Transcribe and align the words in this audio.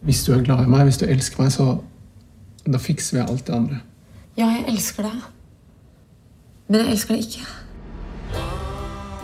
Hvis 0.00 0.22
du 0.24 0.32
er 0.32 0.44
glad 0.44 0.64
i 0.64 0.70
meg, 0.70 0.86
hvis 0.88 1.00
du 1.00 1.06
elsker 1.08 1.42
meg, 1.44 1.52
så 1.52 1.80
Da 2.70 2.78
fikser 2.78 3.16
vi 3.16 3.22
alt 3.24 3.46
det 3.46 3.54
andre. 3.56 3.78
Ja, 4.36 4.46
jeg 4.52 4.66
elsker 4.68 5.06
deg. 5.08 5.22
Men 6.68 6.82
jeg 6.82 6.92
elsker 6.92 7.16
deg 7.16 7.24
ikke. 7.24 7.46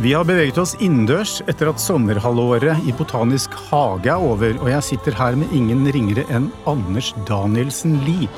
Vi 0.01 0.15
har 0.17 0.25
beveget 0.29 0.59
oss 0.59 0.73
innendørs 0.81 1.43
etter 1.49 1.69
at 1.71 1.81
sommerhalvåret 1.81 2.89
i 2.89 2.95
Botanisk 2.97 3.53
hage 3.69 4.09
er 4.09 4.25
over, 4.25 4.57
og 4.57 4.71
jeg 4.73 4.87
sitter 4.89 5.15
her 5.21 5.37
med 5.37 5.53
ingen 5.57 5.85
ringere 5.93 6.24
enn 6.33 6.49
Anders 6.69 7.13
Danielsen 7.29 8.01
Lie. 8.08 8.29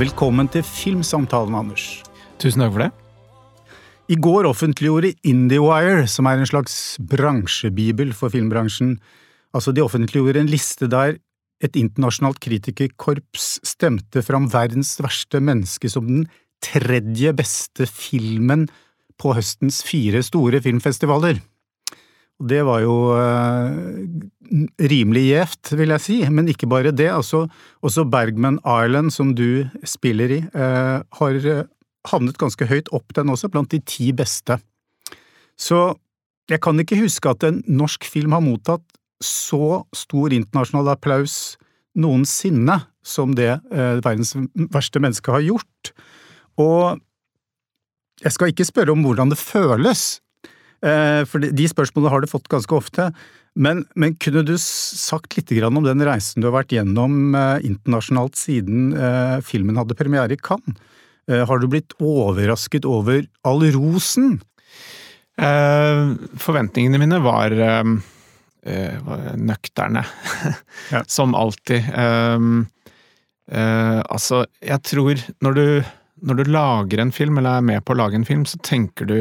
Velkommen 0.00 0.52
til 0.52 0.62
Filmsamtalen, 0.68 1.56
Anders. 1.58 2.02
Tusen 2.38 2.62
takk 2.62 2.76
for 2.76 2.84
det. 2.84 2.92
I 4.12 4.20
går 4.20 4.48
offentliggjorde 4.52 5.14
IndieWire, 5.24 6.06
som 6.08 6.28
er 6.28 6.38
en 6.38 6.48
slags 6.48 6.78
bransjebibel 7.00 8.12
for 8.16 8.32
filmbransjen, 8.32 8.98
altså 9.56 9.72
de 9.72 9.84
offentliggjorde 9.84 10.44
en 10.44 10.52
liste 10.52 10.88
der 10.92 11.16
et 11.62 11.78
internasjonalt 11.78 12.40
kritikerkorps 12.42 13.60
stemte 13.66 14.22
fram 14.26 14.48
verdens 14.50 14.96
verste 15.02 15.40
menneske 15.42 15.90
som 15.92 16.08
den 16.08 16.26
tredje 16.62 17.32
beste 17.38 17.86
filmen 17.90 18.66
på 19.20 19.34
høstens 19.36 19.82
fire 19.86 20.22
store 20.26 20.62
filmfestivaler. 20.64 21.40
Det 22.42 22.62
var 22.66 22.80
jo 22.82 22.94
eh, 23.14 23.74
rimelig 24.90 25.22
gjevt, 25.28 25.72
vil 25.78 25.94
jeg 25.94 26.02
si, 26.02 26.16
men 26.26 26.50
ikke 26.50 26.66
bare 26.70 26.90
det. 26.94 27.06
Altså, 27.12 27.44
også 27.86 28.06
Bergman 28.10 28.58
Island, 28.66 29.12
som 29.14 29.30
du 29.38 29.68
spiller 29.86 30.38
i, 30.38 30.40
eh, 30.50 30.96
har 31.20 31.38
eh, 31.38 31.68
havnet 32.10 32.40
ganske 32.40 32.66
høyt 32.66 32.90
opp, 32.90 33.12
den 33.14 33.30
også, 33.30 33.50
blant 33.52 33.70
de 33.70 33.78
ti 33.86 34.10
beste. 34.16 34.58
Så 35.54 35.92
jeg 36.50 36.58
kan 36.64 36.80
ikke 36.82 36.98
huske 36.98 37.30
at 37.30 37.46
en 37.46 37.62
norsk 37.70 38.08
film 38.10 38.34
har 38.34 38.42
mottatt 38.42 38.82
så 39.26 39.82
stor 39.96 40.34
internasjonal 40.34 40.92
applaus 40.94 41.56
noensinne 41.98 42.80
som 43.04 43.34
det 43.36 43.50
eh, 43.50 43.98
verdens 44.00 44.34
verste 44.72 45.02
menneske 45.02 45.34
har 45.34 45.44
gjort. 45.44 45.92
Og 46.62 47.00
jeg 48.22 48.34
skal 48.36 48.52
ikke 48.52 48.68
spørre 48.68 48.94
om 48.94 49.02
hvordan 49.04 49.32
det 49.32 49.40
føles, 49.40 50.20
eh, 50.84 51.22
for 51.28 51.42
de 51.42 51.68
spørsmålene 51.68 52.12
har 52.12 52.22
du 52.22 52.30
fått 52.30 52.50
ganske 52.52 52.76
ofte, 52.76 53.10
men, 53.52 53.82
men 53.98 54.14
kunne 54.16 54.44
du 54.48 54.54
sagt 54.56 55.36
litt 55.36 55.50
om 55.66 55.82
den 55.84 56.04
reisen 56.06 56.40
du 56.40 56.48
har 56.48 56.62
vært 56.62 56.72
gjennom 56.72 57.34
eh, 57.36 57.66
internasjonalt 57.68 58.38
siden 58.40 58.94
eh, 58.96 59.38
filmen 59.44 59.76
hadde 59.80 59.98
premiere 59.98 60.38
i 60.38 60.40
Cannes? 60.40 60.78
Eh, 61.30 61.44
har 61.46 61.60
du 61.60 61.68
blitt 61.70 61.92
overrasket 62.00 62.86
over 62.88 63.26
all 63.46 63.62
rosen? 63.76 64.40
Eh, 65.36 66.00
forventningene 66.40 67.00
mine 67.02 67.20
var 67.24 67.54
nøkterne, 68.62 70.04
ja. 70.92 71.02
som 71.06 71.34
alltid. 71.34 71.82
Um, 71.98 72.66
uh, 73.52 74.00
altså, 74.06 74.44
jeg 74.62 74.82
tror 74.86 75.22
når 75.42 75.56
du, 75.58 75.66
når 76.22 76.34
du 76.34 76.44
lager 76.50 77.02
en 77.02 77.12
film, 77.12 77.38
eller 77.38 77.58
er 77.58 77.66
med 77.72 77.84
på 77.84 77.94
å 77.94 77.98
lage 77.98 78.18
en 78.18 78.28
film, 78.28 78.46
så 78.46 78.60
tenker 78.62 79.08
du 79.10 79.18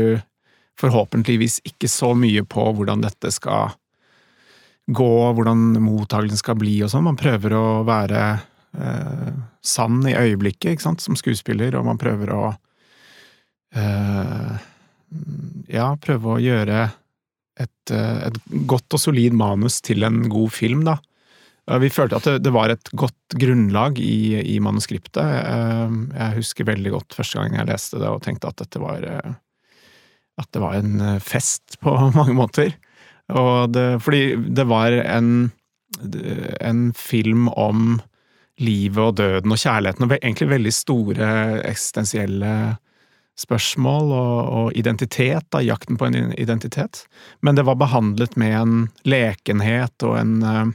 forhåpentligvis 0.81 1.59
ikke 1.67 1.89
så 1.92 2.14
mye 2.17 2.44
på 2.47 2.67
hvordan 2.78 3.03
dette 3.03 3.34
skal 3.34 3.73
gå, 4.92 5.12
hvordan 5.38 5.75
mottakelsen 5.81 6.39
skal 6.39 6.58
bli 6.62 6.80
og 6.86 6.94
sånn. 6.94 7.06
Man 7.06 7.19
prøver 7.19 7.58
å 7.58 7.66
være 7.88 8.23
uh, 8.78 9.30
sann 9.62 10.02
i 10.09 10.17
øyeblikket, 10.17 10.75
ikke 10.75 10.89
sant, 10.89 11.02
som 11.03 11.17
skuespiller, 11.17 11.78
og 11.78 11.88
man 11.89 12.02
prøver 12.02 12.36
å 12.38 12.44
Ja, 15.72 15.86
prøve 15.95 16.34
å 16.34 16.42
gjøre 16.44 16.89
et, 17.64 17.94
eh, 17.94 18.28
et, 18.30 18.38
godt 18.70 18.98
og 18.98 19.02
solid 19.02 19.36
manus 19.38 19.80
til 19.86 20.06
en 20.08 20.23
god 20.31 20.52
film, 20.56 20.86
da. 20.88 20.98
Vi 21.80 21.92
følte 21.94 22.18
at 22.18 22.26
det, 22.28 22.40
det 22.44 22.52
var 22.52 22.72
et 22.73 22.90
godt 22.98 23.36
grunnlag 23.40 24.00
i, 24.02 24.42
i, 24.42 24.58
manuskriptet. 24.64 25.22
Eh, 25.22 25.95
jeg 26.18 26.38
husker 26.40 26.68
veldig 26.68 26.95
godt 26.98 27.16
første 27.16 27.40
gang 27.40 27.56
jeg 27.59 27.70
leste 27.70 28.02
det 28.02 28.09
og 28.09 28.23
tenkte 28.26 28.50
at 28.50 28.59
dette 28.64 28.81
var 28.81 29.06
eh, 29.08 29.36
at 30.41 30.50
det 30.56 30.62
var 30.63 30.80
en 30.80 31.19
fest 31.22 31.78
på 31.84 31.94
mange 32.16 32.35
måter. 32.38 32.78
Det, 33.72 33.84
fordi 34.03 34.35
det 34.52 34.66
var 34.68 34.91
en, 34.91 35.52
en 36.59 36.80
film 36.97 37.46
om 37.53 38.02
livet 38.59 39.00
og 39.00 39.16
døden 39.22 39.53
og 39.53 39.62
kjærligheten, 39.62 40.03
og 40.03 40.18
egentlig 40.18 40.50
veldig 40.52 40.74
store 40.75 41.30
eksistensielle 41.69 42.52
spørsmål 43.40 44.12
og, 44.12 44.38
og 44.58 44.78
identitet, 44.78 45.46
da, 45.53 45.62
jakten 45.64 45.97
på 45.97 46.09
en 46.09 46.34
identitet. 46.40 47.06
Men 47.42 47.58
det 47.58 47.66
var 47.68 47.80
behandlet 47.80 48.38
med 48.40 48.58
en 48.58 48.75
lekenhet 49.08 50.06
og 50.08 50.18
en, 50.19 50.36
uh, 50.44 50.68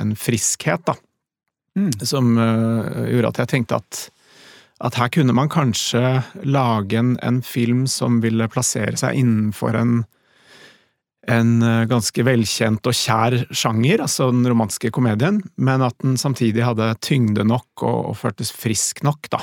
en 0.00 0.14
friskhet, 0.16 0.84
da. 0.86 0.96
Mm. 1.78 1.92
Som 2.02 2.38
uh, 2.38 3.06
gjorde 3.10 3.34
at 3.34 3.44
jeg 3.44 3.52
tenkte 3.54 3.80
at, 3.80 4.06
at 4.86 4.96
her 4.98 5.12
kunne 5.14 5.36
man 5.36 5.52
kanskje 5.52 6.20
lage 6.46 6.98
en, 6.98 7.16
en, 7.22 7.42
film 7.46 7.86
som 7.90 8.22
ville 8.24 8.50
plassere 8.50 8.96
seg 9.00 9.20
innenfor 9.20 9.78
en 9.78 10.00
en 11.30 11.60
ganske 11.86 12.22
velkjent 12.24 12.88
og 12.88 12.96
kjær 12.96 13.34
sjanger, 13.54 14.00
altså 14.02 14.30
den 14.32 14.48
romanske 14.48 14.88
komedien, 14.90 15.36
men 15.60 15.84
at 15.84 15.94
den 16.00 16.16
samtidig 16.18 16.64
hadde 16.64 16.88
tyngde 17.04 17.44
nok 17.46 17.84
og, 17.84 17.98
og 18.08 18.16
føltes 18.18 18.50
frisk 18.56 19.04
nok, 19.06 19.28
da 19.30 19.42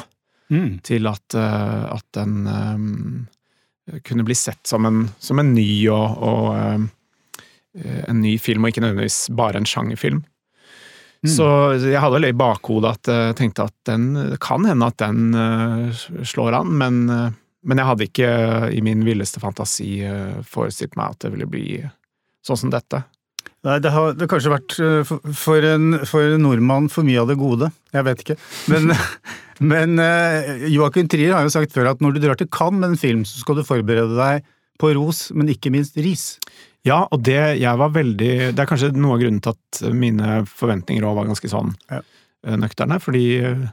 mm. 0.51 0.79
til 0.87 1.09
at, 1.09 1.35
uh, 1.35 1.87
at 1.95 2.05
den 2.17 2.47
um, 2.47 3.27
kunne 4.03 4.25
bli 4.27 4.35
sett 4.35 4.67
som 4.67 4.85
en, 4.85 5.05
som 5.19 5.39
en 5.39 5.53
ny 5.55 5.67
og, 5.93 6.23
og 6.23 6.47
uh, 6.55 7.99
en 8.07 8.21
ny 8.21 8.37
film, 8.41 8.65
og 8.65 8.73
ikke 8.73 8.83
nødvendigvis 8.85 9.27
bare 9.37 9.61
en 9.61 9.69
sjangerfilm. 9.69 10.23
Mm. 11.25 11.31
Så 11.33 11.47
jeg 11.81 12.01
hadde 12.01 12.21
litt 12.21 12.35
i 12.35 12.37
bakhodet 12.37 12.93
at 12.93 13.09
jeg 13.09 13.37
tenkte 13.39 13.65
at 13.65 13.75
den 13.89 14.37
kan 14.41 14.65
hende 14.69 14.89
at 14.89 14.99
den 15.01 15.33
uh, 15.33 16.05
slår 16.25 16.59
an, 16.61 16.73
men, 16.77 17.03
men, 17.07 17.81
jeg 17.81 17.89
hadde 17.89 18.09
ikke 18.09 18.31
i 18.73 18.81
min 18.85 19.05
villeste 19.05 19.41
fantasi 19.41 20.01
forestilt 20.45 20.97
meg 20.99 21.15
at 21.15 21.25
det 21.25 21.33
ville 21.33 21.49
bli 21.49 21.67
sånn 22.45 22.65
som 22.65 22.73
dette. 22.73 23.01
Nei, 23.67 23.81
det 23.83 23.91
har, 23.91 24.13
det 24.15 24.29
kanskje 24.31 24.53
vært 24.53 24.77
for, 25.09 25.33
for, 25.35 25.65
en, 25.67 25.99
for 26.07 26.23
en 26.23 26.45
nordmann 26.45 26.87
for 26.93 27.07
mye 27.07 27.19
av 27.19 27.27
det 27.31 27.35
gode. 27.39 27.67
Jeg 27.91 28.07
vet 28.07 28.23
ikke. 28.23 28.37
Men 28.71 28.93
Men 29.63 29.97
uh, 29.99 30.67
Joakim 30.69 31.09
Trier 31.09 31.33
har 31.33 31.45
jo 31.45 31.53
sagt 31.53 31.73
før 31.73 31.91
at 31.91 32.03
når 32.03 32.15
du 32.15 32.21
drar 32.23 32.37
til 32.39 32.49
Cannes 32.53 32.79
med 32.81 32.93
en 32.93 33.01
film, 33.01 33.23
så 33.25 33.41
skal 33.41 33.57
du 33.57 33.65
forberede 33.65 34.17
deg 34.17 34.45
på 34.77 34.91
ros, 34.93 35.27
men 35.33 35.49
ikke 35.49 35.71
minst 35.73 35.97
ris. 35.97 36.35
Ja, 36.85 37.01
og 37.09 37.23
det 37.25 37.39
jeg 37.59 37.79
var 37.81 37.89
veldig 37.91 38.53
Det 38.53 38.61
er 38.61 38.69
kanskje 38.69 38.93
noe 38.95 39.17
av 39.17 39.23
grunnen 39.23 39.41
til 39.43 39.55
at 39.55 39.79
mine 39.97 40.43
forventninger 40.47 41.03
òg 41.03 41.17
var 41.17 41.27
ganske 41.27 41.49
sånn 41.51 41.73
ja. 41.89 42.03
Eh, 42.45 42.55
nøkterne, 42.61 42.99
fordi 43.01 43.25
uh, 43.41 43.65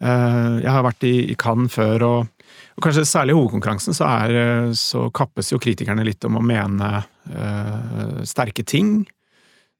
jeg 0.00 0.72
har 0.72 0.86
vært 0.86 1.04
i, 1.06 1.14
i 1.34 1.36
Cannes 1.38 1.76
før, 1.76 2.06
og, 2.08 2.35
og, 2.76 2.82
kanskje 2.84 3.06
særlig 3.08 3.32
i 3.32 3.36
hovedkonkurransen 3.38 3.96
så, 3.96 4.08
er, 4.26 4.72
så 4.76 5.06
kappes 5.16 5.48
jo 5.52 5.60
kritikerne 5.62 6.04
litt 6.04 6.24
om 6.28 6.36
å 6.36 6.44
mene 6.44 6.90
uh, 7.00 8.18
sterke 8.28 8.66
ting. 8.68 8.98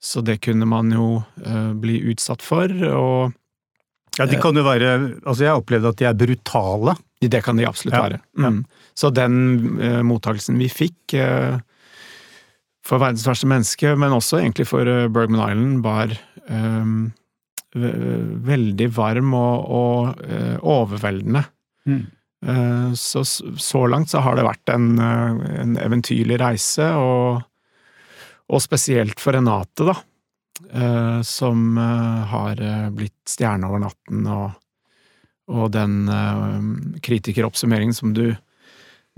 Så 0.01 0.23
det 0.25 0.39
kunne 0.45 0.69
man 0.69 0.93
jo 0.93 1.23
bli 1.81 1.95
utsatt 2.13 2.43
for, 2.45 2.69
og 2.69 3.33
ja, 4.17 4.27
de 4.29 4.37
kan 4.41 4.57
jo 4.57 4.63
være 4.65 4.91
Altså, 5.25 5.43
jeg 5.43 5.51
har 5.51 5.61
opplevd 5.61 5.89
at 5.89 5.99
de 6.01 6.07
er 6.09 6.19
brutale. 6.21 6.95
Det 7.21 7.41
kan 7.45 7.57
de 7.57 7.65
absolutt 7.69 7.97
ja. 7.97 8.03
være. 8.05 8.19
Mm. 8.41 8.59
Så 8.97 9.11
den 9.13 9.39
uh, 9.81 10.03
mottakelsen 10.07 10.61
vi 10.61 10.69
fikk 10.73 11.17
for 12.87 13.03
verdens 13.03 13.25
verste 13.27 13.49
menneske, 13.51 13.95
men 13.99 14.15
også 14.15 14.39
egentlig 14.39 14.69
for 14.69 14.87
Bergman 14.87 15.43
Island, 15.43 15.81
var 15.83 16.13
veldig 18.47 18.87
varm 18.95 19.33
og, 19.35 19.73
og 19.75 20.61
overveldende. 20.63 21.43
Mm. 21.89 22.05
Så, 22.97 23.23
så 23.25 23.81
langt 23.89 24.11
så 24.13 24.21
har 24.23 24.37
det 24.37 24.45
vært 24.45 24.71
en, 24.71 24.99
en 25.01 25.73
eventyrlig 25.81 26.37
reise, 26.39 26.85
og, 26.95 27.41
og 28.53 28.63
spesielt 28.63 29.23
for 29.23 29.35
Renate, 29.35 29.87
da 29.89 29.95
Eh, 30.73 31.23
som 31.23 31.79
eh, 31.79 32.27
har 32.27 32.63
eh, 32.63 32.91
blitt 32.91 33.29
stjerne 33.29 33.69
over 33.69 33.83
natten, 33.85 34.25
og, 34.31 34.55
og 35.53 35.71
den 35.75 36.09
kritikeroppsummeringen 37.05 37.95
som 37.95 38.15
du 38.17 38.31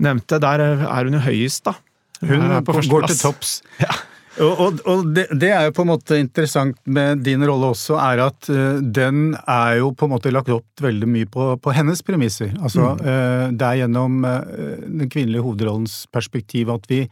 nevnte, 0.03 0.39
der 0.43 0.63
er 0.63 1.07
hun 1.07 1.15
jo 1.17 1.23
høyest, 1.23 1.65
da. 1.69 1.77
Hun 2.19 2.43
er 2.43 2.63
på 2.65 2.75
går 2.75 3.09
til 3.09 3.21
topps. 3.21 3.59
Ja. 3.83 3.93
Og, 4.39 4.79
og, 4.87 5.09
det, 5.15 5.25
det, 5.35 5.49
er 5.51 5.67
jo 5.67 5.73
på 5.75 5.83
en 5.83 5.91
måte 5.91 6.19
interessant 6.19 6.77
med 6.87 7.23
din 7.25 7.43
rolle 7.47 7.71
også, 7.73 7.97
er 7.99 8.21
at 8.29 8.49
uh, 8.51 8.79
den 8.79 9.33
er 9.39 9.79
jo 9.81 9.91
på 9.97 10.07
en 10.07 10.13
måte 10.13 10.31
lagt 10.33 10.51
opp 10.53 10.83
veldig 10.83 11.09
mye 11.09 11.27
på, 11.29 11.51
på 11.59 11.73
hennes 11.75 12.01
premisser. 12.05 12.53
Altså, 12.57 12.93
mm. 12.95 13.03
uh, 13.03 13.45
det 13.51 13.67
er 13.67 13.81
gjennom 13.83 14.21
uh, 14.23 14.39
den 14.85 15.11
kvinnelige 15.11 15.45
hovedrollens 15.45 16.01
perspektiv 16.13 16.71
at 16.73 16.87
vi, 16.91 17.03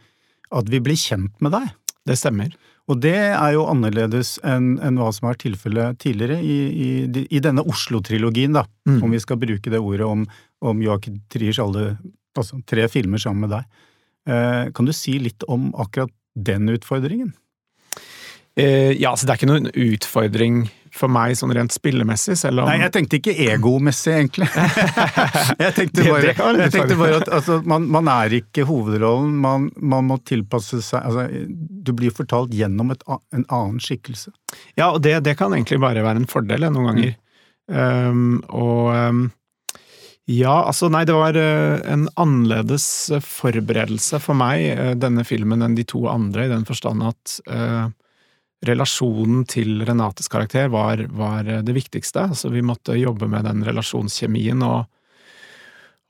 at 0.56 0.72
vi 0.72 0.82
blir 0.84 1.00
kjent 1.00 1.36
med 1.44 1.56
deg. 1.58 1.70
Det 2.08 2.18
stemmer. 2.20 2.56
Og 2.88 3.02
det 3.04 3.18
er 3.20 3.50
jo 3.52 3.66
annerledes 3.68 4.38
enn, 4.48 4.78
enn 4.80 5.00
hva 5.00 5.10
som 5.12 5.28
har 5.28 5.36
vært 5.36 5.44
tilfellet 5.44 5.98
tidligere 6.00 6.38
i, 6.40 6.60
i, 6.72 7.26
i 7.28 7.42
denne 7.44 7.66
Oslo-trilogien, 7.68 8.56
da, 8.56 8.64
mm. 8.88 9.02
om 9.04 9.12
vi 9.12 9.20
skal 9.20 9.42
bruke 9.42 9.74
det 9.74 9.82
ordet 9.84 10.08
om, 10.08 10.24
om 10.64 10.86
Joakim 10.86 11.20
Triers 11.32 11.60
alle 11.60 11.98
altså 12.38 12.62
tre 12.70 12.86
filmer 12.92 13.22
sammen 13.22 13.46
med 13.48 13.56
deg. 13.58 13.84
Eh, 14.28 14.64
kan 14.76 14.88
du 14.88 14.94
si 14.96 15.18
litt 15.22 15.44
om 15.52 15.70
akkurat 15.80 16.14
den 16.38 16.70
utfordringen? 16.74 17.34
Eh, 18.58 18.92
ja, 18.98 19.12
så 19.14 19.28
det 19.28 19.34
er 19.34 19.38
ikke 19.38 19.50
noen 19.52 19.70
utfordring 19.70 20.64
for 20.98 21.12
meg 21.14 21.36
sånn 21.38 21.52
rent 21.54 21.76
spillemessig, 21.76 22.34
selv 22.40 22.64
om 22.64 22.70
Nei, 22.72 22.80
jeg 22.82 22.94
tenkte 22.96 23.20
ikke 23.20 23.36
egomessig, 23.52 24.16
egentlig. 24.16 24.48
jeg 25.62 25.76
tenkte 25.78 26.06
bare, 26.08 26.32
jeg 26.64 26.74
tenkte 26.74 26.98
bare 26.98 27.20
at 27.22 27.30
altså, 27.38 27.60
man, 27.70 27.86
man 27.94 28.10
er 28.10 28.34
ikke 28.40 28.66
hovedrollen, 28.66 29.36
man, 29.44 29.70
man 29.78 30.10
må 30.10 30.18
tilpasse 30.26 30.82
seg 30.86 31.06
altså, 31.06 31.28
Du 31.86 31.94
blir 31.98 32.16
fortalt 32.18 32.56
gjennom 32.58 32.96
et, 32.96 33.06
en 33.08 33.46
annen 33.46 33.78
skikkelse. 33.84 34.34
Ja, 34.74 34.90
og 34.90 35.04
det, 35.06 35.20
det 35.28 35.38
kan 35.38 35.54
egentlig 35.54 35.78
bare 35.84 36.06
være 36.06 36.24
en 36.24 36.30
fordel 36.32 36.66
noen 36.72 36.92
ganger. 36.92 37.16
Um, 37.68 38.40
og 38.56 38.90
um, 38.96 39.26
ja, 40.28 40.54
altså 40.68 40.90
nei, 40.92 41.06
det 41.08 41.16
var 41.16 41.38
eh, 41.40 41.78
en 41.88 42.10
annerledes 42.20 42.86
eh, 43.16 43.24
forberedelse 43.24 44.20
for 44.20 44.36
meg, 44.36 44.66
eh, 44.74 44.92
denne 45.00 45.24
filmen, 45.24 45.64
enn 45.64 45.78
de 45.78 45.86
to 45.88 46.02
andre, 46.12 46.44
i 46.44 46.52
den 46.52 46.66
forstand 46.68 47.06
at 47.08 47.38
eh, 47.48 47.86
relasjonen 48.68 49.46
til 49.48 49.86
Renates 49.88 50.28
karakter 50.28 50.68
var, 50.74 51.06
var 51.16 51.48
det 51.64 51.76
viktigste. 51.78 52.26
Altså, 52.34 52.52
vi 52.52 52.66
måtte 52.66 52.98
jobbe 53.00 53.30
med 53.32 53.48
den 53.48 53.64
relasjonskjemien, 53.64 54.66
og, 54.68 54.90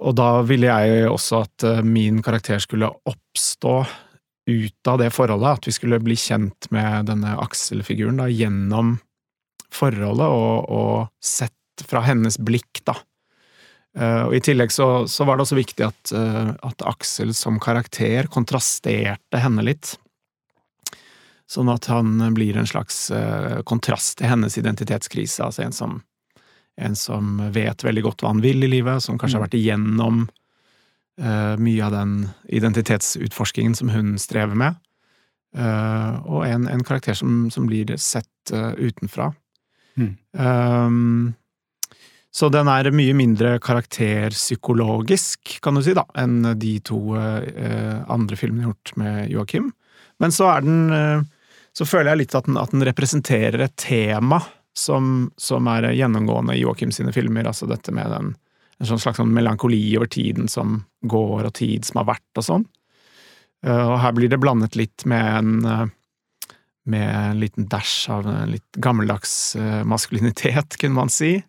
og 0.01 0.15
da 0.17 0.29
ville 0.47 0.71
jeg 0.71 1.11
også 1.11 1.43
at 1.43 1.65
min 1.85 2.23
karakter 2.25 2.63
skulle 2.63 2.89
oppstå 2.89 3.75
ut 4.47 4.89
av 4.89 5.01
det 5.03 5.11
forholdet, 5.13 5.59
at 5.59 5.69
vi 5.69 5.75
skulle 5.75 5.99
bli 6.01 6.15
kjent 6.17 6.69
med 6.73 7.11
denne 7.11 7.35
Aksel-figuren 7.43 8.23
gjennom 8.31 8.95
forholdet, 9.73 10.25
og, 10.25 10.71
og 10.71 10.97
sett 11.21 11.85
fra 11.85 12.01
hennes 12.07 12.39
blikk, 12.41 12.81
da. 12.87 12.95
Eh, 13.97 14.23
og 14.27 14.35
I 14.37 14.41
tillegg 14.45 14.73
så, 14.73 15.07
så 15.09 15.25
var 15.25 15.37
det 15.37 15.47
også 15.47 15.57
viktig 15.57 15.85
at, 15.87 16.11
eh, 16.13 16.51
at 16.69 16.83
Aksel 16.85 17.33
som 17.37 17.57
karakter 17.61 18.29
kontrasterte 18.33 19.41
henne 19.41 19.65
litt. 19.65 19.95
Sånn 21.49 21.71
at 21.71 21.87
han 21.89 22.19
blir 22.35 22.59
en 22.59 22.67
slags 22.69 23.07
eh, 23.15 23.61
kontrast 23.65 24.19
til 24.19 24.29
hennes 24.29 24.57
identitetskrise, 24.59 25.47
altså 25.47 25.63
en 25.65 25.75
som, 25.75 26.01
en 26.77 26.97
som 26.99 27.39
vet 27.55 27.85
veldig 27.87 28.03
godt 28.05 28.21
hva 28.21 28.35
han 28.35 28.43
vil 28.43 28.67
i 28.67 28.71
livet, 28.71 29.01
som 29.03 29.17
kanskje 29.17 29.39
har 29.39 29.47
vært 29.47 29.61
igjennom 29.61 30.27
mye 31.17 31.81
av 31.81 31.95
den 31.95 32.11
identitetsutforskingen 32.53 33.73
som 33.73 33.89
hun 33.89 34.11
strever 34.21 34.53
med. 34.53 34.75
Og 35.57 36.43
en, 36.45 36.67
en 36.69 36.83
karakter 36.85 37.17
som, 37.17 37.47
som 37.49 37.65
blir 37.65 37.89
sett 37.97 38.51
utenfra. 38.53 39.31
Mm. 39.97 40.11
Um, 40.37 41.33
så 42.37 42.49
den 42.53 42.69
er 42.69 42.91
mye 42.93 43.15
mindre 43.17 43.55
karakterpsykologisk, 43.65 45.55
kan 45.65 45.73
du 45.77 45.81
si, 45.81 45.95
da, 45.97 46.03
enn 46.21 46.45
de 46.61 46.75
to 46.85 46.99
eh, 47.17 47.97
andre 48.13 48.37
filmene 48.37 48.67
gjort 48.67 48.93
med 49.01 49.31
Joakim. 49.33 49.71
Men 50.21 50.33
så 50.35 50.51
er 50.51 50.61
den 50.65 50.93
eh, 50.93 51.25
Så 51.77 51.85
føler 51.85 52.09
jeg 52.11 52.17
litt 52.23 52.35
at 52.37 52.45
den, 52.45 52.57
at 52.57 52.71
den 52.73 52.85
representerer 52.85 53.61
et 53.61 53.75
tema 53.77 54.39
som, 54.77 55.31
som 55.37 55.67
er 55.69 55.91
gjennomgående 55.93 56.55
i 56.55 56.61
Joakim 56.63 56.91
sine 56.93 57.13
filmer, 57.13 57.45
altså 57.45 57.67
dette 57.69 57.93
med 57.93 58.09
den, 58.09 58.31
en 58.77 58.89
sånn 58.89 59.01
slags 59.01 59.17
sånn 59.21 59.33
melankoli 59.33 59.81
over 59.97 60.09
tiden 60.09 60.49
som 60.49 60.83
går, 61.05 61.45
og 61.49 61.53
tid 61.57 61.85
som 61.85 62.01
har 62.01 62.07
vært, 62.15 62.29
og 62.37 62.45
sånn. 62.45 62.65
Eh, 63.65 63.83
og 63.83 63.99
her 64.01 64.13
blir 64.17 64.29
det 64.33 64.41
blandet 64.41 64.77
litt 64.77 65.05
med 65.09 65.29
en 65.39 65.53
eh, 65.65 65.85
med 66.87 67.09
en 67.11 67.39
liten 67.41 67.65
dash 67.67 68.07
av 68.09 68.27
en 68.31 68.53
litt 68.53 68.77
gammeldags 68.79 69.55
eh, 69.59 69.81
maskulinitet, 69.83 70.77
kunne 70.79 70.95
man 70.95 71.11
si. 71.11 71.41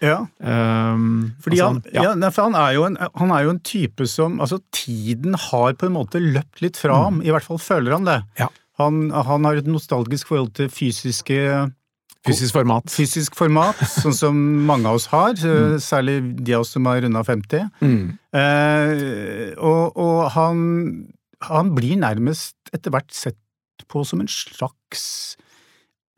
Ja, 0.00 0.20
Um, 0.40 1.34
fordi 1.44 1.58
altså, 1.60 1.66
han, 1.68 1.80
ja. 1.92 2.04
ja 2.16 2.28
for 2.32 2.48
han, 2.48 2.54
er 2.56 2.70
jo 2.72 2.84
en, 2.86 2.94
han 2.96 3.32
er 3.36 3.42
jo 3.44 3.50
en 3.52 3.58
type 3.60 4.06
som 4.08 4.38
Altså, 4.40 4.56
tiden 4.72 5.36
har 5.36 5.74
på 5.76 5.90
en 5.90 5.92
måte 5.92 6.22
løpt 6.22 6.62
litt 6.64 6.80
fra 6.80 6.96
ham, 7.04 7.20
i 7.20 7.28
hvert 7.32 7.44
fall 7.44 7.60
føler 7.60 7.92
han 7.98 8.08
det. 8.08 8.16
Ja. 8.40 8.48
Han, 8.80 9.10
han 9.12 9.44
har 9.44 9.60
et 9.60 9.68
nostalgisk 9.68 10.32
forhold 10.32 10.54
til 10.56 10.70
fysiske 10.72 11.36
Fysisk 12.28 12.52
format. 12.52 12.88
fysisk 12.92 13.36
format, 13.38 13.78
sånn 13.88 14.16
som 14.16 14.40
mange 14.68 14.88
av 14.90 14.98
oss 14.98 15.06
har, 15.08 15.38
særlig 15.80 16.18
de 16.44 16.52
av 16.52 16.66
oss 16.66 16.74
som 16.76 16.84
har 16.88 17.00
runda 17.00 17.22
50. 17.24 17.70
Mm. 17.80 18.02
Eh, 18.36 19.54
og 19.56 19.96
og 19.96 20.18
han, 20.34 20.58
han 21.48 21.72
blir 21.76 21.96
nærmest 22.02 22.56
etter 22.76 22.92
hvert 22.92 23.08
sett 23.16 23.40
på 23.88 24.04
som 24.04 24.20
en 24.20 24.28
slags 24.28 25.36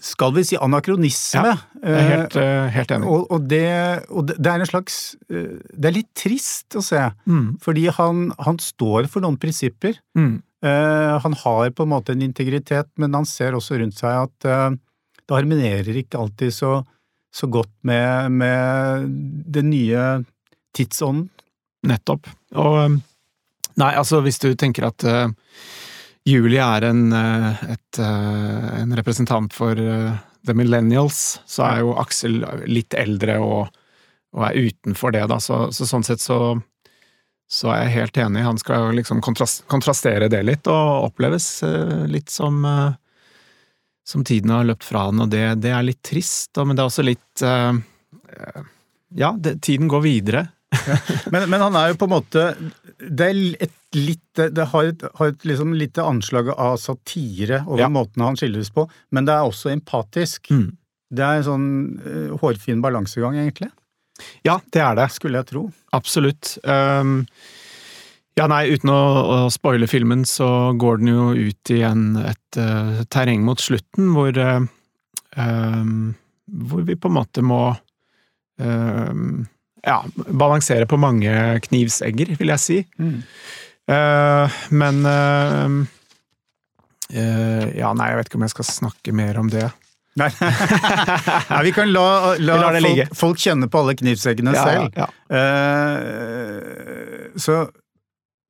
skal 0.02 0.32
vi 0.34 0.42
si 0.44 0.56
anakronisme. 0.58 1.52
Jeg 1.82 1.96
er 1.96 2.08
helt, 2.10 2.36
eh, 2.40 2.68
helt 2.74 2.90
enig. 2.96 3.06
og, 3.06 3.28
og, 3.30 3.44
det, 3.50 3.62
og 4.10 4.26
det 4.32 4.48
er 4.50 4.62
en 4.64 4.66
slags 4.70 4.96
eh, 5.30 5.60
Det 5.78 5.90
er 5.90 5.94
litt 6.00 6.10
trist 6.18 6.74
å 6.78 6.82
se, 6.82 7.02
Mm. 7.26 7.58
fordi 7.62 7.84
han, 7.94 8.24
han 8.42 8.58
står 8.58 9.06
for 9.12 9.22
noen 9.22 9.38
prinsipper. 9.38 10.00
Mm. 10.18 10.40
Eh, 10.62 11.12
han 11.22 11.36
har 11.44 11.70
på 11.70 11.86
en 11.86 11.92
måte 11.94 12.12
en 12.16 12.22
integritet, 12.26 12.90
men 12.98 13.14
han 13.14 13.24
ser 13.26 13.54
også 13.58 13.78
rundt 13.78 13.98
seg 13.98 14.24
at 14.26 14.44
eh, 14.50 14.70
det 15.22 15.36
harmonerer 15.38 15.94
ikke 16.02 16.18
alltid 16.18 16.50
så, 16.54 16.72
så 17.32 17.46
godt 17.50 17.70
med, 17.86 18.32
med 18.42 19.06
den 19.54 19.70
nye 19.70 20.02
tidsånden. 20.74 21.28
Nettopp. 21.86 22.26
Og 22.58 22.98
Nei, 23.80 23.94
altså, 23.96 24.18
hvis 24.20 24.36
du 24.42 24.50
tenker 24.60 24.84
at 24.90 25.04
Julie 26.24 26.62
er 26.62 26.86
en, 26.86 27.06
uh, 27.12 27.62
et, 27.72 27.98
uh, 27.98 28.68
en 28.78 28.94
representant 28.94 29.52
for 29.54 29.78
uh, 29.78 30.14
the 30.46 30.54
millennials, 30.54 31.40
så 31.46 31.66
er 31.66 31.80
jo 31.82 31.96
Aksel 31.98 32.42
litt 32.70 32.94
eldre 32.98 33.38
og, 33.42 33.72
og 34.36 34.44
er 34.46 34.68
utenfor 34.68 35.14
det, 35.16 35.24
da. 35.32 35.40
Så, 35.42 35.64
så 35.74 35.86
sånn 35.88 36.06
sett 36.06 36.22
så, 36.22 36.38
så 37.50 37.72
er 37.74 37.84
jeg 37.84 37.96
helt 37.96 38.22
enig. 38.22 38.46
Han 38.46 38.60
skal 38.60 38.86
jo 38.86 38.96
liksom 39.00 39.22
kontrast, 39.24 39.64
kontrastere 39.70 40.30
det 40.30 40.44
litt, 40.46 40.70
og 40.70 41.10
oppleves 41.10 41.54
litt 42.10 42.30
som 42.32 42.64
som 44.02 44.24
tiden 44.26 44.50
har 44.50 44.64
løpt 44.66 44.82
fra 44.82 45.04
han, 45.06 45.20
og 45.22 45.28
det, 45.30 45.44
det 45.62 45.70
er 45.70 45.84
litt 45.86 46.00
trist, 46.02 46.58
men 46.58 46.74
det 46.74 46.82
er 46.82 46.88
også 46.90 47.04
litt 47.06 47.42
Ja, 49.14 49.28
det, 49.38 49.52
tiden 49.62 49.86
går 49.86 50.02
videre. 50.02 50.42
Men, 51.30 51.46
men 51.52 51.62
han 51.62 51.76
er 51.78 51.92
jo 51.92 52.00
på 52.00 52.08
en 52.08 52.14
måte 52.16 52.42
Det 52.98 53.28
er 53.28 53.38
et 53.68 53.76
lite 53.94 54.48
Det 54.54 54.64
har 54.72 54.84
et, 54.88 55.02
har 55.18 55.32
et 55.32 55.44
liksom 55.44 55.74
lite 55.76 56.02
anslag 56.02 56.48
av 56.54 56.76
satire 56.80 57.62
over 57.66 57.82
Ja. 57.84 57.88
måten 57.92 58.22
han 58.24 58.36
skildres 58.36 58.70
på, 58.72 58.88
men 59.10 59.26
det 59.28 59.34
er 59.34 59.44
også 59.48 59.72
empatisk. 59.72 60.50
Mm. 60.50 60.76
Det 61.12 61.24
er 61.24 61.40
en 61.40 61.44
sånn 61.44 61.66
uh, 62.00 62.36
hårfin 62.40 62.80
balansegang, 62.80 63.36
egentlig. 63.36 63.68
Ja, 64.46 64.60
det 64.72 64.80
er 64.80 64.96
det. 64.96 65.10
Skulle 65.12 65.42
jeg 65.42 65.50
tro. 65.50 65.66
Absolutt. 65.92 66.54
Um, 66.64 67.26
ja, 68.38 68.46
nei, 68.48 68.64
uten 68.72 68.88
å, 68.88 69.00
å 69.20 69.38
spoile 69.52 69.88
filmen, 69.90 70.24
så 70.24 70.72
går 70.80 71.02
den 71.02 71.12
jo 71.12 71.24
ut 71.36 71.72
i 71.74 71.82
en, 71.84 72.16
et 72.16 72.60
uh, 72.60 73.02
terreng 73.12 73.44
mot 73.44 73.60
slutten 73.60 74.12
hvor 74.16 74.32
uh, 74.40 74.64
um, 75.36 76.14
Hvor 76.48 76.86
vi 76.88 76.96
på 76.96 77.08
en 77.12 77.18
måte 77.18 77.44
må 77.44 77.76
um, 78.56 79.46
ja, 79.84 79.98
balansere 80.28 80.86
på 80.86 80.98
mange 81.00 81.32
knivsegger, 81.66 82.36
vil 82.38 82.52
jeg 82.54 82.62
si. 82.62 82.78
Eh, 83.02 83.20
men 83.88 85.06
eh, 85.10 85.68
eh, 87.18 87.68
Ja, 87.78 87.92
nei, 87.96 88.10
jeg 88.12 88.20
vet 88.20 88.30
ikke 88.30 88.40
om 88.40 88.46
jeg 88.46 88.54
skal 88.54 88.68
snakke 88.68 89.14
mer 89.16 89.38
om 89.42 89.48
det. 89.52 89.68
Nei, 90.20 90.28
Nei 91.50 91.62
vi 91.64 91.72
kan 91.72 91.88
la, 91.88 92.34
la, 92.36 92.56
Vi 92.76 92.82
folk, 92.84 93.14
folk 93.16 93.38
kjenne 93.40 93.68
på 93.72 93.80
alle 93.80 93.94
knivseggene 93.96 94.52
Ja, 94.52 94.64
selv. 94.68 94.98
ja, 94.98 95.08
Eh, 95.32 96.58
så 97.40 97.62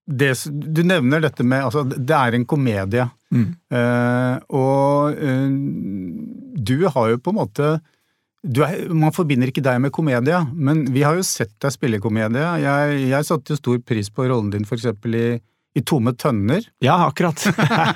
det, 0.06 0.34
du 0.50 0.82
nevner 0.82 1.22
dette 1.22 1.44
med 1.46 1.62
Altså, 1.62 1.84
det 1.86 2.16
er 2.16 2.34
en 2.34 2.46
komedie. 2.48 3.04
Mm. 3.32 3.46
Uh, 3.72 4.36
og 4.52 5.14
uh, 5.16 5.50
du 6.58 6.88
har 6.90 7.12
jo 7.12 7.20
på 7.22 7.32
en 7.32 7.38
måte 7.38 7.68
er, 8.42 8.88
Man 8.90 9.12
forbinder 9.14 9.49
ikke 9.52 9.62
deg 9.62 9.78
med 9.84 9.92
komedie, 9.94 10.40
men 10.54 10.84
vi 10.92 11.02
har 11.06 11.14
jo 11.18 11.22
sett 11.26 11.52
deg 11.62 11.70
spille 11.75 12.00
komedie. 12.02 12.42
Jeg, 12.62 13.08
jeg 13.12 13.25
satte 13.28 13.54
jo 13.54 13.61
stor 13.61 13.78
pris 13.87 14.11
på 14.11 14.26
rollen 14.26 14.50
din 14.50 14.64
eksempel 14.66 15.14
i, 15.14 15.26
i 15.78 15.80
Tomme 15.87 16.12
tønner, 16.18 16.66
ja 16.84 16.99
akkurat. 17.06 17.38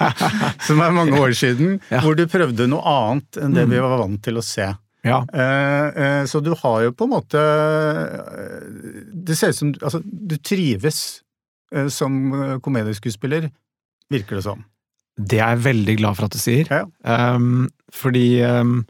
som 0.67 0.81
er 0.81 0.95
mange 0.97 1.19
år 1.21 1.35
siden, 1.37 1.81
Ja. 1.93 2.01
hvor 2.05 2.15
du 2.17 2.25
prøvde 2.31 2.69
noe 2.71 2.81
annet 2.87 3.37
enn 3.43 3.53
det 3.59 3.67
Mm. 3.67 3.75
vi 3.75 3.83
var 3.85 3.99
vant 4.05 4.23
til 4.25 4.39
å 4.39 4.45
se. 4.47 4.71
ja. 5.05 5.19
Eh, 5.35 5.89
eh, 6.05 6.23
så 6.27 6.41
du 6.43 6.55
har 6.63 6.83
jo 6.87 6.93
på 6.97 7.05
en 7.07 7.13
måte 7.13 7.43
Det 9.27 9.37
ser 9.39 9.53
ut 9.53 9.59
som 9.59 9.75
Altså, 9.83 10.01
du 10.05 10.37
trives 10.39 11.23
eh, 11.75 11.89
som 11.93 12.17
eh, 12.35 12.57
komedieskuespiller, 12.63 13.51
virker 14.13 14.39
det 14.39 14.45
som. 14.47 14.65
Det 15.19 15.39
er 15.41 15.55
jeg 15.57 15.65
veldig 15.65 15.97
glad 15.99 16.17
for 16.19 16.27
at 16.29 16.35
du 16.37 16.39
sier. 16.39 16.69
Ja. 16.71 16.85
Um, 17.35 17.69
fordi 17.95 18.43
um, 18.45 18.85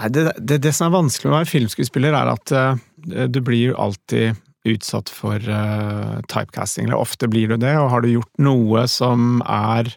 nei, 0.00 0.10
det, 0.12 0.24
det, 0.38 0.60
det 0.64 0.72
som 0.76 0.88
er 0.88 0.96
vanskelig 0.96 1.30
med 1.30 1.34
å 1.34 1.38
være 1.40 1.52
filmskuespiller, 1.52 2.16
er 2.16 2.32
at 2.32 2.52
uh, 2.56 3.28
du 3.28 3.40
blir 3.44 3.72
jo 3.72 3.78
alltid 3.80 4.42
utsatt 4.66 5.12
for 5.12 5.38
uh, 5.38 6.18
typecasting, 6.30 6.88
eller 6.88 6.98
ofte 6.98 7.28
blir 7.30 7.52
du 7.52 7.60
det, 7.62 7.76
og 7.78 7.92
har 7.92 8.02
du 8.02 8.10
gjort 8.16 8.42
noe 8.42 8.84
som 8.90 9.40
er 9.42 9.92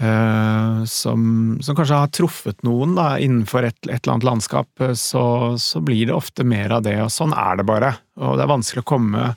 uh, 0.00 0.86
som, 0.86 1.22
som 1.62 1.78
kanskje 1.78 2.00
har 2.04 2.14
truffet 2.14 2.64
noen 2.66 2.94
da, 2.98 3.12
innenfor 3.22 3.68
et, 3.68 3.78
et 3.88 3.98
eller 3.98 4.16
annet 4.16 4.28
landskap, 4.30 4.88
så, 4.98 5.24
så 5.60 5.82
blir 5.84 6.08
det 6.08 6.16
ofte 6.16 6.46
mer 6.46 6.78
av 6.78 6.86
det, 6.86 6.96
og 7.04 7.12
sånn 7.14 7.34
er 7.36 7.60
det 7.60 7.68
bare. 7.68 7.94
Og 8.22 8.38
det 8.38 8.46
er 8.46 8.54
vanskelig 8.54 8.86
å 8.86 8.92
komme 8.94 9.30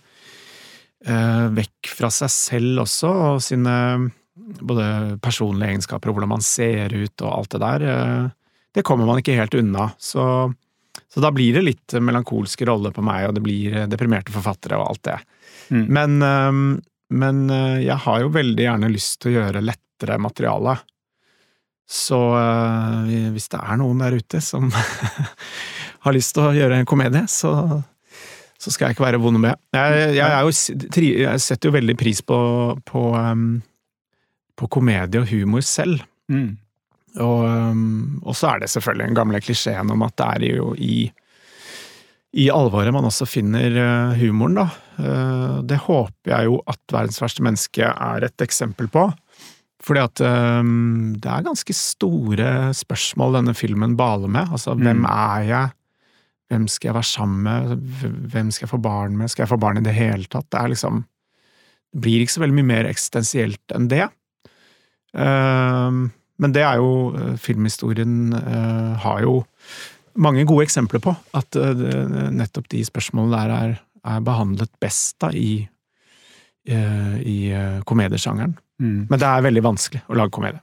vekk 1.04 1.90
fra 1.92 2.08
seg 2.16 2.30
selv 2.32 2.86
også, 2.86 3.10
og 3.12 3.42
sine 3.44 3.74
både 4.64 5.18
personlige 5.20 5.74
egenskaper 5.74 6.08
og 6.08 6.16
hvordan 6.16 6.32
man 6.32 6.46
ser 6.46 6.94
ut 6.96 7.24
og 7.26 7.28
alt 7.28 7.52
det 7.52 7.60
der, 7.60 7.84
det 8.74 8.84
kommer 8.86 9.08
man 9.10 9.22
ikke 9.22 9.38
helt 9.38 9.54
unna. 9.60 9.90
Så, 10.02 10.24
så 11.14 11.24
da 11.24 11.32
blir 11.34 11.58
det 11.58 11.66
litt 11.68 11.96
melankolske 12.02 12.66
roller 12.70 12.94
på 12.96 13.04
meg, 13.06 13.28
og 13.30 13.38
det 13.38 13.44
blir 13.46 13.84
deprimerte 13.92 14.34
forfattere 14.34 14.80
og 14.80 14.90
alt 14.90 15.04
det. 15.10 15.20
Mm. 15.74 15.86
Men, 15.94 16.18
men 17.14 17.44
eh, 17.54 17.84
jeg 17.86 18.00
har 18.06 18.24
jo 18.24 18.34
veldig 18.34 18.66
gjerne 18.66 18.92
lyst 18.92 19.22
til 19.22 19.34
å 19.34 19.38
gjøre 19.38 19.64
lettere 19.64 20.20
materiale. 20.22 20.78
Så 21.90 22.20
eh, 22.40 23.30
hvis 23.36 23.50
det 23.54 23.62
er 23.62 23.80
noen 23.80 24.02
der 24.02 24.18
ute 24.18 24.42
som 24.44 24.70
har 26.06 26.16
lyst 26.16 26.36
til 26.36 26.48
å 26.48 26.56
gjøre 26.56 26.82
en 26.82 26.90
komedie, 26.90 27.26
så, 27.32 27.54
så 28.58 28.74
skal 28.74 28.90
jeg 28.90 28.98
ikke 28.98 29.08
være 29.08 29.22
vond 29.22 29.42
med. 29.44 29.60
Jeg, 29.76 30.16
jeg, 30.18 30.26
er 30.26 30.42
jo, 30.48 31.06
jeg 31.28 31.46
setter 31.46 31.70
jo 31.70 31.78
veldig 31.78 31.98
pris 32.00 32.24
på, 32.26 32.40
på, 32.88 33.06
på 34.60 34.72
komedie 34.74 35.22
og 35.22 35.30
humor 35.30 35.66
selv. 35.68 36.02
Mm. 36.32 36.56
Og, 37.22 37.44
um, 37.46 38.22
og 38.26 38.38
så 38.38 38.54
er 38.54 38.64
det 38.64 38.72
selvfølgelig 38.74 39.12
den 39.12 39.18
gamle 39.18 39.42
klisjeen 39.44 39.92
om 39.94 40.06
at 40.06 40.16
det 40.18 40.30
er 40.30 40.56
jo 40.58 40.72
i, 40.82 41.06
i 42.42 42.48
alvoret 42.50 42.94
man 42.96 43.06
også 43.06 43.28
finner 43.30 43.76
uh, 43.78 44.16
humoren, 44.18 44.58
da. 44.64 44.68
Uh, 44.98 45.60
det 45.66 45.84
håper 45.86 46.34
jeg 46.34 46.50
jo 46.50 46.62
at 46.70 46.82
'Verdens 46.90 47.22
verste 47.22 47.46
menneske' 47.46 47.92
er 47.92 48.26
et 48.26 48.46
eksempel 48.46 48.90
på. 48.90 49.12
Fordi 49.84 50.00
at 50.00 50.22
um, 50.24 51.14
det 51.20 51.30
er 51.30 51.46
ganske 51.46 51.76
store 51.76 52.50
spørsmål 52.74 53.42
denne 53.42 53.54
filmen 53.54 53.98
baler 54.00 54.32
med. 54.32 54.54
Altså, 54.56 54.78
hvem 54.80 55.04
er 55.06 55.48
jeg? 55.50 55.74
Hvem 56.50 56.68
skal 56.72 56.90
jeg 56.90 56.96
være 56.96 57.10
sammen 57.10 57.44
med? 57.44 57.76
Hvem 58.32 58.52
skal 58.52 58.66
jeg 58.66 58.72
få 58.72 58.80
barn 58.80 59.18
med? 59.20 59.32
Skal 59.32 59.44
jeg 59.44 59.52
få 59.52 59.60
barn 59.60 59.82
i 59.82 59.84
det 59.84 59.96
hele 59.98 60.26
tatt? 60.32 60.48
Det 60.52 60.60
er 60.60 60.72
liksom 60.72 61.04
Det 61.94 62.02
blir 62.02 62.24
ikke 62.24 62.34
så 62.34 62.42
veldig 62.42 62.56
mye 62.58 62.72
mer 62.72 62.88
eksistensielt 62.90 63.74
enn 63.76 63.86
det. 63.92 64.08
Um, 65.14 66.08
men 66.42 66.54
det 66.56 66.64
er 66.66 66.80
jo 66.82 67.14
eh, 67.18 67.36
Filmhistorien 67.42 68.34
eh, 68.34 68.94
har 69.04 69.22
jo 69.26 69.44
mange 70.24 70.46
gode 70.50 70.66
eksempler 70.68 71.02
på 71.04 71.14
at 71.38 71.58
eh, 71.60 71.86
nettopp 72.34 72.70
de 72.74 72.84
spørsmålene 72.86 73.38
der 73.38 73.54
er, 73.56 73.76
er 74.16 74.26
behandlet 74.26 74.72
best 74.82 75.18
da 75.24 75.30
i, 75.34 75.64
i 76.64 77.38
komediesjangeren. 77.88 78.54
Mm. 78.80 79.08
Men 79.10 79.20
det 79.20 79.28
er 79.28 79.46
veldig 79.46 79.64
vanskelig 79.66 80.02
å 80.08 80.16
lage 80.16 80.32
komedie. 80.36 80.62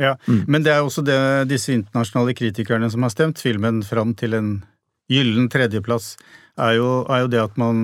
Ja, 0.00 0.14
Mm. 0.26 0.44
men 0.48 0.62
det 0.64 0.72
er 0.72 0.80
også 0.80 1.02
det 1.04 1.16
disse 1.50 1.74
internasjonale 1.74 2.32
kritikerne 2.34 2.88
som 2.90 3.02
har 3.04 3.12
stemt 3.12 3.38
filmen 3.38 3.82
fram 3.84 4.14
til 4.16 4.34
en 4.34 4.52
gyllen 5.12 5.50
tredjeplass, 5.52 6.16
er 6.56 6.78
jo, 6.78 7.04
er 7.08 7.24
jo 7.24 7.28
det 7.32 7.42
at 7.42 7.58
man, 7.60 7.82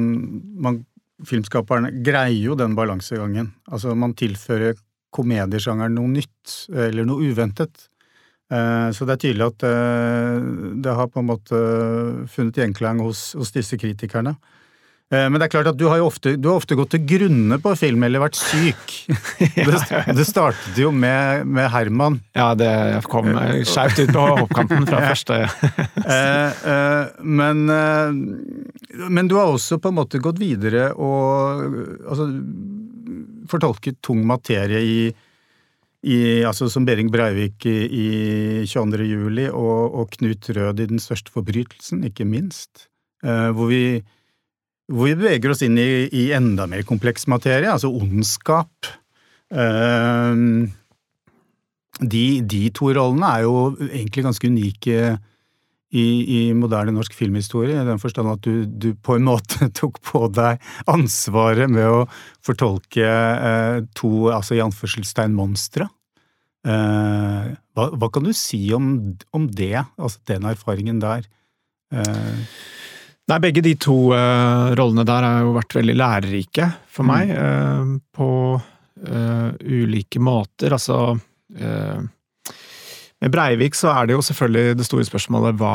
man 0.56 0.84
Filmskaperne 1.26 1.90
greier 2.06 2.38
jo 2.38 2.54
den 2.54 2.76
balansegangen. 2.78 3.48
Altså, 3.66 3.90
man 3.98 4.12
tilfører 4.14 4.76
komediesjangeren 5.18 5.98
noe 5.98 6.14
nytt, 6.16 6.58
eller 6.72 7.04
noe 7.10 7.28
uventet. 7.32 7.88
Eh, 8.48 8.88
Så 8.96 9.04
det 9.04 9.18
er 9.18 9.24
tydelig 9.26 9.44
at 9.50 9.64
eh, 9.68 10.38
det 10.80 10.94
har 10.96 11.10
på 11.12 11.20
en 11.20 11.26
måte 11.28 11.58
funnet 12.32 12.56
gjenklang 12.62 13.02
hos, 13.04 13.34
hos 13.36 13.52
disse 13.52 13.76
kritikerne. 13.76 14.32
Eh, 15.12 15.26
Men 15.28 15.36
det 15.36 15.46
er 15.48 15.52
klart 15.52 15.68
at 15.68 15.76
du 15.76 15.84
har 15.88 16.00
jo 16.00 16.06
ofte, 16.08 16.32
du 16.40 16.48
har 16.48 16.56
ofte 16.56 16.76
gått 16.78 16.94
til 16.94 17.04
grunne 17.08 17.58
på 17.60 17.74
film 17.76 18.02
eller 18.08 18.24
vært 18.24 18.40
syk. 18.40 18.94
Det, 19.38 19.76
det 20.16 20.24
startet 20.26 20.76
jo 20.80 20.90
med, 20.94 21.44
med 21.46 21.68
Herman. 21.72 22.18
Ja, 22.36 22.54
det 22.58 22.70
kom 23.10 23.28
skjevt 23.68 24.00
ut 24.00 24.12
på 24.16 24.24
hoppkanten 24.40 24.86
fra 24.88 25.00
første 25.10 25.38
men, 27.38 27.62
men 29.08 29.28
du 29.30 29.36
har 29.38 29.52
også 29.52 29.78
på 29.82 29.92
en 29.92 29.98
måte 29.98 30.20
gått 30.24 30.40
videre 30.40 30.90
og 30.96 31.64
altså, 32.08 32.28
fortolket 33.50 34.00
tung 34.04 34.20
materie 34.28 34.82
i, 34.84 34.98
i 36.08 36.18
altså 36.46 36.68
Som 36.72 36.86
Behring 36.88 37.10
Breivik 37.12 37.66
i, 37.68 37.78
i 37.88 38.08
22. 38.68 39.08
juli, 39.08 39.48
og, 39.50 39.98
og 39.98 40.12
Knut 40.16 40.50
Rød 40.56 40.84
i 40.84 40.88
Den 40.90 41.02
største 41.02 41.34
forbrytelsen, 41.34 42.04
ikke 42.08 42.28
minst. 42.28 42.88
Eh, 43.24 43.50
hvor 43.54 43.72
vi 43.72 43.82
hvor 44.88 45.04
vi 45.10 45.18
beveger 45.18 45.52
oss 45.52 45.60
inn 45.66 45.76
i, 45.76 46.08
i 46.16 46.30
enda 46.32 46.64
mer 46.64 46.80
kompleks 46.88 47.26
materie, 47.28 47.68
altså 47.68 47.90
ondskap. 47.92 48.88
Eh, 49.52 50.38
de, 51.98 52.24
de 52.40 52.62
to 52.72 52.92
rollene 52.96 53.32
er 53.34 53.44
jo 53.44 53.56
egentlig 53.90 54.24
ganske 54.28 54.48
unike 54.48 55.10
i, 55.88 56.06
i 56.36 56.40
moderne 56.56 56.92
norsk 56.92 57.14
filmhistorie, 57.16 57.78
i 57.80 57.86
den 57.86 58.00
forstand 58.02 58.28
at 58.32 58.44
du, 58.44 58.66
du 58.68 58.90
på 58.94 59.16
en 59.16 59.28
måte 59.28 59.70
tok 59.78 60.00
på 60.04 60.26
deg 60.36 60.60
ansvaret 60.90 61.70
med 61.72 61.88
å 61.88 62.02
fortolke 62.44 63.06
eh, 63.08 63.78
to, 63.96 64.28
altså 64.34 64.58
i 64.58 64.64
anførselstegn, 64.64 65.36
monstre. 65.36 65.88
Eh, 66.68 67.52
hva, 67.76 67.88
hva 67.94 68.10
kan 68.12 68.26
du 68.26 68.34
si 68.36 68.66
om, 68.76 68.90
om 69.32 69.48
det, 69.48 69.76
altså 69.96 70.20
den 70.28 70.48
erfaringen 70.50 71.00
der? 71.04 71.28
Eh, 71.94 72.42
Nei, 73.28 73.36
begge 73.44 73.60
de 73.60 73.74
to 73.76 73.96
eh, 74.16 74.70
rollene 74.78 75.04
der 75.04 75.24
har 75.26 75.42
jo 75.44 75.50
vært 75.58 75.74
veldig 75.76 75.94
lærerike 76.00 76.68
for 76.88 77.04
meg, 77.08 77.28
eh, 77.28 77.90
på 78.16 78.28
eh, 78.56 79.50
ulike 79.68 80.22
måter. 80.24 80.72
Altså 80.72 81.12
eh, 81.12 81.98
Med 83.20 83.32
Breivik 83.34 83.74
så 83.74 83.90
er 83.90 84.06
det 84.06 84.14
jo 84.14 84.22
selvfølgelig 84.22 84.76
det 84.78 84.86
store 84.86 85.06
spørsmålet 85.08 85.58
hva 85.58 85.74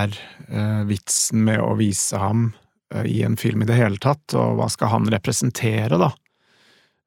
er 0.00 0.14
eh, 0.48 0.86
vitsen 0.88 1.42
med 1.44 1.60
å 1.60 1.74
vise 1.76 2.16
ham 2.20 2.48
eh, 2.94 3.04
i 3.04 3.20
en 3.26 3.36
film 3.36 3.62
i 3.62 3.68
det 3.68 3.76
hele 3.76 4.00
tatt, 4.00 4.24
og 4.38 4.56
hva 4.56 4.70
skal 4.72 4.94
han 4.94 5.10
representere, 5.12 6.00
da? 6.00 6.08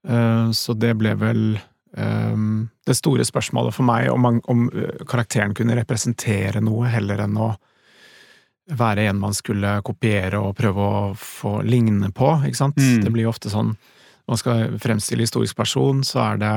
Eh, 0.08 0.52
så 0.54 0.78
det 0.78 0.94
ble 1.02 1.16
vel 1.18 1.44
eh, 1.58 2.46
det 2.86 2.98
store 2.98 3.26
spørsmålet 3.26 3.74
for 3.74 3.90
meg, 3.90 4.12
om, 4.14 4.22
man, 4.22 4.40
om 4.54 4.68
eh, 4.70 5.02
karakteren 5.10 5.58
kunne 5.58 5.78
representere 5.80 6.62
noe 6.62 6.90
heller 6.92 7.26
enn 7.26 7.42
å 7.42 7.52
være 8.78 9.10
en 9.10 9.20
man 9.20 9.34
skulle 9.36 9.80
kopiere 9.84 10.40
og 10.40 10.54
prøve 10.56 10.86
å 10.86 11.06
få 11.18 11.60
ligne 11.66 12.12
på, 12.16 12.36
ikke 12.46 12.60
sant. 12.60 12.78
Mm. 12.78 13.02
Det 13.06 13.14
blir 13.14 13.26
jo 13.26 13.34
ofte 13.34 13.50
sånn 13.52 13.74
når 13.74 14.36
man 14.36 14.40
skal 14.40 14.76
fremstille 14.80 15.26
historisk 15.26 15.58
person, 15.58 16.06
så 16.08 16.22
er 16.30 16.38
det, 16.40 16.52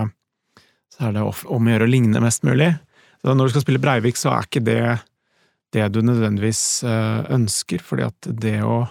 så 0.92 1.08
er 1.08 1.16
det 1.16 1.24
om 1.24 1.64
å 1.64 1.72
gjøre 1.72 1.88
å 1.88 1.90
ligne 1.90 2.20
mest 2.22 2.44
mulig. 2.46 2.74
Så 3.24 3.32
når 3.32 3.48
du 3.48 3.54
skal 3.54 3.64
spille 3.64 3.80
Breivik, 3.80 4.18
så 4.20 4.34
er 4.34 4.44
ikke 4.44 4.64
det 4.64 4.82
det 5.74 5.88
du 5.90 6.02
nødvendigvis 6.06 6.84
eh, 6.86 7.24
ønsker, 7.34 7.82
fordi 7.82 8.04
at 8.06 8.28
det 8.30 8.60
å 8.62 8.84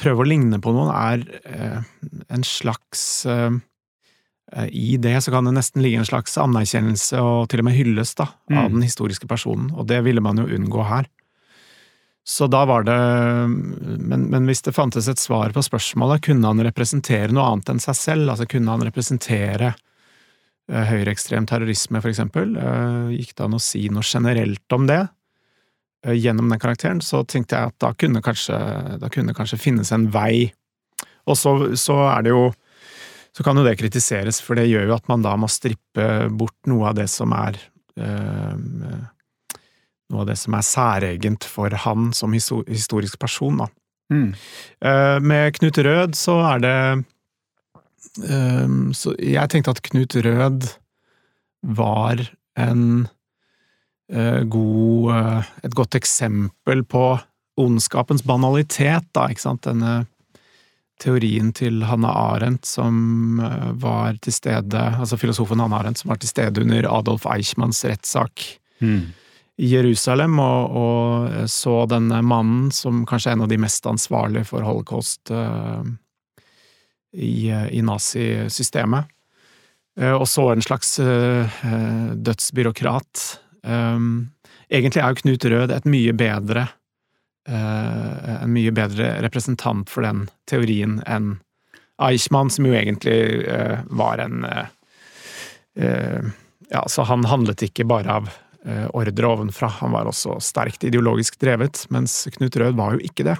prøve 0.00 0.22
å 0.22 0.28
ligne 0.30 0.56
på 0.62 0.72
noen 0.72 0.88
er 0.96 1.24
eh, 1.44 1.82
en 2.32 2.46
slags 2.46 3.26
eh, 3.28 3.58
I 4.72 4.96
det 4.96 5.18
så 5.20 5.34
kan 5.34 5.44
det 5.44 5.52
nesten 5.58 5.84
ligge 5.84 6.00
en 6.00 6.08
slags 6.08 6.38
anerkjennelse 6.40 7.20
og 7.20 7.50
til 7.52 7.60
og 7.60 7.68
med 7.68 7.76
hylles 7.76 8.14
da, 8.16 8.30
av 8.48 8.70
Mm. 8.70 8.78
den 8.78 8.86
historiske 8.88 9.28
personen, 9.28 9.68
og 9.76 9.86
det 9.92 10.00
ville 10.06 10.24
man 10.24 10.40
jo 10.40 10.48
unngå 10.48 10.86
her. 10.88 11.10
Så 12.24 12.48
da 12.48 12.64
var 12.64 12.84
det 12.84 12.96
men, 13.50 14.26
men 14.30 14.48
hvis 14.48 14.62
det 14.62 14.74
fantes 14.76 15.08
et 15.08 15.20
svar 15.20 15.52
på 15.52 15.62
spørsmålet, 15.64 16.24
kunne 16.24 16.48
han 16.48 16.64
representere 16.64 17.32
noe 17.32 17.46
annet 17.48 17.70
enn 17.74 17.80
seg 17.82 17.96
selv? 17.96 18.32
Altså 18.32 18.48
kunne 18.48 18.72
han 18.72 18.84
representere 18.88 19.74
høyreekstrem 20.70 21.46
terrorisme, 21.50 22.00
for 22.02 22.10
eksempel? 22.12 22.54
Eh, 22.56 23.16
gikk 23.18 23.34
det 23.36 23.46
an 23.46 23.56
å 23.58 23.62
si 23.62 23.88
noe 23.92 24.06
generelt 24.06 24.76
om 24.76 24.86
det? 24.90 25.02
Eh, 26.06 26.16
gjennom 26.16 26.48
den 26.48 26.60
karakteren, 26.62 27.02
så 27.04 27.24
tenkte 27.26 27.58
jeg 27.58 27.72
at 27.72 27.78
da 27.82 27.92
kunne 27.98 28.22
kanskje, 28.24 28.56
da 29.02 29.10
kunne 29.12 29.34
kanskje 29.36 29.60
finnes 29.60 29.92
en 29.92 30.08
vei. 30.14 30.52
Og 31.28 31.36
så, 31.36 31.54
så 31.76 32.00
er 32.10 32.26
det 32.26 32.34
jo 32.34 32.50
Så 33.30 33.44
kan 33.46 33.54
jo 33.54 33.62
det 33.62 33.76
kritiseres, 33.78 34.40
for 34.42 34.58
det 34.58 34.64
gjør 34.66 34.88
jo 34.88 34.94
at 34.96 35.04
man 35.06 35.22
da 35.22 35.36
må 35.38 35.46
strippe 35.46 36.26
bort 36.34 36.66
noe 36.66 36.88
av 36.88 36.96
det 36.98 37.04
som 37.06 37.30
er 37.30 37.60
eh, 37.94 38.56
noe 40.10 40.24
av 40.24 40.26
det 40.26 40.34
som 40.40 40.56
er 40.58 40.66
særegent 40.66 41.46
for 41.46 41.70
han 41.84 42.10
som 42.10 42.34
historisk 42.34 43.20
person, 43.22 43.62
da. 43.62 43.68
mm. 44.10 44.32
Eh, 44.82 45.20
Med 45.22 45.54
Knut 45.60 45.78
Rød 45.78 46.18
så 46.18 46.40
er 46.48 46.58
det 46.64 46.74
eh, 48.24 48.68
så 48.96 49.14
Jeg 49.18 49.50
tenkte 49.52 49.74
at 49.74 49.82
Knut 49.86 50.16
Rød 50.16 50.68
var 51.60 52.22
en 52.56 53.08
uh, 54.12 54.42
god 54.48 55.10
uh, 55.12 55.50
Et 55.64 55.74
godt 55.76 55.94
eksempel 55.98 56.84
på 56.84 57.18
ondskapens 57.60 58.22
banalitet, 58.24 59.04
da, 59.12 59.26
ikke 59.28 59.42
sant? 59.42 59.66
Denne 59.66 60.06
teorien 61.00 61.50
til 61.56 61.82
Hanne 61.88 62.08
Arendt 62.08 62.68
som 62.68 63.40
eh, 63.40 63.70
var 63.80 64.16
til 64.24 64.32
stede, 64.32 64.80
altså 65.00 65.18
filosofen 65.20 65.60
Hanne 65.60 65.76
Arendt 65.76 66.00
som 66.00 66.12
var 66.12 66.20
til 66.20 66.30
stede 66.30 66.62
under 66.62 66.88
Adolf 66.88 67.26
Eichmanns 67.28 67.84
rettssak 67.88 68.46
Mm. 68.80 69.12
i 69.60 69.66
Jerusalem, 69.74 70.38
og, 70.40 70.70
og 70.72 71.48
så 71.52 71.82
denne 71.84 72.22
mannen 72.24 72.70
som 72.72 73.02
kanskje 73.04 73.28
er 73.28 73.36
en 73.36 73.42
av 73.44 73.50
de 73.50 73.58
mest 73.60 73.84
ansvarlige 73.84 74.46
for 74.48 74.64
holocaust 74.64 75.28
eh, 75.28 75.82
i, 77.12 77.50
i 77.50 77.80
nazisystemet, 77.82 79.08
eh, 80.00 80.14
og 80.14 80.28
så 80.28 80.50
en 80.52 80.64
slags 80.64 80.98
eh, 81.02 81.62
eh, 81.66 82.12
dødsbyråkrat. 82.14 83.24
Um, 83.62 84.30
egentlig 84.72 85.02
er 85.02 85.12
jo 85.12 85.20
Knut 85.20 85.44
Rød 85.44 85.74
et 85.74 85.88
mye 85.90 86.14
bedre 86.16 86.68
eh, 87.48 88.42
en 88.42 88.52
mye 88.52 88.72
bedre 88.74 89.14
representant 89.24 89.90
for 89.90 90.06
den 90.06 90.26
teorien 90.50 91.00
enn 91.06 91.38
Eichmann, 92.00 92.50
som 92.50 92.64
jo 92.66 92.76
egentlig 92.76 93.44
eh, 93.44 93.82
var 93.92 94.22
en 94.24 94.44
eh, 94.48 94.70
eh, 95.76 96.30
Ja, 96.70 96.84
så 96.88 97.02
han 97.02 97.26
handlet 97.26 97.64
ikke 97.66 97.84
bare 97.84 98.14
av 98.20 98.28
eh, 98.64 98.86
ordre 98.94 99.26
ovenfra, 99.26 99.68
han 99.80 99.92
var 99.92 100.08
også 100.08 100.38
sterkt 100.40 100.84
ideologisk 100.86 101.40
drevet, 101.42 101.82
mens 101.90 102.22
Knut 102.36 102.56
Rød 102.56 102.78
var 102.78 102.94
jo 102.94 103.02
ikke 103.04 103.26
det. 103.26 103.36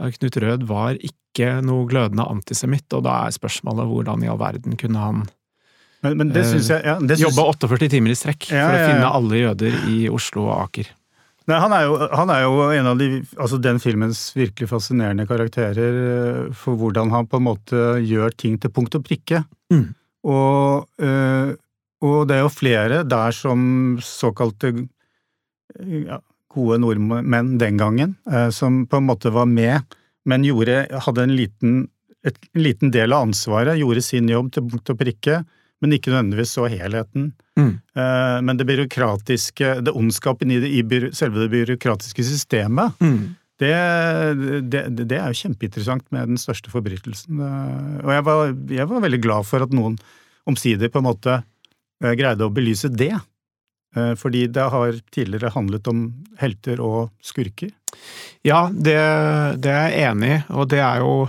Ja, 0.00 0.10
Knut 0.10 0.36
Rød 0.42 0.64
var 0.66 0.96
ikke 0.98 1.52
noe 1.62 1.86
glødende 1.90 2.24
antisemitt, 2.30 2.86
og 2.94 3.04
da 3.06 3.20
er 3.28 3.34
spørsmålet 3.36 3.86
hvordan 3.90 4.24
i 4.24 4.30
all 4.32 4.38
verden 4.40 4.76
kunne 4.80 4.98
han 5.02 5.24
Men, 6.04 6.16
men 6.20 6.32
det 6.34 6.42
Eh, 6.44 6.58
jeg 6.60 6.82
ja, 6.84 6.98
det 7.00 7.16
syns- 7.18 7.22
jobbe 7.28 7.46
48 7.54 7.88
timer 7.94 8.10
i 8.12 8.18
strekk 8.18 8.50
Ja, 8.52 8.66
for 8.68 8.76
å 8.76 8.88
finne 8.90 9.12
alle 9.20 9.38
jøder 9.40 9.76
i 9.88 10.08
Oslo 10.12 10.48
og 10.50 10.58
Aker? 10.68 10.90
Nei, 11.46 11.58
han 11.60 11.72
er, 11.76 11.82
jo, 11.84 11.96
han 12.16 12.30
er 12.32 12.42
jo 12.46 12.52
en 12.72 12.86
av 12.88 12.98
de, 12.98 13.06
altså 13.36 13.58
den 13.60 13.76
filmens 13.82 14.20
virkelig 14.36 14.68
fascinerende 14.70 15.26
karakterer 15.28 15.98
eh, 16.00 16.52
for 16.56 16.76
hvordan 16.80 17.10
han 17.12 17.26
på 17.28 17.36
en 17.40 17.44
måte 17.50 17.82
gjør 18.00 18.32
ting 18.40 18.56
til 18.62 18.72
punkt 18.72 18.94
og 18.96 19.04
prikke. 19.04 19.42
Mm. 19.72 19.90
Og, 20.24 20.86
eh, 21.04 21.50
og 22.04 22.28
det 22.30 22.38
er 22.38 22.42
jo 22.46 22.52
flere 22.52 23.02
der 23.04 23.36
som 23.36 23.98
såkalte 24.00 24.72
eh, 24.72 25.98
ja, 26.08 26.18
gode 26.54 26.78
nordmenn 26.82 27.56
den 27.60 27.76
gangen, 27.80 28.14
eh, 28.30 28.48
som 28.54 28.84
på 28.86 29.00
en 29.00 29.08
måte 29.08 29.32
var 29.34 29.46
med, 29.50 29.82
men 30.24 30.44
gjorde, 30.46 30.86
hadde 31.04 31.22
en 31.26 31.34
liten, 31.36 31.74
et, 32.24 32.38
en 32.54 32.62
liten 32.64 32.90
del 32.94 33.12
av 33.12 33.26
ansvaret, 33.26 33.76
gjorde 33.80 34.02
sin 34.06 34.28
jobb 34.30 34.52
til 34.54 34.64
punkt 34.70 34.90
og 34.94 34.98
prikke, 35.02 35.42
men 35.82 35.92
ikke 35.92 36.12
nødvendigvis 36.14 36.54
så 36.56 36.64
helheten. 36.70 37.32
Mm. 37.58 37.72
Eh, 37.96 38.40
Men 38.46 38.56
det 38.56 38.64
byråkratiske, 38.66 39.82
det 39.84 39.92
ondskapen 39.92 40.50
i, 40.50 40.60
det, 40.62 40.70
i 40.72 41.10
selve 41.12 41.42
det 41.44 41.50
byråkratiske 41.52 42.24
systemet, 42.24 42.94
Mm. 43.04 43.34
det, 43.60 43.74
det, 44.70 44.82
det 45.08 45.18
er 45.18 45.28
jo 45.30 45.40
kjempeinteressant 45.42 46.06
med 46.10 46.28
den 46.32 46.40
største 46.40 46.70
forbrytelsen. 46.72 47.38
Eh, 47.38 48.00
Og 48.06 48.10
jeg 48.16 48.24
var, 48.24 48.54
jeg 48.80 48.88
var 48.88 49.04
veldig 49.04 49.20
glad 49.22 49.44
for 49.46 49.62
at 49.62 49.74
noen 49.76 49.98
omsider 50.48 50.88
på 50.88 50.98
en 51.02 51.10
måte 51.10 51.42
greide 52.04 52.44
å 52.44 52.52
belyse 52.52 52.88
det. 52.92 53.12
Eh, 53.96 54.14
Fordi 54.18 54.46
det 54.50 54.66
har 54.72 54.98
tidligere 55.14 55.52
handlet 55.54 55.86
om 55.90 56.04
helter 56.40 56.80
og 56.82 57.10
skurker. 57.22 57.70
Ja, 58.44 58.66
det, 58.68 58.98
det 59.62 59.70
er 59.70 59.88
jeg 59.94 60.10
enig 60.10 60.30
i, 60.34 60.38
og 60.52 60.68
det 60.72 60.80
er 60.82 61.02
jo 61.04 61.28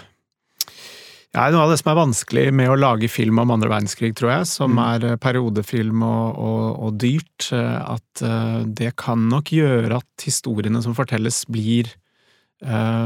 ja, 1.35 1.49
noe 1.51 1.65
av 1.65 1.71
det 1.73 1.77
som 1.81 1.89
er 1.91 1.97
vanskelig 1.99 2.45
med 2.55 2.69
å 2.71 2.77
lage 2.79 3.09
film 3.11 3.41
om 3.43 3.51
andre 3.51 3.67
verdenskrig, 3.73 4.13
tror 4.15 4.31
jeg, 4.31 4.47
som 4.47 4.71
Mm. 4.77 4.79
er 4.85 5.05
eh, 5.11 5.17
periodefilm 5.19 6.01
og, 6.07 6.39
og, 6.39 6.63
og 6.87 6.97
dyrt, 7.03 7.49
eh, 7.51 7.77
at 7.95 8.23
det 8.65 8.93
kan 8.97 9.27
nok 9.29 9.51
gjøre 9.51 9.99
at 9.99 10.23
historiene 10.25 10.81
som 10.81 10.95
fortelles 10.97 11.43
blir 11.51 11.91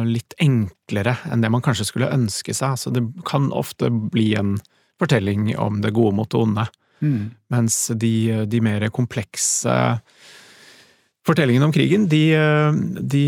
litt 0.05 0.35
enklere 0.39 1.15
enn 1.33 1.41
det 1.41 1.49
man 1.51 1.63
kanskje 1.65 1.87
skulle 1.89 2.11
ønske 2.13 2.53
seg. 2.53 2.77
Så 2.77 2.91
det 2.93 3.01
kan 3.27 3.47
ofte 3.51 3.89
bli 3.89 4.29
en 4.37 4.53
fortelling 5.01 5.49
om 5.59 5.81
det 5.81 5.89
gode 5.97 6.13
mot 6.15 6.29
det 6.29 6.37
onde. 6.39 6.65
Mens 7.01 7.77
de, 7.95 8.13
de 8.49 8.61
mer 8.61 8.85
komplekse 8.93 9.73
fortellingene 11.29 11.67
om 11.67 11.73
krigen, 11.75 12.07
de, 12.09 12.21
de 13.05 13.23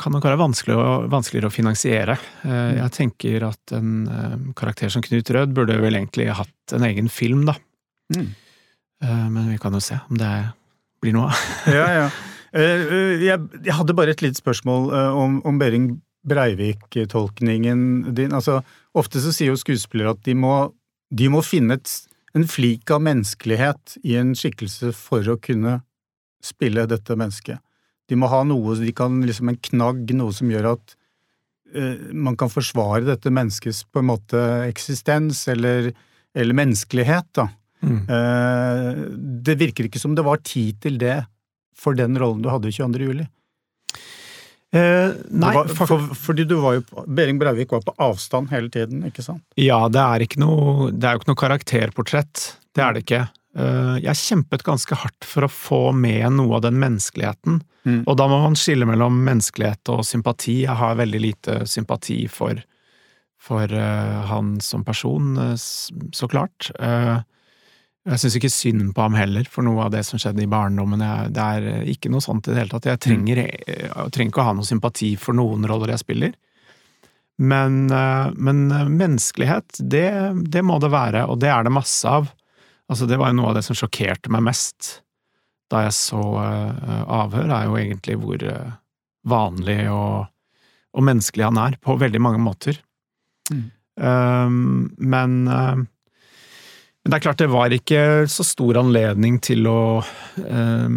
kan 0.00 0.14
nok 0.14 0.24
være 0.24 0.38
vanskelig 0.40 0.76
å, 0.78 0.84
vanskeligere 1.12 1.50
å 1.50 1.52
finansiere. 1.52 2.14
Eh, 2.46 2.78
Jeg 2.78 2.92
tenker 2.96 3.44
at 3.50 3.74
en 3.76 3.90
eh, 4.08 4.36
karakter 4.56 4.88
som 4.92 5.02
Knut 5.04 5.28
Rød 5.34 5.52
burde 5.56 5.76
vel 5.82 5.98
egentlig 5.98 6.30
hatt 6.32 6.72
en 6.76 6.86
egen 6.88 7.10
film, 7.12 7.42
da. 7.50 7.56
Mm. 8.14 8.30
Eh, 9.04 9.26
Men 9.34 9.50
vi 9.50 9.58
kan 9.60 9.76
jo 9.76 9.82
se 9.84 9.98
om 10.08 10.16
det 10.20 10.30
blir 11.04 11.12
noe 11.18 11.28
av. 11.34 11.44
Ja, 11.78 11.88
ja. 11.98 12.06
Eh, 12.54 12.86
eh, 12.86 13.26
Jeg, 13.26 13.44
jeg 13.66 13.76
hadde 13.76 13.96
bare 13.98 14.14
et 14.14 14.24
lite 14.24 14.40
spørsmål 14.40 14.88
eh, 14.94 15.20
om, 15.26 15.40
om 15.44 15.60
Behring 15.60 15.90
Breivik-tolkningen 16.24 18.14
din. 18.16 18.32
Altså, 18.32 18.62
ofte 18.96 19.20
så 19.20 19.32
sier 19.34 19.52
jo 19.52 19.60
skuespillere 19.60 20.14
at 20.14 20.22
de 20.24 20.32
må, 20.38 20.70
de 21.12 21.28
må 21.28 21.42
finne 21.44 21.76
et, 21.76 21.90
en 22.34 22.46
flik 22.50 22.90
av 22.90 23.02
menneskelighet 23.06 23.98
i 24.02 24.16
en 24.18 24.34
skikkelse 24.36 24.92
for 24.96 25.26
å 25.30 25.38
kunne 25.40 25.78
spille 26.44 26.86
dette 26.90 27.16
mennesket. 27.16 27.62
De 28.10 28.18
må 28.20 28.28
ha 28.28 28.42
noe, 28.46 28.76
de 28.76 28.92
kan 28.96 29.22
liksom 29.24 29.52
en 29.52 29.60
knagg, 29.70 30.10
noe 30.16 30.34
som 30.36 30.50
gjør 30.52 30.74
at 30.74 30.96
eh, 31.74 32.10
man 32.12 32.36
kan 32.40 32.52
forsvare 32.52 33.06
dette 33.06 33.32
menneskets 33.32 33.84
på 33.88 34.02
en 34.02 34.10
måte 34.10 34.40
eksistens, 34.66 35.46
eller, 35.48 35.92
eller 36.36 36.58
menneskelighet, 36.58 37.30
da. 37.38 37.48
Mm. 37.84 38.02
Eh, 38.16 38.90
det 39.46 39.56
virker 39.60 39.88
ikke 39.88 40.02
som 40.02 40.16
det 40.16 40.26
var 40.26 40.42
tid 40.44 40.82
til 40.84 40.98
det 41.00 41.22
for 41.76 41.96
den 41.96 42.18
rollen 42.20 42.44
du 42.44 42.50
hadde 42.52 42.72
22. 42.72 43.08
juli. 43.08 43.28
Eh, 44.74 45.12
nei, 45.30 45.52
var, 45.54 45.68
for, 45.70 46.02
fordi 46.18 46.44
du 46.50 46.56
var 46.58 46.80
jo 46.80 47.04
Behring 47.06 47.38
Breivik 47.38 47.70
var 47.70 47.84
på 47.86 47.94
avstand 48.02 48.50
hele 48.50 48.72
tiden, 48.74 49.04
ikke 49.06 49.22
sant? 49.22 49.44
Ja, 49.60 49.84
det 49.92 50.02
er, 50.02 50.24
ikke 50.26 50.40
noe, 50.42 50.88
det 50.90 51.06
er 51.06 51.14
jo 51.14 51.22
ikke 51.22 51.30
noe 51.30 51.42
karakterportrett. 51.44 52.44
Det 52.74 52.82
er 52.82 52.96
det 52.96 53.04
ikke. 53.04 53.20
Eh, 53.54 53.94
Jeg 54.02 54.18
kjempet 54.18 54.66
ganske 54.66 54.98
hardt 54.98 55.28
for 55.30 55.46
å 55.46 55.52
få 55.52 55.80
med 55.94 56.26
noe 56.40 56.58
av 56.58 56.64
den 56.66 56.80
menneskeligheten. 56.82 57.60
Mm. 57.84 58.00
Og 58.02 58.16
da 58.18 58.26
må 58.30 58.40
man 58.42 58.58
skille 58.58 58.88
mellom 58.88 59.20
menneskelighet 59.26 59.92
og 59.94 60.02
sympati. 60.08 60.62
Jeg 60.64 60.78
har 60.80 60.98
veldig 60.98 61.20
lite 61.22 61.58
sympati 61.70 62.24
for, 62.32 62.58
for 63.38 63.70
eh, 63.70 64.18
han 64.32 64.56
som 64.64 64.82
person, 64.86 65.36
eh, 65.38 65.54
så 65.54 66.30
klart. 66.32 66.72
Jeg 68.04 68.20
syns 68.20 68.34
ikke 68.36 68.52
synd 68.52 68.90
på 68.92 69.00
ham 69.00 69.14
heller, 69.16 69.46
for 69.48 69.64
noe 69.64 69.86
av 69.86 69.92
det 69.94 70.02
som 70.04 70.20
skjedde 70.20 70.42
i 70.44 70.50
barndommen. 70.50 71.00
Jeg, 71.00 71.30
det 71.32 71.44
er 71.56 71.68
eh, 71.70 71.92
ikke 71.94 72.10
noe 72.12 72.24
sånt 72.24 72.50
i 72.50 72.52
det 72.52 72.60
hele 72.60 72.72
tatt. 72.74 72.88
Jeg 72.90 73.00
trenger, 73.00 73.40
eh, 73.46 73.86
jeg 73.86 74.12
trenger 74.12 74.32
ikke 74.32 74.42
å 74.42 74.48
ha 74.50 74.56
noe 74.58 74.68
sympati 74.68 75.14
for 75.20 75.36
noen 75.36 75.64
roller 75.70 75.94
jeg 75.94 76.02
spiller. 76.02 76.34
Men, 77.40 77.86
eh, 77.88 78.26
men 78.36 78.66
menneskelighet, 78.68 79.80
det, 79.80 80.10
det 80.52 80.64
må 80.68 80.76
det 80.84 80.92
være, 80.92 81.24
og 81.32 81.40
det 81.40 81.48
er 81.54 81.64
det 81.64 81.72
masse 81.72 82.10
av. 82.10 82.28
Altså, 82.92 83.08
det 83.08 83.16
var 83.20 83.32
jo 83.32 83.38
noe 83.38 83.54
av 83.54 83.56
det 83.56 83.64
som 83.64 83.78
sjokkerte 83.78 84.32
meg 84.32 84.44
mest 84.50 84.98
da 85.72 85.80
jeg 85.86 85.94
så 85.96 86.20
avhør, 86.20 87.48
er 87.48 87.64
jo 87.66 87.78
egentlig 87.80 88.18
hvor 88.20 88.42
vanlig 89.26 89.78
og, 89.88 90.26
og 90.92 91.06
menneskelig 91.08 91.46
han 91.48 91.60
er, 91.62 91.78
på 91.80 91.96
veldig 91.98 92.20
mange 92.20 92.42
måter. 92.44 92.76
Mm. 93.48 93.64
Um, 93.96 94.58
men, 95.00 95.48
men 97.04 97.12
det 97.12 97.18
er 97.18 97.24
klart 97.26 97.42
det 97.42 97.52
var 97.52 97.74
ikke 97.76 98.24
så 98.32 98.46
stor 98.48 98.78
anledning 98.80 99.36
til 99.44 99.66
å 99.68 100.00
eh, 100.40 100.96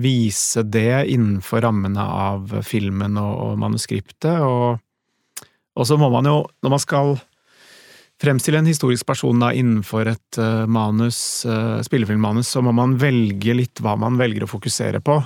vise 0.00 0.64
det 0.64 1.06
innenfor 1.12 1.60
rammene 1.64 2.00
av 2.00 2.56
filmen 2.64 3.18
og, 3.20 3.34
og 3.44 3.58
manuskriptet, 3.60 4.40
og, 4.40 4.80
og 5.76 5.88
så 5.88 5.98
må 6.00 6.08
man 6.12 6.28
jo, 6.28 6.38
når 6.64 6.72
man 6.72 6.82
skal 6.82 7.16
fremstille 8.20 8.62
en 8.62 8.68
historisk 8.68 9.06
person 9.08 9.40
da 9.40 9.52
innenfor 9.52 10.08
et 10.08 10.40
uh, 10.40 10.64
manus, 10.68 11.18
uh, 11.48 11.82
spillefilmmanus, 11.84 12.48
så 12.48 12.62
må 12.64 12.72
man 12.76 12.96
velge 13.00 13.56
litt 13.56 13.82
hva 13.84 13.96
man 14.00 14.16
velger 14.20 14.46
å 14.46 14.50
fokusere 14.50 15.02
på. 15.04 15.18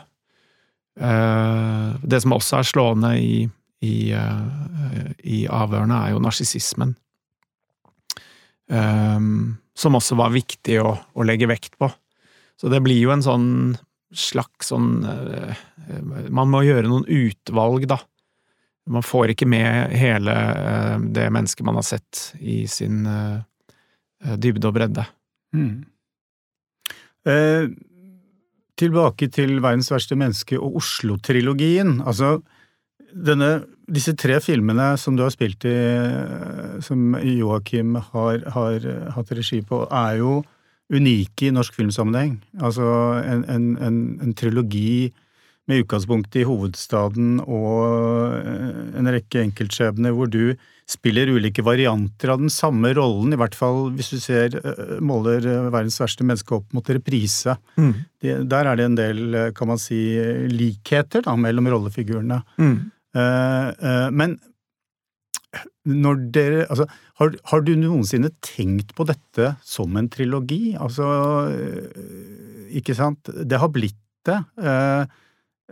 Uh, 1.01 1.95
det 2.03 2.23
som 2.25 2.35
også 2.35 2.59
er 2.59 2.67
slående 2.67 3.13
i, 3.23 3.45
i, 3.87 3.95
i 4.11 5.45
avhørene, 5.47 6.03
er 6.03 6.17
jo 6.17 6.25
narsissismen. 6.25 6.97
Eh, 8.71 9.19
som 9.81 9.97
også 9.97 10.19
var 10.19 10.35
viktig 10.35 10.81
å, 10.83 10.95
å 10.95 11.27
legge 11.27 11.49
vekt 11.51 11.79
på. 11.81 11.91
Så 12.61 12.69
det 12.73 12.83
blir 12.85 13.01
jo 13.01 13.15
en 13.15 13.25
sånn 13.25 13.49
slags 14.11 14.73
sånn 14.73 15.05
eh, 15.07 15.61
Man 16.31 16.51
må 16.51 16.65
gjøre 16.67 16.89
noen 16.91 17.07
utvalg, 17.07 17.87
da. 17.91 18.01
Man 18.91 19.05
får 19.07 19.33
ikke 19.35 19.49
med 19.49 19.95
hele 19.99 20.35
eh, 20.35 20.97
det 21.15 21.29
mennesket 21.33 21.67
man 21.67 21.79
har 21.79 21.87
sett 21.87 22.33
i 22.41 22.65
sin 22.71 23.05
eh, 23.07 24.35
dybde 24.37 24.69
og 24.69 24.77
bredde. 24.77 25.07
Mm. 25.57 25.87
Eh, 27.31 27.71
tilbake 28.81 29.29
til 29.33 29.59
Verdens 29.61 29.91
verste 29.93 30.17
menneske 30.19 30.59
og 30.59 30.81
Oslo-trilogien. 30.81 32.01
Altså, 32.03 32.41
denne, 33.15 33.51
disse 33.91 34.15
tre 34.19 34.39
filmene 34.45 34.93
som 35.01 35.17
du 35.17 35.25
har 35.25 35.33
spilt 35.35 35.65
i, 35.69 35.77
som 36.85 37.17
Joakim 37.25 37.97
har, 38.13 38.45
har 38.55 38.87
hatt 39.17 39.33
regi 39.37 39.61
på, 39.67 39.85
er 39.87 40.21
jo 40.21 40.41
unike 40.91 41.49
i 41.49 41.55
norsk 41.55 41.77
filmsammenheng. 41.79 42.39
Altså 42.59 42.85
en, 43.23 43.45
en, 43.51 43.67
en, 43.79 43.99
en 44.23 44.35
trilogi 44.35 45.13
med 45.71 45.85
utgangspunkt 45.85 46.35
i 46.41 46.43
hovedstaden 46.49 47.39
og 47.45 48.35
eh, 48.41 48.79
en 48.99 49.11
rekke 49.15 49.45
enkeltskjebner 49.45 50.15
hvor 50.17 50.31
du 50.31 50.57
spiller 50.91 51.31
ulike 51.31 51.63
varianter 51.63 52.33
av 52.33 52.41
den 52.43 52.51
samme 52.51 52.91
rollen, 52.97 53.35
i 53.35 53.39
hvert 53.39 53.55
fall 53.55 53.93
hvis 53.95 54.11
du 54.11 54.19
ser, 54.23 54.57
eh, 54.59 54.97
måler 54.99 55.47
eh, 55.47 55.69
verdens 55.71 56.01
verste 56.03 56.27
menneske 56.27 56.57
opp 56.59 56.75
mot 56.75 56.91
reprise. 56.91 57.55
Det, 58.21 58.41
der 58.51 58.71
er 58.73 58.81
det 58.81 58.89
en 58.89 58.99
del, 58.99 59.21
kan 59.55 59.71
man 59.71 59.79
si, 59.79 60.01
likheter 60.51 61.23
da, 61.29 61.37
mellom 61.39 61.71
rollefigurene. 61.71 62.43
Eh, 62.59 62.81
men 63.15 64.37
når 65.91 66.19
dere 66.35 66.67
Altså, 66.71 66.85
har, 67.19 67.33
har 67.51 67.65
du 67.67 67.73
noensinne 67.79 68.31
tenkt 68.45 68.93
på 68.95 69.07
dette 69.09 69.55
som 69.67 69.97
en 69.99 70.09
trilogi? 70.13 70.77
Altså, 70.79 71.09
eh, 71.51 72.77
ikke 72.81 72.95
sant? 72.95 73.33
Det 73.35 73.59
har 73.59 73.73
blitt 73.75 73.99
det. 74.29 74.37
Eh, 74.61 75.03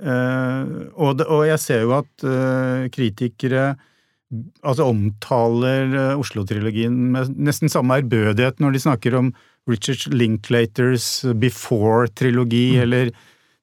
eh, 0.03 0.73
og, 0.97 1.19
det 1.21 1.29
og 1.29 1.45
jeg 1.47 1.61
ser 1.63 1.85
jo 1.85 1.95
at 2.01 2.27
eh, 2.27 2.89
kritikere 2.95 3.69
altså 4.67 4.89
omtaler 4.91 5.95
eh, 5.95 6.21
Oslo-trilogien 6.21 6.97
med 7.15 7.31
nesten 7.39 7.71
samme 7.73 8.01
ærbødighet 8.03 8.59
når 8.61 8.75
de 8.75 8.83
snakker 8.85 9.17
om 9.21 9.31
Richard 9.69 10.09
Linklaters 10.17 11.27
Before-trilogi, 11.37 12.67
Mm. 12.79 12.83
eller 12.83 13.11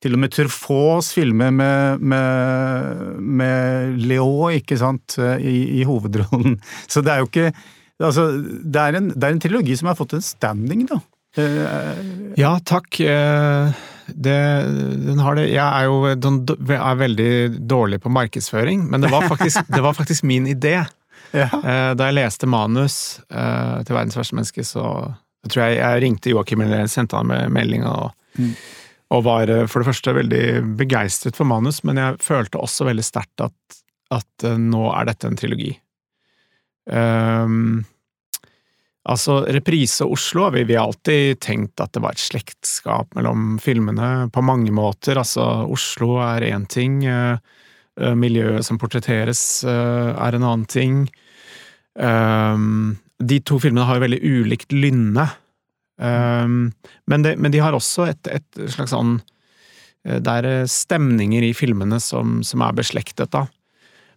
til 0.06 0.14
og 0.14 0.20
med 0.22 0.30
Truffauts 0.36 1.08
filmer 1.18 1.50
med, 1.56 2.04
med, 2.06 3.18
med 3.42 3.96
Leo, 4.06 4.46
ikke 4.54 4.78
sant, 4.78 5.16
i, 5.42 5.82
i 5.82 5.86
hovedrollen. 5.88 6.60
Så 6.92 7.02
det 7.06 7.16
er 7.16 7.24
jo 7.24 7.32
ikke 7.32 7.50
Altså, 7.96 8.26
det 8.44 8.76
er, 8.76 8.96
en, 9.00 9.06
det 9.16 9.24
er 9.24 9.32
en 9.32 9.40
trilogi 9.40 9.76
som 9.80 9.88
har 9.88 9.96
fått 9.96 10.18
en 10.18 10.24
standing, 10.26 10.82
da. 10.90 10.98
Eh, 11.40 12.02
Ja, 12.36 12.58
takk. 12.68 13.00
Eh, 13.00 13.70
Det, 14.06 14.36
den 15.08 15.22
har 15.24 15.38
det. 15.40 15.46
Jeg 15.54 15.64
er 15.64 15.88
jo 15.88 16.12
den 16.20 16.42
er 16.76 17.00
veldig 17.00 17.30
dårlig 17.72 18.02
på 18.04 18.12
markedsføring, 18.12 18.84
men 18.92 19.02
det 19.02 19.10
var 19.14 19.24
faktisk, 19.32 19.64
det 19.72 19.80
var 19.82 19.96
faktisk 19.98 20.28
min 20.28 20.46
idé. 20.52 20.76
ja. 21.32 21.48
Eh, 21.48 21.94
Da 21.96 22.12
jeg 22.12 22.18
leste 22.20 22.46
manus 22.52 23.22
til 23.32 23.96
'Verdens 23.96 24.20
verste 24.20 24.36
menneske', 24.36 24.68
så 24.68 24.84
jeg 25.48 25.52
tror 25.56 25.64
jeg 25.70 25.78
jeg 25.80 26.02
ringte 26.04 26.30
Joakim 26.36 26.62
eller 26.68 26.88
sendte 26.92 27.16
han 27.16 27.28
med 27.32 27.48
melding 27.50 27.88
og, 27.88 28.12
Mm. 28.36 28.52
Og 29.14 29.26
var 29.26 29.52
eh, 29.52 29.66
for 29.70 29.82
det 29.82 29.90
første 29.90 30.14
veldig 30.18 30.46
begeistret 30.80 31.38
for 31.38 31.48
manus, 31.50 31.84
men 31.86 32.00
jeg 32.02 32.22
følte 32.24 32.62
også 32.62 32.88
veldig 32.90 33.06
sterkt 33.06 33.46
at, 33.46 33.82
at 34.16 34.48
eh, 34.48 34.62
nå 34.62 34.88
er 34.94 35.10
dette 35.10 35.30
en 35.30 35.38
trilogi. 35.40 35.74
Um, 36.86 37.84
altså, 39.10 39.40
Reprise 39.50 40.06
Oslo 40.06 40.52
vi, 40.54 40.68
vi 40.70 40.76
har 40.78 40.86
alltid 40.86 41.40
tenkt 41.42 41.82
at 41.82 41.96
det 41.96 42.04
var 42.04 42.14
et 42.14 42.22
slektskap 42.22 43.16
mellom 43.18 43.56
filmene, 43.62 44.30
på 44.34 44.46
mange 44.46 44.74
måter. 44.76 45.18
Altså, 45.22 45.46
Oslo 45.70 46.20
er 46.26 46.50
én 46.52 46.68
ting, 46.70 47.04
eh, 47.06 47.38
miljøet 47.96 48.66
som 48.68 48.76
portretteres 48.76 49.64
uh, 49.64 50.12
er 50.20 50.36
en 50.36 50.44
annen 50.44 50.66
ting. 50.68 51.06
Um, 51.96 52.98
de 53.24 53.38
to 53.48 53.56
filmene 53.64 53.86
har 53.88 53.96
jo 53.96 54.04
veldig 54.04 54.20
ulikt 54.20 54.76
lynne, 54.76 55.30
um, 55.98 56.72
men, 57.08 57.24
det, 57.24 57.36
men 57.40 57.54
de 57.54 57.62
har 57.64 57.76
også 57.76 58.10
et, 58.12 58.28
et 58.28 58.64
slags 58.74 58.92
sånn 58.92 59.20
eh, 60.04 60.20
Det 60.20 60.34
er 60.42 60.48
eh, 60.50 60.66
stemninger 60.68 61.46
i 61.48 61.54
filmene 61.56 62.02
som, 62.04 62.42
som 62.44 62.64
er 62.66 62.76
beslektet, 62.76 63.32
da. 63.32 63.46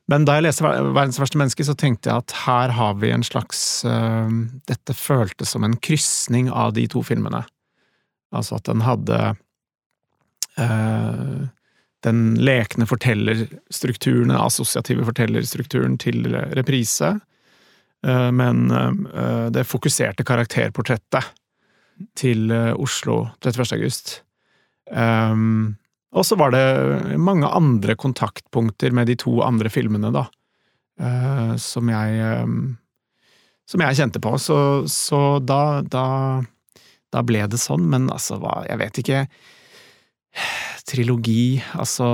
Men 0.08 0.24
da 0.24 0.38
jeg 0.38 0.46
leste 0.46 0.64
'Verdens 0.64 1.20
verste 1.20 1.38
menneske', 1.38 1.66
så 1.68 1.76
tenkte 1.76 2.08
jeg 2.08 2.24
at 2.24 2.34
her 2.46 2.72
har 2.72 2.96
vi 2.96 3.12
en 3.12 3.22
slags 3.22 3.84
uh, 3.84 4.26
Dette 4.66 4.96
føltes 4.96 5.52
som 5.52 5.64
en 5.64 5.76
krysning 5.76 6.48
av 6.50 6.72
de 6.74 6.86
to 6.88 7.02
filmene. 7.04 7.44
Altså 8.32 8.56
at 8.56 8.64
den 8.64 8.80
hadde 8.86 9.18
uh, 10.58 11.46
den 12.06 12.22
lekne 12.40 12.86
fortellerstrukturen, 12.88 14.32
den 14.32 14.38
assosiative 14.38 15.04
fortellerstrukturen 15.04 15.98
til 15.98 16.30
reprise, 16.54 17.18
men 18.06 18.68
det 19.50 19.64
fokuserte 19.66 20.22
karakterportrettet 20.22 21.26
til 22.18 22.50
eh, 22.54 22.72
Oslo 22.78 23.24
31. 23.42 23.72
august. 23.78 24.18
Um, 24.90 25.76
og 26.16 26.24
så 26.24 26.38
var 26.40 26.54
det 26.54 27.18
mange 27.20 27.48
andre 27.48 27.96
kontaktpunkter 27.98 28.94
med 28.96 29.10
de 29.10 29.16
to 29.20 29.38
andre 29.44 29.68
filmene, 29.72 30.10
da, 30.14 30.24
uh, 31.02 31.54
som 31.60 31.90
jeg 31.92 32.44
um, 32.44 32.76
Som 33.68 33.82
jeg 33.84 33.98
kjente 33.98 34.20
på. 34.24 34.32
Så, 34.40 34.88
så 34.88 35.38
da, 35.44 35.82
da 35.84 36.40
Da 37.12 37.22
ble 37.22 37.44
det 37.48 37.60
sånn, 37.60 37.84
men 37.88 38.08
altså, 38.08 38.38
hva 38.40 38.62
Jeg 38.68 38.80
vet 38.80 38.98
ikke. 39.02 39.26
Trilogi, 40.88 41.60
altså 41.76 42.06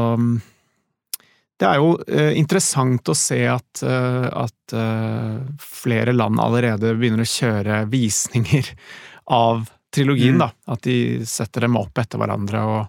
Det 1.60 1.68
er 1.68 1.78
jo 1.78 1.94
eh, 2.08 2.32
interessant 2.38 3.08
å 3.08 3.14
se 3.14 3.38
at, 3.46 3.84
uh, 3.86 4.26
at 4.42 4.74
uh, 4.74 5.38
flere 5.62 6.12
land 6.12 6.40
allerede 6.42 6.96
begynner 6.98 7.22
å 7.22 7.30
kjøre 7.30 7.84
visninger 7.92 8.72
av 9.30 9.68
trilogien, 9.94 10.34
Mm. 10.36 10.42
da. 10.44 10.50
At 10.74 10.82
de 10.86 10.96
setter 11.28 11.64
dem 11.68 11.76
opp 11.80 11.98
etter 12.02 12.18
hverandre 12.20 12.64
og 12.66 12.82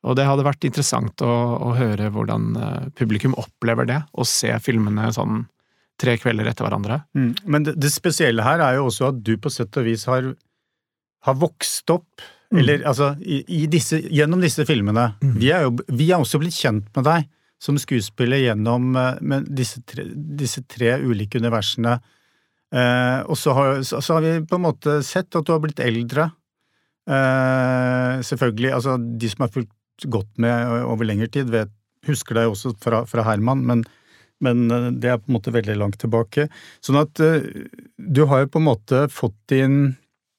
og 0.00 0.14
det 0.16 0.24
hadde 0.24 0.46
vært 0.46 0.64
interessant 0.64 1.20
å, 1.20 1.28
å 1.60 1.74
høre 1.76 2.06
hvordan 2.08 2.44
eh, 2.56 2.84
publikum 2.96 3.34
opplever 3.36 3.84
det, 3.84 3.98
å 4.16 4.24
se 4.24 4.48
filmene 4.64 5.10
sånn 5.12 5.42
tre 6.00 6.14
kvelder 6.16 6.48
etter 6.48 6.64
hverandre. 6.64 7.02
Mm. 7.12 7.34
Men 7.44 7.66
det, 7.66 7.74
det 7.76 7.90
spesielle 7.92 8.40
her 8.46 8.62
er 8.64 8.78
jo 8.78 8.86
også 8.88 9.10
at 9.10 9.18
du 9.26 9.34
på 9.36 9.52
sett 9.52 9.76
og 9.76 9.84
vis 9.84 10.06
har, 10.08 10.30
har 11.28 11.34
vokst 11.36 11.90
opp, 11.92 12.08
Mm. 12.50 12.58
eller 12.58 12.80
altså, 12.88 13.10
i, 13.22 13.44
i 13.46 13.66
disse, 13.70 14.00
gjennom 14.10 14.40
disse 14.42 14.64
filmene. 14.66 15.04
Mm. 15.22 15.34
Vi 15.38 15.50
er 15.54 15.68
jo 15.68 15.74
vi 15.86 16.08
er 16.10 16.18
også 16.18 16.40
blitt 16.42 16.56
kjent 16.56 16.88
med 16.96 17.04
deg 17.06 17.28
som 17.62 17.76
skuespiller 17.78 18.40
gjennom 18.42 18.88
eh, 18.98 19.20
med 19.20 19.46
disse, 19.54 19.78
tre, 19.86 20.02
disse 20.40 20.64
tre 20.66 20.96
ulike 21.04 21.38
universene. 21.38 21.98
Eh, 22.70 23.20
og 23.26 23.38
så 23.38 23.54
har, 23.56 23.80
så, 23.82 24.00
har 24.14 24.22
vi 24.22 24.36
på 24.46 24.58
en 24.58 24.66
måte 24.68 25.00
sett 25.06 25.34
at 25.34 25.46
du 25.46 25.52
har 25.54 25.62
blitt 25.62 25.82
eldre. 25.82 26.28
Eh, 27.10 28.20
selvfølgelig, 28.26 28.72
altså 28.76 28.96
de 29.00 29.30
som 29.30 29.46
har 29.46 29.54
fulgt 29.54 30.06
godt 30.10 30.30
med 30.42 30.84
over 30.86 31.08
lengre 31.08 31.30
tid, 31.32 31.50
vet, 31.52 31.72
husker 32.08 32.38
deg 32.38 32.52
også 32.52 32.74
fra, 32.80 33.02
fra 33.08 33.24
Herman, 33.26 33.64
men, 33.66 33.84
men 34.44 34.62
eh, 34.70 34.88
det 35.02 35.10
er 35.12 35.20
på 35.20 35.32
en 35.32 35.38
måte 35.40 35.54
veldig 35.54 35.76
langt 35.80 35.98
tilbake. 36.02 36.46
Sånn 36.84 37.00
at 37.00 37.22
eh, 37.24 37.66
du 37.98 38.24
har 38.30 38.44
jo 38.44 38.52
på 38.54 38.62
en 38.62 38.68
måte 38.70 39.06
fått 39.12 39.38
din 39.52 39.96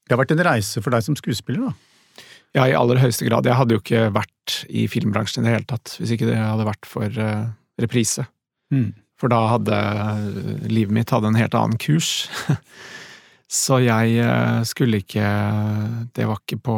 Det 0.07 0.15
har 0.15 0.23
vært 0.23 0.33
en 0.35 0.43
reise 0.43 0.81
for 0.83 0.91
deg 0.91 1.05
som 1.05 1.15
skuespiller, 1.19 1.71
da. 1.71 2.23
Ja, 2.51 2.65
i 2.67 2.75
aller 2.75 2.99
høyeste 2.99 3.23
grad. 3.23 3.47
Jeg 3.47 3.55
hadde 3.55 3.77
jo 3.77 3.79
ikke 3.79 4.09
vært 4.11 4.57
i 4.67 4.83
filmbransjen 4.91 5.45
i 5.45 5.47
det 5.47 5.53
hele 5.53 5.69
tatt 5.69 5.93
hvis 6.01 6.11
ikke 6.17 6.27
det 6.27 6.35
hadde 6.35 6.67
vært 6.67 6.89
for 6.89 7.07
reprise. 7.07 8.25
reprise. 8.75 8.91
For 9.21 9.29
da 9.29 9.43
hadde 9.51 9.77
livet 10.65 10.95
mitt 10.95 11.11
hadde 11.13 11.29
en 11.29 11.37
helt 11.37 11.53
annen 11.57 11.77
kurs. 11.81 12.25
Så 13.51 13.81
jeg 13.83 14.15
eh, 14.23 14.61
skulle 14.63 15.01
ikke 15.03 15.27
Det 16.15 16.25
var 16.27 16.39
ikke 16.39 16.61
på 16.63 16.77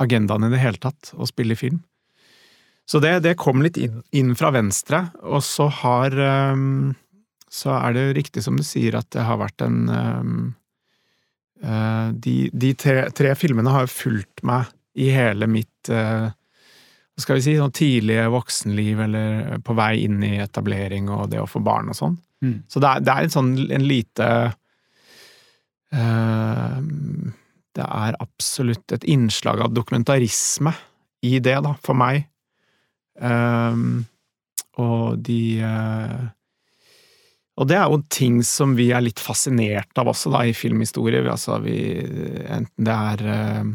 agendaen 0.00 0.46
i 0.46 0.50
det 0.52 0.62
hele 0.62 0.80
tatt 0.80 1.12
å 1.12 1.28
spille 1.28 1.56
film. 1.60 1.82
Så 2.88 2.98
det, 3.04 3.20
det 3.22 3.36
kom 3.38 3.60
litt 3.62 3.76
inn, 3.78 4.00
inn 4.16 4.32
fra 4.34 4.48
venstre, 4.54 5.04
og 5.22 5.44
så 5.44 5.68
har 5.82 6.16
eh, 6.16 6.56
Så 7.52 7.70
er 7.76 7.94
det 7.96 8.06
riktig 8.18 8.42
som 8.44 8.58
du 8.58 8.64
sier 8.66 8.98
at 8.98 9.10
det 9.14 9.26
har 9.28 9.38
vært 9.40 9.62
en 9.66 9.78
eh, 11.60 12.08
De, 12.26 12.36
de 12.52 12.74
tre, 12.74 13.10
tre 13.14 13.34
filmene 13.36 13.70
har 13.72 13.92
fulgt 13.92 14.42
meg 14.48 14.72
i 14.96 15.10
hele 15.14 15.46
mitt 15.46 15.88
skal 17.22 17.38
vi 17.38 17.44
si, 17.44 17.56
sånn 17.58 17.74
tidlige 17.76 18.28
voksenliv, 18.32 19.00
eller 19.06 19.60
på 19.64 19.76
vei 19.78 19.92
inn 20.04 20.22
i 20.26 20.36
etablering 20.42 21.10
og 21.12 21.30
det 21.32 21.40
å 21.42 21.48
få 21.50 21.62
barn 21.64 21.92
og 21.92 21.98
sånn. 21.98 22.16
Mm. 22.44 22.56
Så 22.70 22.80
det 22.82 22.88
er, 22.88 23.04
det 23.04 23.14
er 23.14 23.26
en 23.26 23.34
sånn 23.34 23.50
en 23.76 23.84
lite 23.84 24.26
uh, 25.92 26.76
Det 27.76 27.84
er 27.84 28.16
absolutt 28.24 28.94
et 28.96 29.04
innslag 29.12 29.60
av 29.60 29.74
dokumentarisme 29.76 30.72
i 31.26 31.36
det, 31.44 31.58
da, 31.66 31.74
for 31.84 31.98
meg. 32.00 32.24
Um, 33.20 34.06
og 34.80 35.20
de 35.20 35.60
uh, 35.60 36.30
Og 37.60 37.68
det 37.68 37.76
er 37.76 37.92
jo 37.92 38.00
ting 38.08 38.40
som 38.46 38.72
vi 38.78 38.88
er 38.96 39.04
litt 39.04 39.20
fascinert 39.20 40.00
av 40.00 40.08
også, 40.14 40.32
da, 40.32 40.46
i 40.48 40.56
filmhistorie. 40.56 41.20
Altså, 41.28 41.58
vi, 41.60 41.76
enten 42.48 42.86
det 42.88 42.96
er 42.96 43.24
eh, 43.34 43.66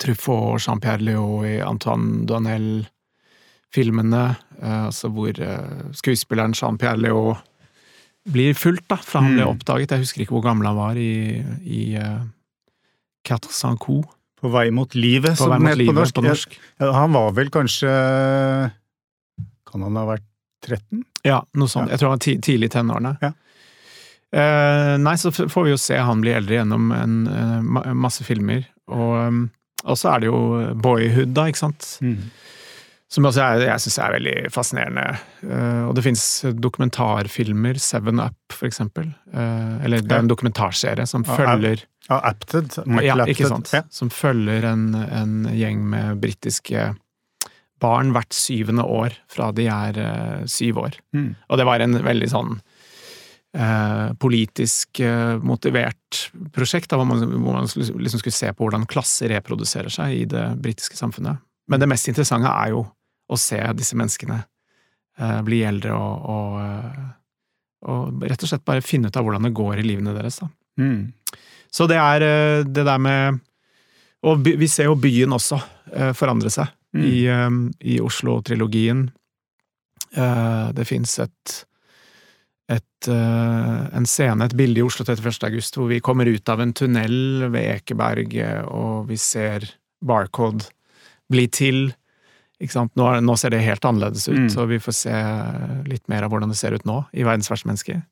Truffaut, 0.00 0.56
Jean-Pierre 0.64 1.02
Léaud 1.04 1.44
i 1.44 1.58
Antoine 1.60 2.24
Duanel-filmene, 2.26 4.22
eh, 4.62 4.84
altså 4.86 5.10
hvor 5.12 5.28
eh, 5.40 5.92
skuespilleren 5.96 6.54
Jean-Pierre 6.56 6.98
Léaud 7.00 7.36
blir 8.30 8.54
fulgt, 8.54 8.86
da, 8.90 8.96
fra 9.00 9.20
han 9.24 9.34
ble 9.36 9.44
Mm. 9.46 9.54
oppdaget. 9.56 9.90
Jeg 9.94 10.04
husker 10.04 10.20
ikke 10.24 10.34
hvor 10.36 10.44
gammel 10.44 10.66
han 10.68 10.76
var 10.76 10.96
i, 11.00 11.40
i 11.64 11.96
uh, 11.96 12.20
Quatre 13.24 13.50
Sans 13.52 13.78
Coups, 13.80 14.08
På 14.40 14.48
vei 14.52 14.70
mot 14.72 14.94
livet, 14.94 15.32
på 15.36 15.44
som 15.44 15.50
den 15.52 15.66
het 15.68 15.86
på 15.88 15.92
norsk. 15.96 16.14
på 16.14 16.22
norsk. 16.24 16.58
Ja, 16.80 16.92
han 16.96 17.12
var 17.12 17.32
vel 17.36 17.50
kanskje 17.52 17.90
Kan 19.70 19.82
han 19.84 19.96
ha 19.96 20.04
vært 20.08 20.24
13? 20.64 21.02
Ja, 21.24 21.42
noe 21.56 21.68
sånt. 21.68 21.88
Ja. 21.88 21.92
Jeg 21.94 22.00
tror 22.00 22.08
han 22.10 22.18
var 22.18 22.42
tidlig 22.48 22.68
i 22.68 22.72
tenårene. 22.74 23.12
Ja. 23.22 23.32
Eh, 24.32 24.96
nei, 25.00 25.14
så 25.20 25.30
får 25.32 25.64
vi 25.66 25.70
jo 25.74 25.76
se 25.80 25.96
han 25.98 26.20
bli 26.22 26.32
eldre 26.36 26.56
gjennom 26.60 26.90
en, 26.94 27.16
eh, 27.28 27.60
ma- 27.64 27.94
masse 27.94 28.24
filmer, 28.24 28.64
og, 28.88 29.14
um, 29.28 29.40
og 29.84 29.98
så 29.98 30.14
er 30.14 30.22
det 30.22 30.30
jo 30.30 30.40
Boyhood, 30.82 31.34
da, 31.36 31.46
ikke 31.50 31.62
sant? 31.62 31.86
Som 33.10 33.26
altså 33.26 33.42
jeg, 33.42 33.66
jeg 33.66 33.82
syns 33.82 33.96
er 33.98 34.12
veldig 34.14 34.34
fascinerende. 34.54 35.04
Uh, 35.42 35.88
og 35.88 35.96
det 35.98 36.04
fins 36.06 36.24
dokumentarfilmer, 36.62 37.80
Seven 37.82 38.22
Up 38.22 38.54
for 38.54 38.68
eksempel. 38.68 39.08
Uh, 39.34 39.80
eller 39.82 40.04
det 40.04 40.14
er 40.14 40.22
en 40.22 40.30
dokumentarserie 40.30 41.06
som 41.10 41.26
Ja, 41.26 41.38
følger 41.40 41.82
Ja, 42.06 42.20
Apted. 42.30 42.78
ja, 43.02 43.16
ikke 43.26 43.50
sant? 43.50 43.72
Ja. 43.74 43.82
Som 43.90 44.12
følger 44.14 44.66
en, 44.70 44.94
en 44.94 45.48
gjeng 45.50 45.82
med 45.90 46.22
britiske 46.22 46.92
barn 47.80 48.12
hvert 48.14 48.36
syvende 48.36 48.84
år 48.84 49.16
fra 49.30 49.50
de 49.56 49.66
er 49.72 49.98
uh, 49.98 50.46
syv 50.46 50.78
år. 50.84 51.00
Mm. 51.16 51.32
Og 51.48 51.58
det 51.58 51.66
var 51.66 51.82
en 51.82 51.98
veldig 52.06 52.30
sånn 52.30 52.60
eh, 53.56 54.12
politisk 54.20 55.00
eh, 55.04 55.36
motivert 55.42 56.30
prosjekt, 56.54 56.90
da, 56.90 56.98
hvor 57.00 57.08
man, 57.08 57.24
hvor 57.24 57.58
man 57.58 57.68
liksom 57.68 58.22
skulle 58.22 58.36
se 58.36 58.52
på 58.52 58.66
hvordan 58.66 58.88
klasser 58.90 59.32
reproduserer 59.34 59.92
seg 59.92 60.16
i 60.16 60.24
det 60.30 60.46
britiske 60.62 60.98
samfunnet. 60.98 61.42
Men 61.70 61.82
det 61.82 61.90
mest 61.90 62.10
interessante 62.10 62.50
er 62.50 62.72
jo 62.74 62.84
å 63.30 63.38
se 63.38 63.60
disse 63.78 63.98
menneskene 63.98 64.40
eh, 64.40 65.38
bli 65.46 65.62
eldre 65.66 65.94
og, 65.94 66.26
og, 66.34 66.58
eh, 66.64 67.06
og 67.90 68.26
rett 68.26 68.42
og 68.42 68.50
slett 68.50 68.66
bare 68.66 68.84
finne 68.84 69.08
ut 69.10 69.16
av 69.16 69.26
hvordan 69.26 69.46
det 69.48 69.54
går 69.56 69.80
i 69.80 69.86
livene 69.86 70.16
deres. 70.16 70.40
da. 70.42 70.50
Mm. 70.80 71.12
Så 71.70 71.86
det 71.86 72.00
er 72.00 72.64
det 72.66 72.82
der 72.82 72.98
med 72.98 73.38
Og 74.26 74.40
by, 74.42 74.52
vi 74.58 74.66
ser 74.68 74.84
jo 74.84 74.98
byen 75.00 75.32
også 75.32 75.56
forandre 76.18 76.50
seg 76.52 76.68
Mm. 76.94 77.04
i, 77.06 77.94
i 77.94 78.00
Oslo-trilogien. 78.02 79.10
Eh, 80.10 80.70
det 80.74 80.84
fins 80.88 81.18
et, 81.22 81.66
et 82.70 83.08
eh, 83.10 83.96
en 83.98 84.06
scene, 84.06 84.44
et 84.46 84.54
bilde 84.58 84.78
i 84.78 84.84
Oslo 84.86 85.04
31. 85.04 85.40
august, 85.48 85.74
hvor 85.78 85.88
vi 85.90 85.98
kommer 86.04 86.28
ut 86.30 86.48
av 86.52 86.60
en 86.62 86.72
tunnel 86.76 87.48
ved 87.50 87.66
Ekeberg, 87.78 88.36
og 88.70 89.08
vi 89.10 89.16
ser 89.18 89.66
Barcode 90.00 90.68
bli 91.30 91.48
til. 91.52 91.88
Nå, 92.60 93.08
nå 93.24 93.34
ser 93.40 93.50
det 93.54 93.62
helt 93.64 93.84
annerledes 93.88 94.28
ut, 94.28 94.36
Mm. 94.36 94.48
så 94.52 94.66
vi 94.68 94.78
får 94.78 94.94
se 94.94 95.16
litt 95.88 96.06
mer 96.12 96.22
av 96.26 96.30
hvordan 96.30 96.50
det 96.52 96.58
ser 96.60 96.74
ut 96.76 96.84
nå, 96.84 96.98
i 97.16 97.24
Verdens 97.24 97.48
verste 97.50 97.66
menneske. 97.70 98.02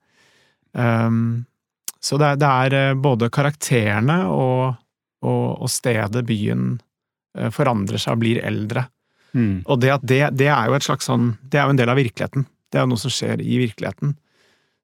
Um, 0.73 1.45
så 2.01 2.19
det, 2.19 2.27
er- 2.33 2.39
det 2.41 2.49
er 2.49 2.75
eh, 2.91 2.95
både 2.95 3.29
karakterene 3.35 4.21
og, 4.31 4.77
og, 5.27 5.47
og 5.65 5.69
stedet, 5.73 6.23
byen, 6.29 6.81
eh, 7.37 7.51
forandrer 7.51 7.99
seg 7.99 8.15
og 8.17 8.23
blir 8.23 8.41
eldre. 8.47 8.87
Mm. 9.35 9.65
Og 9.67 9.81
det, 9.83 9.93
det, 10.09 10.21
det 10.39 10.49
er 10.49 10.67
jo 10.71 10.77
et 10.79 10.87
slags 10.87 11.05
sånn 11.11 11.35
Det 11.45 11.59
er 11.61 11.67
jo 11.69 11.75
en 11.75 11.81
del 11.81 11.91
av 11.93 11.99
virkeligheten. 11.99 12.47
Det 12.73 12.79
er 12.79 12.87
jo 12.87 12.93
noe 12.95 13.03
som 13.03 13.13
skjer 13.13 13.43
i 13.45 13.59
virkeligheten. 13.61 14.15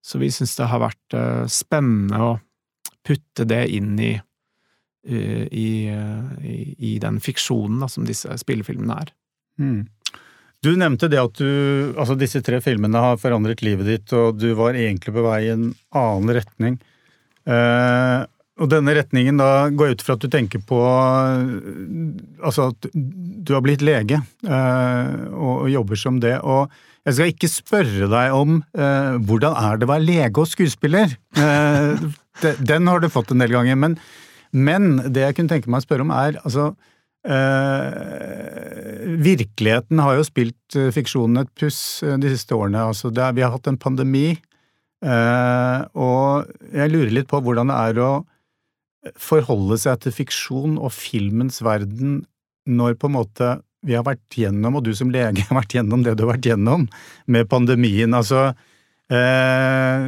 Så 0.05 0.21
vi 0.21 0.29
syns 0.33 0.53
det 0.59 0.69
har 0.69 0.83
vært 0.83 1.17
eh, 1.17 1.45
spennende 1.49 2.21
å 2.21 2.33
putte 3.05 3.47
det 3.49 3.62
inn 3.73 3.95
i, 4.01 4.12
eh, 5.09 5.45
i, 5.49 5.69
eh, 5.88 6.45
i, 6.45 6.59
i 6.93 6.95
den 7.01 7.21
fiksjonen 7.25 7.81
da, 7.85 7.88
som 7.88 8.05
disse 8.09 8.37
spillefilmene 8.40 8.99
er. 9.01 9.12
Mm. 9.61 9.87
Du 10.64 10.71
nevnte 10.81 11.11
det 11.12 11.21
at 11.21 11.40
du, 11.40 11.49
altså 12.01 12.17
disse 12.17 12.40
tre 12.45 12.61
filmene 12.64 13.01
har 13.01 13.19
forandret 13.21 13.64
livet 13.64 13.88
ditt, 13.88 14.12
og 14.17 14.38
du 14.40 14.51
var 14.57 14.77
egentlig 14.77 15.12
på 15.12 15.25
vei 15.27 15.40
i 15.47 15.53
en 15.53 15.67
annen 15.97 16.37
retning. 16.37 16.79
Eh, 17.45 18.21
og 18.62 18.71
denne 18.71 18.93
retningen 18.95 19.40
da 19.40 19.67
går 19.75 19.97
ut 19.97 20.03
fra 20.07 20.14
at 20.14 20.23
du 20.23 20.29
tenker 20.31 20.61
på 20.62 20.79
Altså 22.45 22.69
at 22.71 22.87
du 22.95 23.51
har 23.51 23.62
blitt 23.64 23.83
lege 23.83 24.21
eh, 24.47 25.14
og, 25.35 25.67
jobber 25.73 25.99
som 25.99 26.21
det. 26.23 26.37
Og 26.47 26.71
jeg 27.05 27.17
skal 27.17 27.33
ikke 27.33 27.51
spørre 27.51 28.07
deg 28.12 28.35
om 28.37 28.61
eh, 28.79 29.17
hvordan 29.27 29.57
er 29.59 29.81
det 29.81 29.88
å 29.88 29.90
være 29.90 30.07
lege 30.07 30.40
og 30.40 30.49
skuespiller. 30.49 31.17
Eh, 31.35 32.05
den 32.62 32.88
har 32.90 33.03
du 33.03 33.09
fått 33.12 33.31
en 33.35 33.43
del 33.43 33.53
ganger. 33.57 33.77
Men, 33.81 33.99
men 34.55 34.83
det 35.11 35.27
jeg 35.27 35.37
kunne 35.38 35.53
tenke 35.53 35.71
meg 35.73 35.83
å 35.83 35.87
spørre 35.88 36.07
om, 36.07 36.12
er 36.14 36.38
altså 36.45 36.75
virkeligheten 39.25 39.97
har 40.05 40.19
jo 40.19 40.27
spilt 40.29 40.77
fiksjonen 40.93 41.40
et 41.40 41.53
puss 41.57 41.79
de 42.05 42.29
siste 42.35 42.53
årene. 42.53 42.83
Altså 42.90 43.09
er, 43.09 43.33
vi 43.33 43.40
har 43.40 43.55
hatt 43.55 43.71
en 43.71 43.81
pandemi, 43.81 44.35
og 45.01 46.53
jeg 46.69 46.93
lurer 46.93 47.14
litt 47.17 47.31
på 47.31 47.40
hvordan 47.40 47.73
det 47.73 47.79
er 47.81 48.03
å 48.05 48.11
forholde 49.21 49.79
seg 49.81 50.01
til 50.05 50.14
fiksjon 50.17 50.79
og 50.79 50.93
filmens 50.97 51.61
verden 51.64 52.23
når 52.64 52.97
på 53.01 53.11
en 53.11 53.17
måte 53.19 53.51
vi 53.85 53.97
har 53.97 54.05
vært 54.07 54.38
gjennom, 54.40 54.79
og 54.79 54.87
du 54.87 54.95
som 54.97 55.11
lege 55.12 55.45
har 55.45 55.59
vært 55.59 55.75
gjennom 55.77 56.05
det 56.05 56.17
du 56.17 56.25
har 56.25 56.35
vært 56.35 56.49
gjennom 56.49 56.87
med 57.29 57.49
pandemien. 57.51 58.17
Altså 58.17 58.47
eh, 59.12 60.07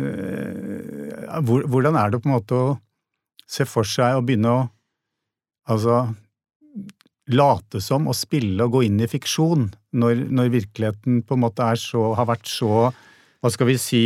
Hvordan 1.44 1.98
er 2.00 2.12
det 2.12 2.22
på 2.22 2.30
en 2.30 2.36
måte 2.38 2.56
å 2.56 2.70
se 3.46 3.66
for 3.68 3.86
seg 3.86 4.16
å 4.16 4.24
begynne 4.24 4.54
å 4.54 4.62
altså 5.70 6.06
late 7.34 7.80
som 7.82 8.06
og 8.06 8.16
spille 8.16 8.62
og 8.64 8.76
gå 8.76 8.84
inn 8.86 9.00
i 9.02 9.08
fiksjon 9.10 9.68
når, 9.98 10.26
når 10.30 10.52
virkeligheten 10.54 11.22
på 11.26 11.36
en 11.36 11.42
måte 11.42 11.66
så, 11.82 12.12
har 12.18 12.28
vært 12.28 12.46
så, 12.50 12.90
hva 13.42 13.52
skal 13.52 13.70
vi 13.70 13.76
si, 13.82 14.02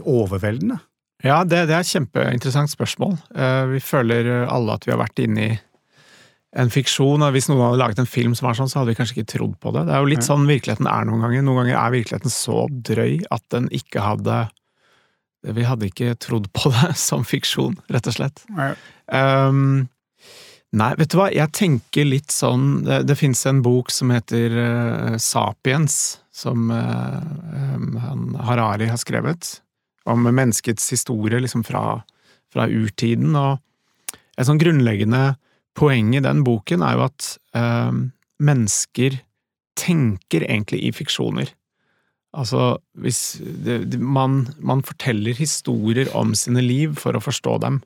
overveldende? 0.00 0.80
Ja, 1.24 1.40
det, 1.48 1.66
det 1.70 1.76
er 1.76 1.80
et 1.80 1.92
kjempeinteressant 1.92 2.72
spørsmål. 2.72 3.16
Eh, 3.32 3.62
vi 3.72 3.80
føler 3.80 4.44
alle 4.44 4.76
at 4.76 4.84
vi 4.84 4.92
har 4.92 5.00
vært 5.00 5.22
inne 5.24 5.46
i 5.46 5.54
en 6.54 6.70
fiksjon, 6.70 7.22
og 7.24 7.34
hvis 7.34 7.48
noen 7.50 7.64
hadde 7.64 7.80
laget 7.80 8.00
en 8.02 8.08
film 8.08 8.34
som 8.38 8.48
var 8.48 8.58
sånn, 8.58 8.68
så 8.70 8.80
hadde 8.80 8.92
vi 8.92 8.98
kanskje 8.98 9.16
ikke 9.16 9.32
trodd 9.32 9.54
på 9.62 9.72
det. 9.74 9.86
Det 9.88 9.94
er 9.94 10.04
jo 10.04 10.10
litt 10.12 10.26
sånn 10.26 10.44
virkeligheten 10.46 10.90
er 10.90 11.08
noen 11.08 11.24
ganger. 11.24 11.46
Noen 11.46 11.64
ganger 11.64 11.78
er 11.80 11.96
virkeligheten 11.96 12.34
så 12.34 12.66
drøy 12.70 13.24
at 13.34 13.44
den 13.54 13.70
ikke 13.74 14.04
hadde 14.04 14.44
Vi 15.44 15.64
hadde 15.68 15.90
ikke 15.90 16.14
trodd 16.16 16.46
på 16.56 16.70
det 16.72 16.94
som 17.08 17.24
fiksjon, 17.26 17.74
rett 17.92 18.06
og 18.08 18.16
slett. 18.16 18.44
Um, 19.12 19.88
nei, 20.72 20.92
vet 21.00 21.10
du 21.12 21.18
hva, 21.18 21.26
jeg 21.34 21.52
tenker 21.52 22.06
litt 22.08 22.32
sånn 22.32 22.84
Det, 22.86 23.02
det 23.04 23.18
fins 23.20 23.42
en 23.50 23.60
bok 23.64 23.92
som 23.92 24.14
heter 24.14 24.54
uh, 24.56 25.18
Sapiens, 25.20 25.98
som 26.32 26.70
uh, 26.72 27.20
um, 27.50 28.38
Harari 28.46 28.88
har 28.88 29.02
skrevet, 29.02 29.58
om 30.10 30.26
menneskets 30.28 30.90
historie 30.92 31.40
liksom 31.40 31.64
fra, 31.66 32.02
fra 32.52 32.68
urtiden. 32.68 33.36
Og 33.38 34.16
et 34.36 34.48
sånn 34.48 34.60
grunnleggende 34.60 35.34
poeng 35.78 36.14
i 36.14 36.22
den 36.24 36.44
boken 36.46 36.84
er 36.86 36.98
jo 36.98 37.06
at 37.08 37.28
eh, 37.56 37.92
mennesker 38.44 39.18
tenker 39.78 40.46
egentlig 40.46 40.84
i 40.86 40.92
fiksjoner. 40.94 41.50
Altså, 42.34 42.76
hvis 42.98 43.38
det, 43.40 43.98
man, 43.98 44.44
man 44.58 44.82
forteller 44.86 45.36
historier 45.38 46.10
om 46.18 46.34
sine 46.38 46.62
liv 46.64 46.96
for 46.98 47.14
å 47.14 47.22
forstå 47.22 47.58
dem. 47.62 47.78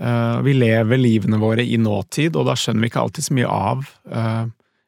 Eh, 0.00 0.38
vi 0.46 0.54
lever 0.54 1.00
livene 1.00 1.40
våre 1.42 1.64
i 1.66 1.78
nåtid, 1.78 2.38
og 2.38 2.48
da 2.48 2.56
skjønner 2.58 2.84
vi 2.84 2.92
ikke 2.92 3.02
alltid 3.02 3.28
så 3.28 3.36
mye 3.38 3.50
av 3.50 3.86
eh, 4.10 4.44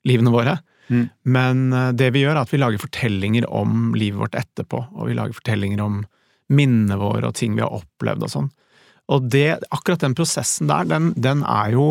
livene 0.07 0.35
våre. 0.35 0.59
Mm. 0.87 1.07
Men 1.35 1.65
eh, 1.73 1.93
det 1.99 2.13
vi 2.15 2.23
gjør, 2.23 2.37
er 2.37 2.43
at 2.45 2.55
vi 2.55 2.63
lager 2.63 2.83
fortellinger 2.83 3.49
om 3.51 3.95
livet 3.99 4.23
vårt 4.23 4.39
etterpå, 4.39 4.85
og 4.95 5.11
vi 5.11 5.19
lager 5.19 5.35
fortellinger 5.39 5.83
om 5.83 6.05
minnene 6.53 6.99
våre 7.01 7.31
og 7.31 7.37
ting 7.39 7.57
vi 7.57 7.65
har 7.65 7.75
opplevd 7.75 8.27
og 8.27 8.33
sånn. 8.33 8.51
Og 9.13 9.29
det, 9.31 9.61
akkurat 9.71 10.03
den 10.03 10.17
prosessen 10.19 10.71
der, 10.71 10.87
den, 10.91 11.13
den 11.17 11.45
er 11.47 11.75
jo 11.77 11.87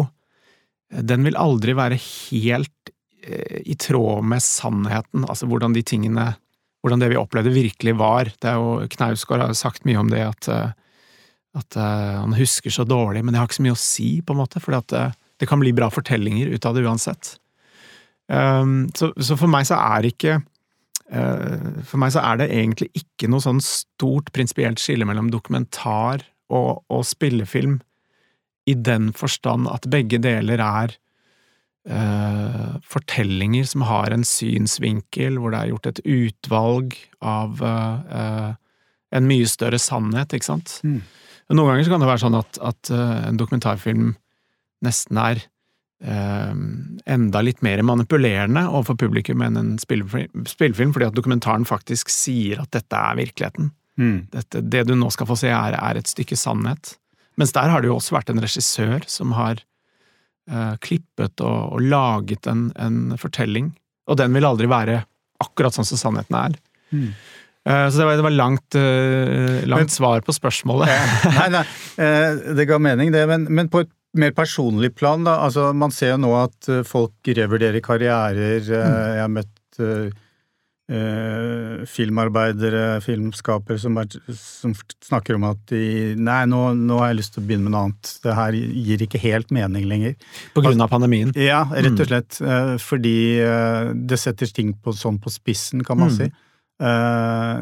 Den 0.85 1.23
vil 1.25 1.35
aldri 1.35 1.73
være 1.75 1.97
helt 1.97 2.91
eh, 3.25 3.61
i 3.65 3.75
tråd 3.75 4.23
med 4.23 4.43
sannheten, 4.43 5.25
altså 5.25 5.47
hvordan 5.49 5.73
de 5.73 5.81
tingene 5.83 6.33
Hvordan 6.85 7.01
det 7.01 7.09
vi 7.09 7.17
opplevde 7.17 7.49
virkelig 7.49 7.95
var. 7.97 8.29
Det 8.29 8.45
er 8.45 8.59
jo 8.61 8.85
Knausgård 8.93 9.41
har 9.41 9.53
sagt 9.57 9.87
mye 9.89 9.97
om 9.97 10.11
det, 10.11 10.21
at, 10.21 10.47
eh, 10.53 10.75
at 11.57 11.77
eh, 11.81 12.19
han 12.21 12.35
husker 12.37 12.69
så 12.69 12.85
dårlig, 12.85 13.23
men 13.25 13.33
det 13.33 13.39
har 13.41 13.49
ikke 13.49 13.57
så 13.57 13.65
mye 13.65 13.73
å 13.73 13.79
si, 13.81 14.09
på 14.21 14.35
en 14.35 14.41
måte, 14.43 14.61
for 14.61 14.77
det, 14.77 15.47
kan 15.49 15.63
bli 15.63 15.73
bra 15.73 15.89
fortellinger 15.89 16.53
ut 16.53 16.67
av 16.69 16.77
det 16.77 16.83
uansett. 16.85 17.31
Um, 18.29 18.85
så, 18.93 19.09
så 19.17 19.33
for 19.37 19.49
meg 19.49 19.65
så 19.65 19.79
er 19.81 20.05
ikke 20.11 20.37
For 21.05 22.01
meg 22.01 22.15
så 22.15 22.23
er 22.25 22.39
det 22.41 22.47
egentlig 22.49 22.87
ikke 22.97 23.27
noe 23.29 23.43
sånn 23.43 23.59
stort 23.61 24.31
prinsipielt 24.33 24.81
skille 24.81 25.05
mellom 25.05 25.27
dokumentar 25.29 26.23
og, 26.49 26.81
og 26.89 27.03
spillefilm, 27.05 27.75
i 28.65 28.73
den 28.73 29.11
forstand 29.13 29.69
at 29.69 29.85
begge 29.93 30.17
deler 30.17 30.61
er 30.65 30.95
uh, 31.85 32.77
fortellinger 32.81 33.67
som 33.69 33.85
har 33.85 34.13
en 34.13 34.25
synsvinkel, 34.25 35.37
hvor 35.37 35.53
det 35.53 35.59
er 35.59 35.73
gjort 35.73 35.89
et 35.91 36.01
utvalg 36.01 36.97
av 37.21 37.61
eh, 37.61 38.49
en 39.15 39.27
mye 39.29 39.47
større 39.49 39.79
sannhet, 39.81 40.33
ikke 40.35 40.49
sant? 40.49 40.79
Mm. 40.85 41.01
Noen 41.53 41.71
ganger 41.71 41.85
så 41.85 41.93
kan 41.93 42.03
det 42.03 42.09
være 42.09 42.23
sånn 42.25 42.37
at, 42.39 42.59
at 42.65 42.91
eh, 42.93 43.17
en 43.29 43.39
dokumentarfilm 43.39 44.13
nesten 44.85 45.19
er 45.21 45.41
eh, 45.41 45.49
enda 46.03 47.41
litt 47.41 47.61
mer 47.63 47.81
manipulerende 47.87 48.65
overfor 48.67 48.97
publikum 48.99 49.41
enn 49.41 49.55
en 49.57 49.69
spillefilm, 49.79 50.91
fordi 50.93 51.07
at 51.07 51.15
dokumentaren 51.15 51.63
faktisk 51.65 52.11
sier 52.13 52.59
at 52.61 52.71
dette 52.75 52.99
er 52.99 53.15
virkeligheten. 53.17 53.71
Mm. 53.97 54.17
Dette, 54.33 54.61
det 54.61 54.83
du 54.89 54.93
nå 54.99 55.07
skal 55.13 55.29
få 55.29 55.37
se, 55.39 55.49
er, 55.55 55.77
er 55.79 55.99
et 56.01 56.11
stykke 56.11 56.35
sannhet. 56.37 56.97
Mens 57.39 57.55
der 57.55 57.71
har 57.71 57.81
det 57.81 57.89
jo 57.89 57.95
også 57.97 58.17
vært 58.17 58.29
en 58.31 58.43
regissør 58.43 59.07
som 59.11 59.31
har 59.39 59.63
eh, 60.51 60.75
klippet 60.83 61.41
og, 61.43 61.75
og 61.77 61.81
laget 61.83 62.47
en, 62.51 62.67
en 62.75 63.15
fortelling, 63.19 63.71
og 64.11 64.19
den 64.19 64.35
vil 64.35 64.47
aldri 64.47 64.69
være 64.71 65.01
akkurat 65.43 65.75
sånn 65.75 65.87
som 65.87 65.99
sannheten 65.99 66.37
er. 66.39 66.59
Mm. 66.91 67.09
Så 67.65 67.97
det 67.97 68.05
var, 68.05 68.13
det 68.19 68.23
var 68.27 68.33
langt, 68.35 68.75
eh, 68.77 69.63
langt 69.65 69.87
Men- 69.87 69.95
svar 69.95 70.21
på 70.21 70.35
spørsmålet. 70.35 70.91
nei, 71.33 71.47
nei, 71.55 71.63
det 72.59 72.67
ga 72.69 72.77
mening 72.77 73.09
det, 73.15 73.23
men, 73.31 73.47
men 73.49 73.71
på 73.73 73.81
et 73.81 73.89
mer 74.15 74.31
personlig 74.35 74.93
plan, 74.95 75.23
da. 75.27 75.37
Altså, 75.45 75.69
man 75.75 75.91
ser 75.91 76.13
jo 76.15 76.19
nå 76.23 76.31
at 76.43 76.69
eh, 76.71 76.83
folk 76.87 77.13
revurderer 77.27 77.81
karrierer. 77.83 78.61
eh, 78.63 79.15
Jeg 79.17 79.21
har 79.25 79.33
møtt 79.33 79.81
uh, 79.81 80.11
filmarbeidere, 81.89 82.99
filmskapere, 83.01 83.79
som, 83.81 83.95
er, 83.97 84.05
som 84.37 84.73
snakker 85.03 85.37
om 85.39 85.47
at 85.49 85.63
de 85.71 85.79
Nei, 86.21 86.43
nå, 86.49 86.59
nå 86.77 86.99
har 87.01 87.09
jeg 87.11 87.19
lyst 87.21 87.33
til 87.35 87.41
å 87.43 87.47
begynne 87.49 87.65
med 87.67 87.73
noe 87.73 87.83
annet. 87.87 88.11
Det 88.23 88.35
her 88.37 88.57
gir 88.59 89.03
ikke 89.05 89.21
helt 89.23 89.53
mening 89.55 89.87
lenger. 89.89 90.13
På 90.53 90.61
grunn 90.65 90.81
av 90.85 90.91
pandemien. 90.93 91.33
Ja, 91.39 91.63
rett 91.71 91.91
Mm. 91.95 92.01
og 92.05 92.07
slett. 92.11 92.39
eh, 92.41 92.75
Fordi 92.81 93.15
det 94.07 94.19
setter 94.21 94.45
ting 94.53 94.73
på, 94.77 94.93
sånn 94.93 95.17
på 95.21 95.33
spissen, 95.33 95.83
kan 95.85 95.97
man 95.97 96.09
Mm. 96.09 96.17
si. 96.17 96.31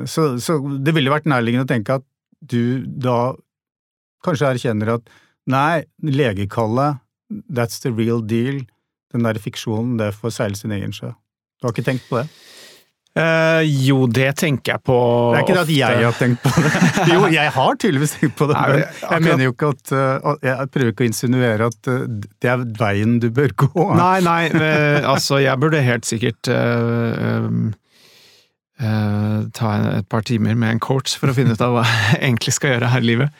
Så, 0.09 0.23
så 0.41 0.55
det 0.83 0.93
ville 0.95 1.11
vært 1.13 1.27
nærliggende 1.29 1.67
å 1.67 1.69
tenke 1.69 1.95
at 1.99 2.03
du 2.43 2.83
da 2.85 3.33
kanskje 4.25 4.49
erkjenner 4.55 4.95
at 4.95 5.07
nei, 5.49 5.83
legekallet, 6.03 7.01
that's 7.49 7.79
the 7.83 7.91
real 7.91 8.21
deal. 8.21 8.63
Den 9.13 9.27
der 9.27 9.37
fiksjonen, 9.41 9.97
det 9.99 10.13
får 10.17 10.33
seile 10.39 10.57
sin 10.57 10.73
egen 10.73 10.93
sjø. 10.95 11.11
Du 11.61 11.67
har 11.67 11.75
ikke 11.75 11.85
tenkt 11.85 12.09
på 12.09 12.21
det? 12.21 12.27
Uh, 13.13 13.61
jo, 13.61 14.07
det 14.09 14.31
tenker 14.41 14.71
jeg 14.73 14.81
på 14.89 14.95
Det 15.35 15.37
er 15.37 15.43
ikke 15.43 15.53
det 15.53 15.61
at 15.61 15.73
jeg 15.77 16.05
har 16.07 16.15
tenkt 16.17 16.39
på 16.41 16.49
det. 16.63 16.71
Jo, 17.13 17.19
jeg 17.29 17.51
har 17.53 17.75
tydeligvis 17.77 18.15
tenkt 18.17 18.33
på 18.39 18.47
det, 18.49 18.55
Nei, 18.57 18.63
men 18.71 18.81
akkurat- 18.87 19.11
jeg 19.13 19.25
mener 19.27 19.43
jo 19.45 19.51
ikke 19.53 19.69
at 19.69 19.91
uh, 19.93 20.31
Jeg 20.41 20.71
prøver 20.73 20.89
ikke 20.95 21.05
å 21.05 21.09
insinuere 21.11 21.67
at 21.69 21.89
uh, 21.93 22.07
det 22.41 22.49
er 22.55 22.63
veien 22.79 23.19
du 23.21 23.27
bør 23.29 23.53
gå. 23.67 23.85
Nei, 23.99 24.17
nei, 24.25 24.39
eh, 24.49 25.05
altså 25.05 25.37
jeg 25.43 25.61
burde 25.61 25.83
helt 25.85 26.09
sikkert 26.09 26.49
uh, 26.49 27.45
um, 27.45 27.71
Uh, 28.83 29.45
ta 29.53 29.69
en, 29.77 29.83
et 29.99 30.07
par 30.09 30.23
timer 30.25 30.57
med 30.57 30.73
en 30.73 30.79
coach 30.81 31.13
for 31.21 31.29
å 31.29 31.35
finne 31.37 31.53
ut 31.53 31.61
av 31.61 31.75
hva 31.75 31.83
jeg 31.85 32.17
egentlig 32.17 32.55
skal 32.55 32.73
gjøre 32.73 32.89
her 32.91 33.03
i 33.05 33.05
livet. 33.05 33.35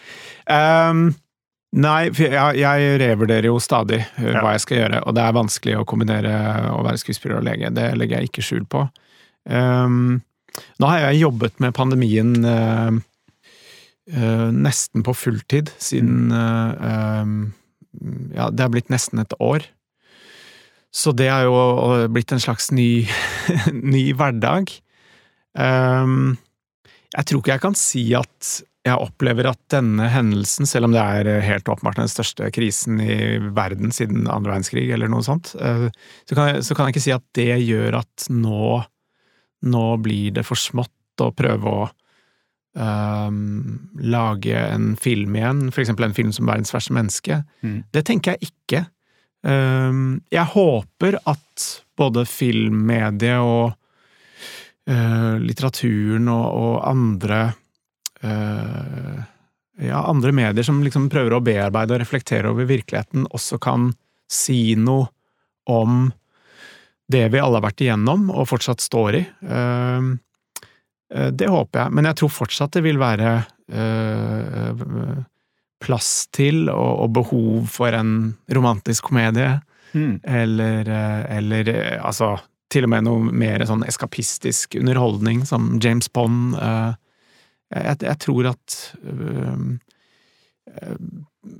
Um, 0.45 1.01
nei, 1.73 2.11
for 2.13 2.35
jeg, 2.35 2.59
jeg 2.61 2.99
revurderer 3.01 3.49
jo 3.49 3.57
stadig 3.63 4.01
ja. 4.01 4.41
hva 4.41 4.53
jeg 4.55 4.63
skal 4.65 4.79
gjøre, 4.81 5.01
og 5.07 5.15
det 5.17 5.23
er 5.23 5.39
vanskelig 5.39 5.79
å 5.79 5.87
kombinere 5.89 6.35
å 6.73 6.83
være 6.85 7.01
skuespiller 7.01 7.39
og 7.39 7.47
lege. 7.47 7.71
Det 7.73 7.87
legger 7.97 8.21
jeg 8.21 8.31
ikke 8.31 8.45
skjul 8.45 8.67
på. 8.69 8.85
Um, 9.49 10.21
nå 10.79 10.91
har 10.91 11.07
jeg 11.07 11.23
jobbet 11.23 11.57
med 11.63 11.75
pandemien 11.75 12.35
uh, 12.45 12.93
uh, 14.13 14.49
nesten 14.53 15.03
på 15.05 15.15
fulltid 15.17 15.73
siden 15.81 16.29
uh, 16.31 17.25
Ja, 18.33 18.47
det 18.49 18.63
har 18.63 18.71
blitt 18.73 18.93
nesten 18.93 19.21
et 19.21 19.33
år. 19.43 19.65
Så 20.93 21.11
det 21.17 21.27
er 21.33 21.47
jo 21.47 22.07
blitt 22.13 22.31
en 22.33 22.41
slags 22.41 22.69
ny, 22.73 23.05
ny 23.95 24.11
hverdag. 24.13 24.69
Um, 25.57 26.35
jeg 27.13 27.29
tror 27.29 27.41
ikke 27.41 27.55
jeg 27.55 27.63
kan 27.65 27.77
si 27.77 28.03
at 28.17 28.53
jeg 28.83 28.99
opplever 28.99 29.47
at 29.47 29.59
denne 29.71 30.09
hendelsen, 30.11 30.67
selv 30.67 30.89
om 30.89 30.95
det 30.95 31.01
er 31.01 31.43
helt 31.45 31.69
åpenbart 31.71 32.01
den 32.01 32.11
største 32.11 32.49
krisen 32.51 32.99
i 32.99 33.39
verden 33.55 33.93
siden 33.95 34.27
andre 34.27 34.51
verdenskrig, 34.51 34.89
eller 34.91 35.11
noe 35.11 35.23
sånt, 35.23 35.53
eh, 35.55 35.87
så 36.27 36.35
kan 36.35 36.49
jeg, 36.49 36.65
så 36.67 36.75
kan 36.75 36.89
jeg 36.89 36.97
ikke 36.97 37.05
si 37.05 37.15
at 37.15 37.25
det 37.39 37.61
gjør 37.63 38.01
at 38.01 38.27
nå, 38.33 38.81
nå 39.71 39.85
blir 40.03 40.35
det 40.35 40.43
for 40.47 40.59
smått 40.59 41.23
å 41.23 41.29
prøve 41.35 41.71
å 41.71 41.85
um, 42.75 43.87
lage 44.03 44.57
en 44.57 44.91
film 44.99 45.39
igjen, 45.39 45.69
for 45.71 45.85
eksempel 45.85 46.09
en 46.09 46.17
film 46.17 46.35
som 46.35 46.49
'Verdens 46.49 46.75
verste 46.75 46.97
menneske'. 46.97 47.39
Mm. 47.63 47.79
Det 47.93 48.03
tenker 48.03 48.35
jeg 48.35 48.51
ikke. 48.51 48.85
Um, 49.43 50.21
jeg 50.31 50.43
håper 50.55 51.21
at 51.23 51.83
både 51.95 52.25
filmmediet 52.27 53.39
og 53.39 53.75
uh, 54.89 55.35
litteraturen 55.39 56.27
og, 56.27 56.47
og 56.51 56.87
andre 56.89 57.43
ja, 58.23 59.99
andre 60.07 60.31
medier 60.31 60.63
som 60.63 60.77
liksom 60.85 61.09
prøver 61.11 61.35
å 61.35 61.41
bearbeide 61.43 61.95
og 61.95 61.99
reflektere 62.03 62.51
over 62.51 62.67
virkeligheten, 62.69 63.25
også 63.35 63.59
kan 63.59 63.89
si 64.31 64.75
noe 64.79 65.09
om 65.69 66.05
det 67.11 67.25
vi 67.33 67.41
alle 67.43 67.59
har 67.59 67.65
vært 67.67 67.83
igjennom 67.83 68.29
og 68.31 68.47
fortsatt 68.49 68.81
står 68.81 69.17
i. 69.19 69.23
Um, 69.43 70.13
uh, 71.13 71.29
det 71.35 71.49
håper 71.51 71.83
jeg, 71.83 71.95
men 71.97 72.07
jeg 72.09 72.19
tror 72.21 72.31
fortsatt 72.31 72.77
det 72.77 72.85
vil 72.87 73.01
være 73.01 73.35
plass 75.83 76.09
til 76.31 76.69
og, 76.71 77.09
behov 77.15 77.67
for 77.71 77.95
en 77.95 78.33
romantisk 78.55 79.11
komedie, 79.11 79.59
Mm. 79.93 80.19
eller, 80.23 80.89
eh, 80.89 81.37
eller 81.37 81.69
eh, 81.69 81.99
altså 82.01 82.39
til 82.73 82.87
og 82.87 82.89
med 82.89 83.03
noe 83.05 83.29
mer 83.29 83.61
sånn 83.69 83.83
eskapistisk 83.85 84.73
underholdning, 84.79 85.43
som 85.45 85.79
James 85.79 86.07
Bond. 86.09 86.55
eh, 86.55 86.93
Jeg, 87.73 87.97
jeg 88.05 88.19
tror 88.21 88.49
at 88.53 88.77
øh, 89.03 89.77
øh, 90.73 90.97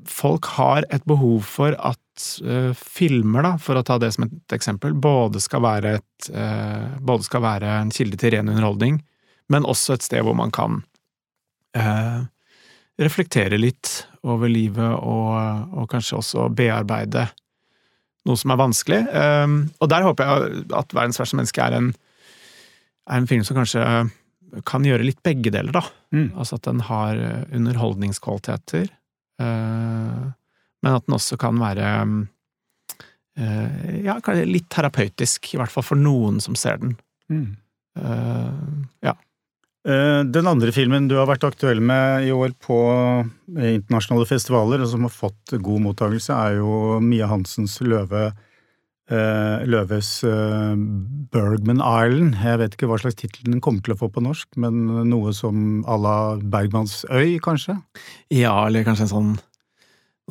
folk 0.07 0.45
har 0.57 0.85
et 0.93 1.05
behov 1.09 1.41
for 1.41 1.75
at 1.75 2.27
øh, 2.43 2.73
filmer, 2.77 3.45
da, 3.45 3.55
for 3.57 3.79
å 3.79 3.85
ta 3.85 3.97
det 4.01 4.13
som 4.15 4.27
et 4.27 4.55
eksempel, 4.55 4.93
både 4.93 5.41
skal 5.43 5.63
være, 5.65 5.95
et, 5.99 6.29
øh, 6.29 6.99
både 7.01 7.25
skal 7.27 7.43
være 7.45 7.79
en 7.81 7.93
kilde 7.93 8.19
til 8.21 8.35
ren 8.35 8.51
underholdning, 8.53 9.01
men 9.49 9.65
også 9.65 9.97
et 9.97 10.05
sted 10.05 10.23
hvor 10.23 10.37
man 10.37 10.53
kan 10.53 10.83
øh, 11.77 12.23
reflektere 13.01 13.57
litt 13.57 14.05
over 14.23 14.51
livet 14.51 14.93
og, 14.93 15.73
og 15.73 15.89
kanskje 15.91 16.19
også 16.21 16.49
bearbeide 16.55 17.27
noe 18.23 18.39
som 18.39 18.53
er 18.53 18.59
vanskelig. 18.59 19.01
Um, 19.11 19.55
og 19.83 19.89
der 19.91 20.05
håper 20.05 20.23
jeg 20.23 20.65
at 20.77 20.93
'Verdens 20.93 21.19
verste 21.19 21.37
menneske' 21.37 21.61
er 21.61 21.77
en, 21.77 21.93
er 23.07 23.17
en 23.17 23.27
film 23.27 23.43
som 23.43 23.57
kanskje 23.57 23.83
kan 24.61 24.85
gjøre 24.85 25.05
litt 25.07 25.23
begge 25.25 25.51
deler, 25.53 25.73
da. 25.73 25.83
Mm. 26.13 26.29
Altså 26.37 26.59
at 26.59 26.67
den 26.67 26.83
har 26.85 27.17
eh, 27.17 27.43
underholdningskvaliteter, 27.57 28.87
eh, 29.41 30.23
men 30.83 30.97
at 30.97 31.07
den 31.07 31.17
også 31.17 31.39
kan 31.41 31.59
være 31.61 31.89
eh, 33.39 33.99
ja, 34.05 34.17
litt 34.45 34.69
terapeutisk, 34.73 35.53
i 35.53 35.61
hvert 35.61 35.73
fall 35.73 35.87
for 35.87 35.99
noen 35.99 36.41
som 36.43 36.57
ser 36.59 36.81
den. 36.83 36.97
Mm. 37.33 37.51
Ja. 39.05 39.13
Den 39.83 40.47
andre 40.49 40.71
filmen 40.73 41.05
du 41.11 41.13
har 41.19 41.27
vært 41.29 41.43
aktuell 41.45 41.77
med 41.83 42.25
i 42.25 42.31
år 42.33 42.55
på 42.57 42.77
internasjonale 43.53 44.25
festivaler, 44.25 44.81
og 44.81 44.89
som 44.89 45.05
har 45.05 45.13
fått 45.13 45.53
god 45.61 45.83
mottakelse, 45.83 46.33
er 46.33 46.57
jo 46.57 46.97
Mia 47.05 47.27
Hansens 47.29 47.75
Løve 47.85 48.31
Løves 49.11 50.09
eh, 50.23 50.75
Bergman 51.33 51.81
Island. 51.83 52.37
Jeg 52.39 52.61
vet 52.61 52.77
ikke 52.77 52.87
hva 52.87 52.99
slags 53.01 53.19
tittel 53.19 53.49
den 53.51 53.63
kommer 53.63 53.83
til 53.83 53.95
å 53.95 53.99
få 53.99 54.07
på 54.13 54.23
norsk, 54.23 54.47
men 54.63 54.85
noe 55.09 55.33
som 55.35 55.81
à 55.83 55.97
la 55.99 56.17
Bergmans 56.39 57.01
øy, 57.11 57.39
kanskje? 57.43 57.79
ja, 58.31 58.53
eller 58.67 58.87
kanskje 58.87 59.09
en 59.09 59.15
sånn 59.15 59.33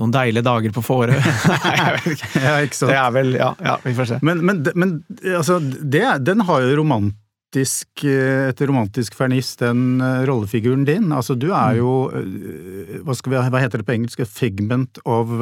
noen 0.01 0.13
deilige 0.15 0.47
dager 0.47 0.73
på 0.73 0.83
ikke. 2.13 2.29
Ja, 2.41 2.61
ikke 2.65 2.79
sant? 2.79 2.89
Det 2.89 2.97
er 2.97 3.11
vel 3.13 3.35
Ja, 3.37 3.51
ja 3.61 3.77
vi 3.85 3.93
får 3.97 4.09
se. 4.09 4.21
Men, 4.25 4.41
men, 4.47 4.63
men 4.75 4.95
altså, 5.21 5.59
det, 5.61 6.07
den 6.25 6.47
har 6.49 6.65
jo 6.65 6.79
romantisk 6.81 8.07
eh, 8.09 8.49
et 8.49 8.63
romantisk 8.65 9.15
ferniss, 9.19 9.55
den 9.61 10.01
eh, 10.01 10.25
rollefiguren 10.29 10.87
din. 10.89 11.13
Altså, 11.13 11.37
du 11.37 11.51
er 11.53 11.77
jo 11.83 12.09
eh, 12.17 13.03
hva, 13.05 13.17
vi, 13.21 13.37
hva 13.37 13.61
heter 13.61 13.83
det 13.83 13.89
på 13.89 13.97
engelsk? 13.99 14.25
Figment 14.33 15.03
of 15.05 15.37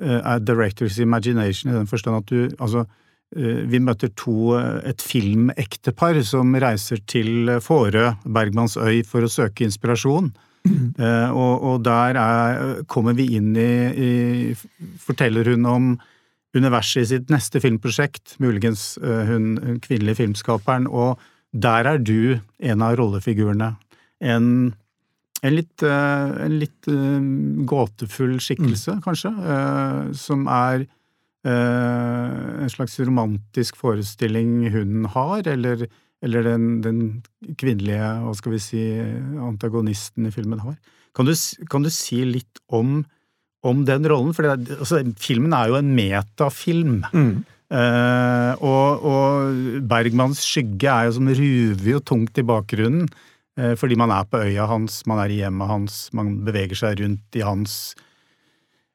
uh, 0.00 0.20
a 0.24 0.38
director's 0.40 1.00
imagination, 1.02 1.72
i 1.72 1.76
den 1.76 1.90
forstand 1.90 2.22
at 2.22 2.30
du 2.30 2.56
Altså, 2.58 2.86
eh, 3.36 3.64
vi 3.68 3.80
møter 3.80 4.12
to 4.16 4.54
eh, 4.58 4.80
et 4.90 5.02
filmektepar 5.02 6.22
som 6.24 6.54
reiser 6.54 7.02
til 7.06 7.58
Fårö, 7.60 8.14
Bergmanns 8.24 8.76
øy, 8.76 9.02
for 9.04 9.24
å 9.24 9.30
søke 9.32 9.64
inspirasjon. 9.66 10.32
Eh, 10.62 11.30
og, 11.34 11.62
og 11.66 11.82
der 11.82 12.16
er, 12.20 12.82
kommer 12.86 13.16
vi 13.18 13.32
inn 13.36 13.50
i, 13.58 13.72
i 13.90 14.90
Forteller 15.02 15.48
hun 15.50 15.66
om 15.66 15.88
universet 16.54 17.02
i 17.02 17.08
sitt 17.14 17.32
neste 17.32 17.62
filmprosjekt, 17.64 18.36
muligens 18.42 18.94
eh, 19.02 19.24
hun, 19.30 19.56
hun 19.62 19.80
kvinnelige 19.82 20.20
filmskaperen, 20.20 20.86
og 20.86 21.20
der 21.52 21.88
er 21.88 21.98
du 21.98 22.38
en 22.62 22.84
av 22.84 22.96
rollefigurene. 23.00 23.72
En, 24.22 24.46
en 25.42 25.56
litt, 25.56 25.82
eh, 25.82 26.32
en 26.46 26.58
litt 26.60 26.88
eh, 26.90 27.28
gåtefull 27.68 28.36
skikkelse, 28.42 28.98
kanskje, 29.04 29.32
eh, 29.54 30.12
som 30.18 30.48
er 30.50 30.88
en 31.42 32.70
slags 32.70 32.92
romantisk 33.02 33.74
forestilling 33.80 34.68
hun 34.70 35.08
har, 35.10 35.40
eller, 35.50 35.80
eller 36.22 36.44
den, 36.46 36.68
den 36.84 37.00
kvinnelige, 37.58 38.12
hva 38.22 38.34
skal 38.38 38.54
vi 38.54 38.60
si, 38.62 38.82
antagonisten 39.42 40.28
i 40.28 40.30
filmen 40.30 40.62
har. 40.62 40.76
Kan 41.18 41.26
du, 41.26 41.34
kan 41.66 41.82
du 41.82 41.90
si 41.90 42.20
litt 42.22 42.62
om, 42.70 43.00
om 43.66 43.82
den 43.88 44.06
rollen? 44.06 44.30
For 44.38 44.46
det, 44.46 44.76
altså, 44.78 45.02
filmen 45.18 45.50
er 45.58 45.72
jo 45.72 45.80
en 45.80 45.90
metafilm. 45.98 47.00
Mm. 47.10 47.42
Eh, 47.72 48.62
og, 48.62 49.04
og 49.08 49.82
Bergmanns 49.88 50.42
skygge 50.44 50.92
er 50.92 51.08
jo 51.08 51.16
som 51.16 51.30
ruver 51.32 51.90
jo 51.94 52.00
tungt 52.04 52.38
i 52.38 52.44
bakgrunnen, 52.44 53.06
fordi 53.76 53.98
man 54.00 54.08
er 54.14 54.24
på 54.24 54.38
øya 54.40 54.64
hans, 54.70 55.02
man 55.04 55.18
er 55.20 55.28
i 55.28 55.42
hjemmet 55.42 55.68
hans, 55.68 55.96
man 56.16 56.38
beveger 56.46 56.78
seg 56.78 57.02
rundt 57.02 57.36
i 57.36 57.42
hans 57.44 57.92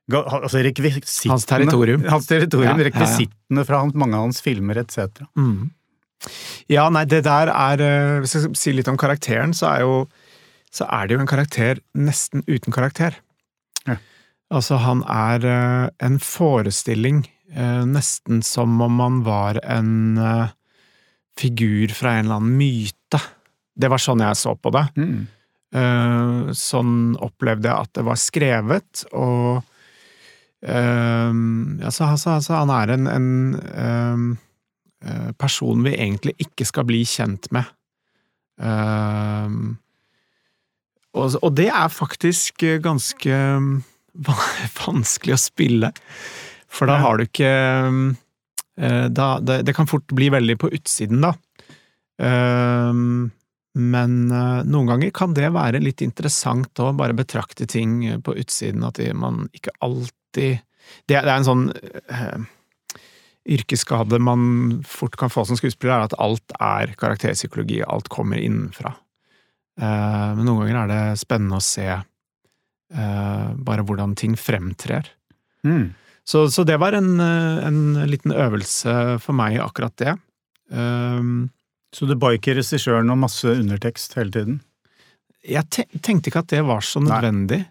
altså 0.10 0.64
rekvisittene 0.64 1.34
Hans 1.36 1.46
territorium. 1.46 2.04
Hans 2.08 2.28
territorium, 2.30 2.80
Ja, 2.80 2.88
ja, 2.90 3.06
ja. 3.06 3.64
fra 3.68 3.82
hans, 3.84 3.94
mange 3.94 4.16
av 4.16 4.24
hans 4.26 4.42
filmer 4.42 4.80
etc. 4.80 5.22
Mm. 5.38 5.70
Ja, 6.72 6.88
nei, 6.90 7.06
det 7.06 7.24
der 7.28 7.52
er 7.54 7.84
eh, 7.84 8.20
Hvis 8.24 8.34
jeg 8.34 8.46
skal 8.48 8.56
si 8.56 8.74
litt 8.74 8.88
om 8.88 8.98
karakteren, 8.98 9.54
så 9.54 9.68
er, 9.76 9.82
jo, 9.86 10.08
så 10.72 10.88
er 10.90 11.08
det 11.08 11.18
jo 11.18 11.22
en 11.22 11.30
karakter 11.30 11.82
nesten 11.94 12.44
uten 12.48 12.74
karakter. 12.74 13.20
Altså, 14.48 14.78
han 14.80 15.02
er 15.12 15.44
eh, 15.44 15.90
en 16.08 16.22
forestilling, 16.24 17.26
eh, 17.52 17.84
nesten 17.84 18.40
som 18.48 18.78
om 18.80 19.02
han 19.04 19.18
var 19.26 19.60
en 19.68 20.18
eh, 20.18 20.54
figur 21.38 21.92
fra 21.92 22.14
en 22.16 22.26
eller 22.30 22.40
annen 22.40 22.56
myte. 22.56 23.20
Det 23.78 23.90
var 23.94 24.02
sånn 24.02 24.24
jeg 24.26 24.40
så 24.40 24.56
på 24.58 24.74
det. 24.74 24.86
Mm. 24.98 25.26
Uh, 25.76 26.54
sånn 26.56 27.18
opplevde 27.20 27.68
jeg 27.68 27.76
at 27.76 27.92
det 27.98 28.04
var 28.08 28.20
skrevet, 28.22 29.02
og 29.12 29.58
eh, 30.64 31.34
altså, 31.84 32.08
altså, 32.08 32.38
altså, 32.38 32.54
han 32.56 32.72
er 32.72 32.94
en, 32.96 33.10
en 33.12 33.28
eh, 35.04 35.34
person 35.38 35.84
vi 35.84 35.94
egentlig 35.98 36.38
ikke 36.48 36.66
skal 36.70 36.88
bli 36.88 37.04
kjent 37.08 37.52
med. 37.54 37.68
Og, 41.14 41.36
og 41.36 41.52
det 41.60 41.68
er 41.68 41.94
faktisk 41.94 42.64
ganske 42.82 43.42
vanskelig 44.82 45.36
å 45.36 45.42
spille, 45.44 45.92
for 46.66 46.90
da 46.90 46.98
har 47.04 47.20
du 47.20 47.28
ikke 47.28 47.52
da, 48.78 49.28
det, 49.42 49.62
det 49.68 49.74
kan 49.78 49.90
fort 49.90 50.10
bli 50.14 50.32
veldig 50.34 50.58
på 50.62 50.72
utsiden, 50.74 51.22
da. 51.28 51.36
Men 53.78 54.32
eh, 54.34 54.66
noen 54.66 54.90
ganger 54.90 55.14
kan 55.16 55.36
det 55.38 55.52
være 55.54 55.82
litt 55.84 56.02
interessant 56.02 56.80
å 56.82 56.92
bare 56.98 57.16
betrakte 57.18 57.68
ting 57.70 58.00
på 58.26 58.36
utsiden, 58.42 58.86
at 58.88 59.00
man 59.14 59.46
ikke 59.54 59.76
alltid 59.86 60.64
Det, 61.08 61.18
er 61.18 61.28
en 61.28 61.44
sånn 61.44 61.66
eh, 61.76 62.44
yrkesskade 63.58 64.20
man 64.24 64.82
fort 64.88 65.18
kan 65.20 65.32
få 65.32 65.44
som 65.48 65.58
skuespiller, 65.60 65.98
er 65.98 66.08
at 66.08 66.16
alt 66.22 66.54
er 66.64 66.94
karakterpsykologi, 67.00 67.82
alt 67.84 68.08
kommer 68.12 68.40
innenfra. 68.40 68.94
Uh, 69.78 70.34
men 70.38 70.48
noen 70.48 70.64
ganger 70.64 70.80
er 70.80 70.92
det 70.92 71.20
spennende 71.22 71.60
å 71.60 71.64
se 71.64 71.86
uh, 71.92 73.50
bare 73.68 73.84
hvordan 73.84 74.16
ting 74.20 74.38
fremtrer. 74.40 75.12
Mm. 75.68 75.92
Så, 76.28 76.48
så 76.52 76.64
det 76.68 76.80
var 76.80 76.96
en, 76.98 77.20
en 77.20 77.82
liten 78.08 78.32
øvelse 78.36 79.18
for 79.24 79.38
meg, 79.38 79.60
akkurat 79.64 79.96
det. 80.00 80.16
Um, 80.72 81.50
Så 81.96 82.06
du 82.06 82.16
ba 82.20 82.34
ikke 82.36 82.58
regissøren 82.58 83.10
om 83.10 83.22
masse 83.24 83.48
undertekst 83.48 84.18
hele 84.20 84.34
tiden? 84.34 84.58
jeg 85.48 85.70
te 85.72 85.86
tenkte 86.04 86.32
ikke 86.32 86.44
at 86.44 86.54
det 86.54 86.64
var 86.68 86.86
så 86.86 87.02
nødvendig. 87.04 87.62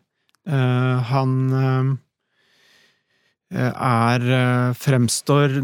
Uh, 0.46 1.02
han 1.10 1.32
uh, 1.52 1.94
er 3.56 4.26
uh, 4.30 4.76
fremstår 4.78 5.58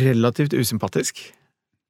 relativt 0.00 0.56
usympatisk, 0.58 1.26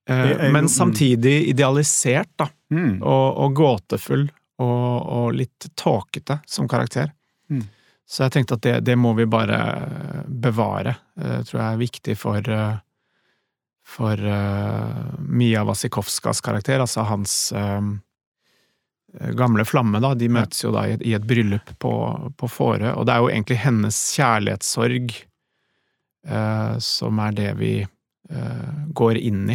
men 0.08 0.70
samtidig 0.72 1.50
idealisert, 1.50 2.30
da, 2.40 2.48
Mm. 2.68 2.98
og, 3.00 3.26
og 3.40 3.54
gåtefull 3.56 4.26
og, 4.60 4.96
og 5.08 5.28
litt 5.32 5.70
tåkete 5.72 6.34
som 6.44 6.66
karakter. 6.68 7.14
Mm. 7.48 7.62
Så 8.04 8.26
jeg 8.26 8.34
tenkte 8.34 8.58
at 8.58 8.64
det, 8.66 8.74
det 8.84 8.96
må 9.00 9.14
vi 9.16 9.24
bare 9.24 9.56
bevare. 10.28 10.92
Det 11.16 11.46
tror 11.48 11.62
jeg 11.62 11.68
er 11.70 11.80
viktig 11.80 12.16
for 12.20 12.50
for 13.89 14.26
uh, 14.26 15.18
Mia 15.18 15.64
Wasikowskas 15.64 16.41
karakter, 16.41 16.80
altså 16.80 17.01
hans 17.09 17.53
uh, 17.57 17.80
gamle 19.32 19.64
flamme, 19.64 20.01
da. 20.05 20.12
De 20.14 20.28
møtes 20.28 20.61
jo 20.64 20.72
da 20.74 20.84
i 20.86 20.97
et, 20.99 21.05
i 21.09 21.14
et 21.16 21.24
bryllup 21.24 21.72
på, 21.80 21.93
på 22.36 22.51
Fårö, 22.53 22.93
og 22.93 23.07
det 23.09 23.14
er 23.14 23.22
jo 23.24 23.30
egentlig 23.32 23.61
hennes 23.62 24.01
kjærlighetssorg 24.18 25.14
uh, 26.28 26.74
som 26.84 27.22
er 27.24 27.39
det 27.39 27.53
vi 27.62 27.72
går 28.93 29.16
inn 29.24 29.47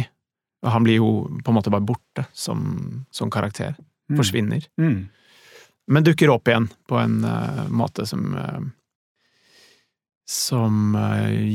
Og 0.66 0.72
han 0.74 0.82
blir 0.82 0.96
jo 0.96 1.10
på 1.46 1.52
en 1.52 1.54
måte 1.54 1.70
bare 1.70 1.84
borte 1.86 2.24
som, 2.34 2.64
som 3.14 3.30
karakter. 3.30 3.76
Mm. 4.10 4.16
Forsvinner. 4.18 4.64
Mm. 4.80 4.96
Men 5.94 6.06
dukker 6.08 6.32
opp 6.34 6.50
igjen 6.50 6.66
på 6.90 6.98
en 6.98 7.20
måte 7.70 8.08
som 8.10 8.34
Som 10.26 10.96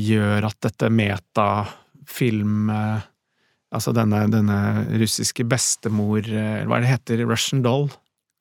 gjør 0.08 0.48
at 0.48 0.56
dette 0.64 0.88
metafilm 0.88 1.79
eh, 2.18 3.06
Altså 3.70 3.92
denne, 3.94 4.24
denne 4.32 4.58
russiske 4.98 5.44
bestemor 5.46 6.26
eh, 6.26 6.64
Hva 6.66 6.78
er 6.78 6.84
det 6.84 6.90
heter? 6.90 7.24
Russian 7.28 7.62
doll 7.62 7.88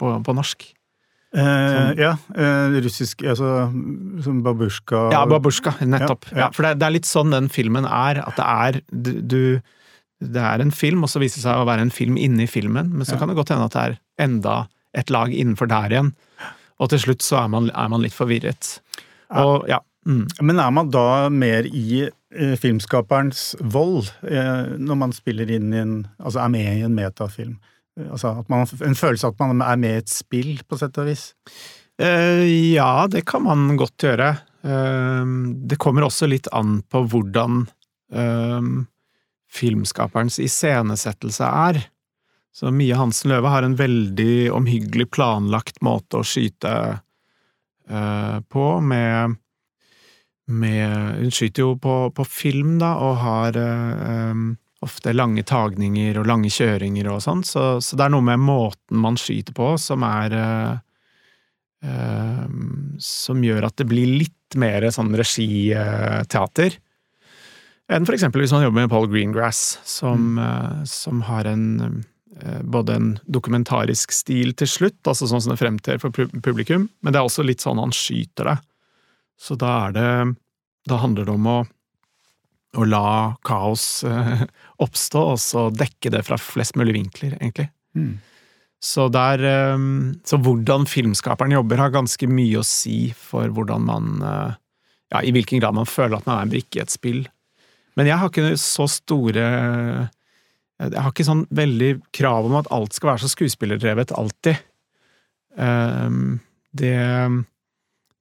på, 0.01 0.11
på 0.25 0.33
norsk? 0.33 0.65
Eh, 1.29 1.91
ja, 2.01 2.15
eh, 2.33 2.77
russisk 2.81 3.21
Altså 3.21 3.67
som 4.25 4.39
babusjka 4.45 5.09
Ja, 5.13 5.25
babusjka, 5.29 5.75
nettopp. 5.85 6.31
Ja, 6.31 6.33
ja. 6.33 6.39
Ja, 6.41 6.47
for 6.55 6.65
det, 6.65 6.79
det 6.81 6.87
er 6.87 6.95
litt 6.95 7.09
sånn 7.09 7.35
den 7.35 7.51
filmen 7.53 7.85
er, 7.85 8.23
at 8.25 8.39
det 8.39 8.47
er 8.49 8.79
du, 8.89 9.61
Det 10.17 10.41
er 10.41 10.63
en 10.63 10.73
film, 10.73 11.05
og 11.05 11.13
så 11.13 11.21
viser 11.21 11.37
det 11.37 11.45
seg 11.45 11.61
å 11.61 11.67
være 11.69 11.85
en 11.85 11.93
film 11.93 12.17
inni 12.17 12.49
filmen, 12.49 12.89
men 12.95 13.05
så 13.05 13.19
kan 13.19 13.29
det 13.29 13.37
godt 13.37 13.53
hende 13.53 13.69
at 13.69 13.77
det 13.77 13.83
er 13.85 13.99
enda 14.25 14.55
et 14.97 15.13
lag 15.13 15.29
innenfor 15.29 15.69
der 15.69 15.93
igjen. 15.93 16.09
Og 16.81 16.89
til 16.91 16.99
slutt 17.03 17.23
så 17.23 17.43
er 17.43 17.53
man, 17.53 17.69
er 17.69 17.93
man 17.93 18.01
litt 18.01 18.15
forvirret. 18.17 18.79
Og 19.37 19.69
ja. 19.69 19.77
Mm. 20.07 20.25
Men 20.41 20.61
er 20.63 20.71
man 20.71 20.91
da 20.93 21.29
mer 21.33 21.67
i 21.67 22.05
eh, 22.05 22.53
filmskaperens 22.59 23.51
vold 23.59 24.07
eh, 24.23 24.77
når 24.79 24.99
man 25.01 25.15
spiller 25.15 25.49
inn 25.51 25.73
i 25.73 25.81
en 25.81 25.97
Altså 26.17 26.39
er 26.45 26.53
med 26.53 26.69
i 26.71 26.85
en 26.87 26.95
metafilm? 26.95 27.57
Eh, 27.99 28.07
Altså 28.07 28.31
at 28.39 28.49
man 28.51 28.63
en 28.63 28.95
følelse 28.95 29.27
av 29.27 29.35
at 29.35 29.43
man 29.43 29.65
er 29.65 29.81
med 29.81 29.97
i 29.97 30.03
et 30.03 30.13
spill, 30.13 30.53
på 30.63 30.79
sett 30.79 30.97
og 31.01 31.09
vis? 31.11 31.33
Eh, 31.99 32.45
ja, 32.75 33.07
det 33.11 33.25
kan 33.27 33.43
man 33.43 33.75
godt 33.79 34.07
gjøre. 34.07 34.29
Eh, 34.63 35.35
det 35.67 35.81
kommer 35.83 36.07
også 36.07 36.29
litt 36.31 36.47
an 36.55 36.79
på 36.87 37.03
hvordan 37.11 37.65
eh, 38.15 38.71
filmskaperens 39.49 40.39
iscenesettelse 40.39 41.49
er. 41.69 41.83
Så 42.55 42.71
Mie 42.73 42.95
Hansen 42.97 43.31
Løve 43.31 43.51
har 43.51 43.63
en 43.63 43.77
veldig 43.79 44.49
omhyggelig 44.55 45.09
planlagt 45.13 45.83
måte 45.85 46.19
å 46.19 46.25
skyte 46.27 46.71
eh, 47.89 48.37
på, 48.49 48.65
med, 48.81 49.37
med 50.49 51.21
Hun 51.21 51.31
skyter 51.33 51.65
jo 51.65 51.75
på, 51.79 51.95
på 52.15 52.25
film, 52.25 52.77
da, 52.81 52.95
og 53.03 53.15
har 53.21 53.59
eh, 53.59 54.43
ofte 54.85 55.13
lange 55.13 55.43
tagninger 55.47 56.19
og 56.19 56.27
lange 56.29 56.51
kjøringer 56.53 57.09
og 57.11 57.23
sånn, 57.23 57.43
så, 57.47 57.77
så 57.83 57.99
det 57.99 58.07
er 58.07 58.13
noe 58.15 58.25
med 58.25 58.41
måten 58.41 59.01
man 59.03 59.17
skyter 59.19 59.55
på 59.55 59.73
som 59.81 60.05
er 60.07 60.35
eh, 60.39 60.75
Som 62.99 63.43
gjør 63.43 63.69
at 63.69 63.77
det 63.79 63.87
blir 63.87 64.17
litt 64.19 64.57
mer 64.59 64.89
sånn 64.91 65.13
regiteater 65.15 66.79
enn 67.89 68.05
for 68.05 68.15
eksempel 68.15 68.43
hvis 68.43 68.53
man 68.53 68.63
jobber 68.65 68.83
med 68.83 68.91
Paul 68.91 69.09
Greengrass, 69.09 69.79
som, 69.87 70.37
eh, 70.37 70.83
som 70.85 71.23
har 71.25 71.49
en 71.49 71.65
uh, 72.39 72.61
både 72.63 72.95
en 72.95 73.07
dokumentarisk 73.27 74.13
stil 74.15 74.53
til 74.55 74.69
slutt, 74.69 74.99
altså 75.03 75.27
sånn 75.27 75.41
som 75.43 75.51
det 75.53 75.59
fremtrer 75.59 75.97
for 75.99 76.13
publikum, 76.13 76.87
men 77.01 77.13
det 77.13 77.19
er 77.19 77.27
også 77.27 77.43
litt 77.43 77.65
sånn 77.65 77.81
han 77.81 77.91
skyter 77.95 78.53
det. 78.53 78.57
Så 79.39 79.55
da 79.59 79.73
er 79.87 79.95
det 79.95 80.09
Da 80.89 80.99
handler 80.99 81.27
det 81.27 81.35
om 81.35 81.47
å, 81.47 81.57
å 82.79 82.87
la 82.87 83.35
kaos 83.45 84.03
eh, 84.07 84.45
oppstå, 84.83 85.21
og 85.33 85.39
så 85.41 85.67
dekke 85.73 86.11
det 86.13 86.23
fra 86.27 86.37
flest 86.41 86.77
mulig 86.79 86.95
vinkler, 86.97 87.35
egentlig. 87.39 87.69
Mm. 87.97 88.17
Så 88.83 89.07
der 89.13 89.43
eh, 89.45 89.83
Så 90.27 90.39
hvordan 90.43 90.87
filmskaperen 90.89 91.55
jobber, 91.55 91.81
har 91.83 91.95
ganske 91.95 92.29
mye 92.29 92.61
å 92.61 92.67
si 92.67 93.11
for 93.15 93.51
hvordan 93.55 93.85
man 93.89 94.15
eh, 94.21 94.55
Ja, 95.13 95.23
i 95.25 95.33
hvilken 95.35 95.61
grad 95.61 95.77
man 95.77 95.89
føler 95.89 96.19
at 96.19 96.29
man 96.29 96.39
er 96.39 96.47
en 96.47 96.55
brikke 96.55 96.79
i 96.79 96.83
et 96.83 96.93
spill. 96.93 97.23
Men 97.97 98.09
jeg 98.09 98.21
har 98.21 98.31
ikke 98.31 98.55
så 98.61 98.85
store 98.87 99.45
Jeg 100.79 100.99
har 101.01 101.11
ikke 101.11 101.27
sånn 101.27 101.47
veldig 101.49 101.93
krav 102.15 102.47
om 102.47 102.59
at 102.59 102.69
alt 102.71 102.95
skal 102.95 103.13
være 103.13 103.25
så 103.25 103.31
skuespillerdrevet 103.33 104.13
alltid. 104.15 104.61
Det 106.79 106.93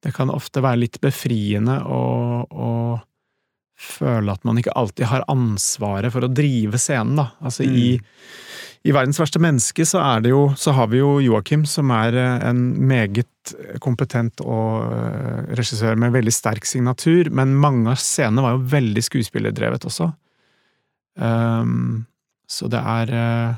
Det 0.05 0.15
kan 0.15 0.31
ofte 0.31 0.63
være 0.63 0.85
litt 0.85 1.01
befriende 1.03 1.81
å, 1.83 2.03
å 2.47 2.71
føle 3.79 4.35
at 4.35 4.45
man 4.47 4.59
ikke 4.59 4.75
alltid 4.79 5.09
har 5.11 5.27
ansvaret 5.31 6.13
for 6.15 6.27
å 6.27 6.31
drive 6.31 6.79
scenen, 6.83 7.19
da. 7.21 7.29
Altså 7.43 7.67
i, 7.67 7.97
i 8.87 8.95
Verdens 8.95 9.21
verste 9.21 9.41
menneske 9.43 9.87
så 9.87 10.01
er 10.03 10.23
det 10.25 10.33
jo 10.33 10.43
Så 10.59 10.75
har 10.77 10.91
vi 10.91 11.01
jo 11.01 11.17
Joakim, 11.23 11.65
som 11.67 11.91
er 11.95 12.17
eh, 12.19 12.47
en 12.49 12.63
meget 12.91 13.55
kompetent 13.83 14.43
og 14.45 14.93
eh, 14.93 15.55
regissør 15.59 15.99
med 15.99 16.15
veldig 16.15 16.35
sterk 16.35 16.67
signatur, 16.69 17.31
men 17.35 17.57
mange 17.59 17.95
av 17.95 18.03
scenene 18.03 18.45
var 18.45 18.57
jo 18.57 18.67
veldig 18.75 19.05
skuespillerdrevet 19.07 19.87
også. 19.89 20.11
Um, 21.19 22.05
så 22.49 22.69
det 22.71 22.79
er 22.79 23.11
eh, 23.19 23.57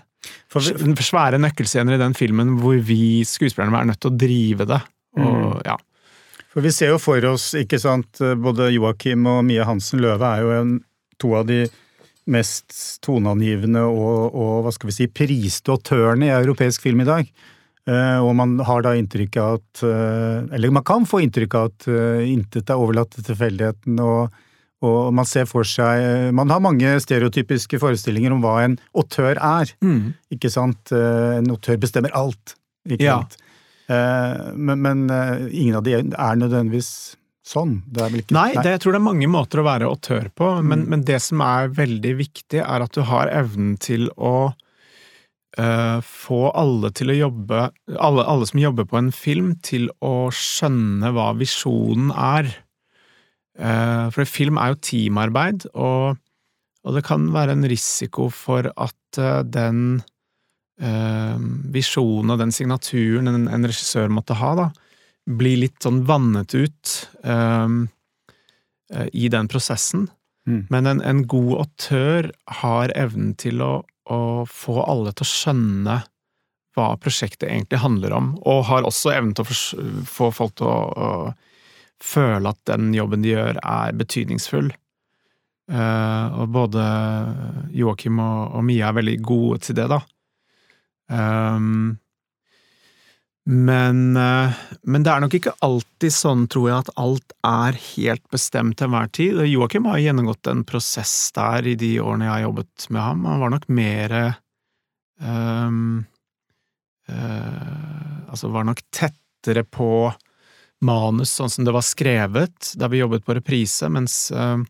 For 0.52 0.64
vi, 0.64 0.94
svære 1.04 1.40
nøkkelscener 1.40 1.96
i 1.96 2.00
den 2.00 2.16
filmen 2.16 2.56
hvor 2.60 2.80
vi 2.84 3.20
skuespillerne 3.28 3.82
er 3.82 3.92
nødt 3.92 4.00
til 4.02 4.12
å 4.12 4.20
drive 4.20 4.66
det. 4.68 4.80
Og, 5.20 5.60
ja. 5.66 5.76
For 6.50 6.64
vi 6.66 6.72
ser 6.74 6.92
jo 6.94 6.98
for 6.98 7.24
oss, 7.30 7.52
ikke 7.58 7.78
sant, 7.78 8.18
både 8.42 8.72
Joakim 8.74 9.26
og 9.30 9.44
Mia 9.46 9.64
Hansen 9.68 10.02
Løve 10.02 10.26
er 10.26 10.42
jo 10.42 10.50
en, 10.56 10.72
to 11.20 11.34
av 11.38 11.46
de 11.50 11.64
mest 12.30 12.74
toneangivende 13.04 13.82
og, 13.86 14.34
og 14.34 14.52
hva 14.64 14.72
skal 14.74 14.90
vi 14.90 14.96
si, 14.96 15.06
priste 15.10 15.72
autørene 15.72 16.28
i 16.28 16.34
europeisk 16.34 16.84
film 16.86 17.02
i 17.04 17.08
dag. 17.08 17.30
Eh, 17.88 18.18
og 18.20 18.34
man 18.36 18.58
har 18.66 18.84
da 18.84 18.92
inntrykk 18.98 19.38
av 19.40 19.54
at 19.56 19.80
eh, 19.88 20.54
Eller 20.54 20.70
man 20.74 20.84
kan 20.84 21.06
få 21.08 21.22
inntrykk 21.24 21.54
av 21.56 21.70
at 21.70 21.86
eh, 21.88 22.26
intet 22.28 22.68
er 22.70 22.78
overlatt 22.78 23.14
til 23.16 23.24
tilfeldigheten, 23.30 23.96
og, 24.04 24.34
og 24.84 24.98
man 25.16 25.24
ser 25.28 25.48
for 25.48 25.64
seg 25.66 26.28
Man 26.36 26.52
har 26.52 26.60
mange 26.60 26.92
stereotypiske 27.00 27.80
forestillinger 27.80 28.36
om 28.36 28.44
hva 28.44 28.58
en 28.66 28.76
autør 28.92 29.32
er. 29.40 29.72
Mm. 29.80 30.12
Ikke 30.36 30.52
sant? 30.52 30.92
En 30.92 31.50
autør 31.52 31.80
bestemmer 31.80 32.12
alt. 32.16 32.54
Ikke 32.88 33.08
Ja. 33.08 33.22
sant? 33.22 33.40
Men, 33.90 34.82
men 34.84 35.06
eh, 35.10 35.48
ingen 35.50 35.78
av 35.80 35.86
de 35.86 35.96
er 35.98 36.38
nødvendigvis 36.38 36.90
sånn. 37.50 37.80
Det 37.90 38.02
er 38.04 38.12
vel 38.12 38.22
ikke 38.22 38.36
Nei, 38.36 38.50
det, 38.54 38.76
jeg 38.76 38.82
tror 38.84 38.94
det 38.94 39.00
er 39.00 39.06
mange 39.08 39.30
måter 39.30 39.62
å 39.62 39.66
være 39.66 39.88
autør 39.90 40.28
på, 40.36 40.50
men, 40.62 40.84
Mm. 40.84 40.88
men 40.92 41.04
det 41.08 41.20
som 41.24 41.42
er 41.42 41.72
veldig 41.74 42.12
viktig, 42.20 42.60
er 42.62 42.84
at 42.84 42.94
du 42.94 43.02
har 43.08 43.30
evnen 43.32 43.76
til 43.80 44.10
å 44.16 44.52
uh, 45.58 45.98
få 46.06 46.40
alle 46.54 46.92
til 46.94 47.10
å 47.10 47.18
jobbe 47.18 47.62
alle, 47.98 48.24
alle 48.24 48.46
som 48.46 48.62
jobber 48.62 48.86
på 48.86 49.00
en 49.00 49.10
film, 49.14 49.54
til 49.66 49.90
å 50.04 50.30
skjønne 50.30 51.10
hva 51.16 51.32
visjonen 51.38 52.12
er. 52.14 52.52
Uh, 53.58 54.08
for 54.14 54.24
film 54.28 54.60
er 54.60 54.74
jo 54.74 54.82
teamarbeid, 54.86 55.66
og, 55.74 56.20
og 56.84 56.96
det 56.96 57.04
kan 57.08 57.32
være 57.34 57.58
en 57.58 57.66
risiko 57.68 58.30
for 58.30 58.70
at 58.76 59.18
uh, 59.18 59.42
den 59.42 60.00
eh, 60.00 60.06
visjonen 60.80 62.32
og 62.32 62.38
den 62.40 62.52
signaturen 62.56 63.28
en, 63.28 63.42
en 63.52 63.66
regissør 63.68 64.08
måtte 64.08 64.38
ha, 64.40 64.54
da, 64.56 64.68
blir 65.28 65.60
litt 65.60 65.82
sånn 65.84 66.02
vannet 66.08 66.54
ut 66.56 66.94
eh, 67.20 67.74
i 69.12 69.28
den 69.28 69.50
prosessen. 69.52 70.08
Mm. 70.48 70.62
Men 70.72 70.86
en, 70.88 71.02
en 71.04 71.26
god 71.28 71.52
autør 71.66 72.30
har 72.62 72.94
evnen 72.96 73.34
til 73.38 73.60
å, 73.62 73.74
å 74.08 74.20
få 74.48 74.80
alle 74.82 75.12
til 75.12 75.26
å 75.26 75.30
skjønne 75.30 76.00
hva 76.78 76.90
prosjektet 77.02 77.48
egentlig 77.50 77.82
handler 77.82 78.14
om, 78.14 78.34
og 78.46 78.66
har 78.70 78.86
også 78.86 79.12
evnen 79.14 79.34
til 79.36 79.44
å 79.44 80.04
få 80.06 80.30
folk 80.34 80.56
til 80.60 80.70
å, 80.70 80.78
å 80.90 81.10
føle 82.00 82.52
at 82.52 82.60
den 82.70 82.92
jobben 82.94 83.24
de 83.24 83.34
gjør, 83.34 83.58
er 83.60 83.96
betydningsfull. 83.98 84.70
Uh, 85.70 86.40
og 86.40 86.48
både 86.50 86.84
Joakim 87.76 88.18
og, 88.18 88.56
og, 88.56 88.64
Mia 88.66 88.88
er 88.88 88.96
veldig 88.96 89.18
gode 89.22 89.60
til 89.66 89.76
det, 89.78 89.86
da. 89.92 90.00
Um, 91.10 91.98
men, 93.50 94.16
uh, 94.16 94.52
men, 94.82 95.02
det 95.02 95.10
er 95.10 95.22
nok 95.24 95.34
ikke 95.34 95.56
alltid 95.64 96.14
sånn, 96.14 96.46
tror 96.52 96.68
jeg, 96.68 96.84
at 96.84 96.92
alt 97.00 97.34
er 97.46 97.78
helt 97.96 98.22
bestemt 98.30 98.78
til 98.78 98.86
enhver 98.86 99.10
tid. 99.16 99.40
Joakim 99.48 99.88
har 99.90 100.02
gjennomgått 100.02 100.50
en 100.52 100.62
prosess 100.68 101.14
der 101.34 101.66
i 101.72 101.74
de 101.80 101.96
årene 102.02 102.28
jeg 102.28 102.34
har 102.36 102.44
jobbet 102.44 102.88
med 102.94 103.02
ham. 103.02 103.24
Han 103.26 103.42
var 103.42 103.54
nok 103.56 103.68
mer 103.80 104.16
um, 105.18 105.80
uh, 107.10 107.78
Altså 108.30 108.52
var 108.54 108.68
nok 108.68 108.84
tettere 108.94 109.64
på 109.66 110.12
manus 110.86 111.32
sånn 111.34 111.50
som 111.50 111.64
det 111.66 111.72
var 111.74 111.82
skrevet 111.82 112.70
da 112.78 112.86
vi 112.92 113.00
jobbet 113.00 113.24
på 113.26 113.34
reprise, 113.34 113.88
mens 113.90 114.28
uh, 114.30 114.60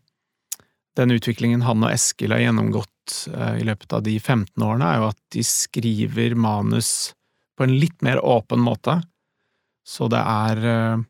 den 0.97 1.13
utviklingen 1.13 1.61
han 1.67 1.85
og 1.85 1.93
Eskil 1.93 2.33
har 2.33 2.41
gjennomgått 2.41 2.90
uh, 3.31 3.55
i 3.59 3.65
løpet 3.67 3.93
av 3.95 4.03
de 4.05 4.17
15 4.19 4.63
årene, 4.63 4.87
er 4.87 5.01
jo 5.01 5.09
at 5.11 5.19
de 5.35 5.43
skriver 5.45 6.35
manus 6.39 7.11
på 7.57 7.65
en 7.65 7.75
litt 7.77 7.97
mer 8.05 8.21
åpen 8.23 8.61
måte, 8.63 8.99
så 9.87 10.07
det 10.11 10.21
er 10.21 10.61
uh, 10.67 11.01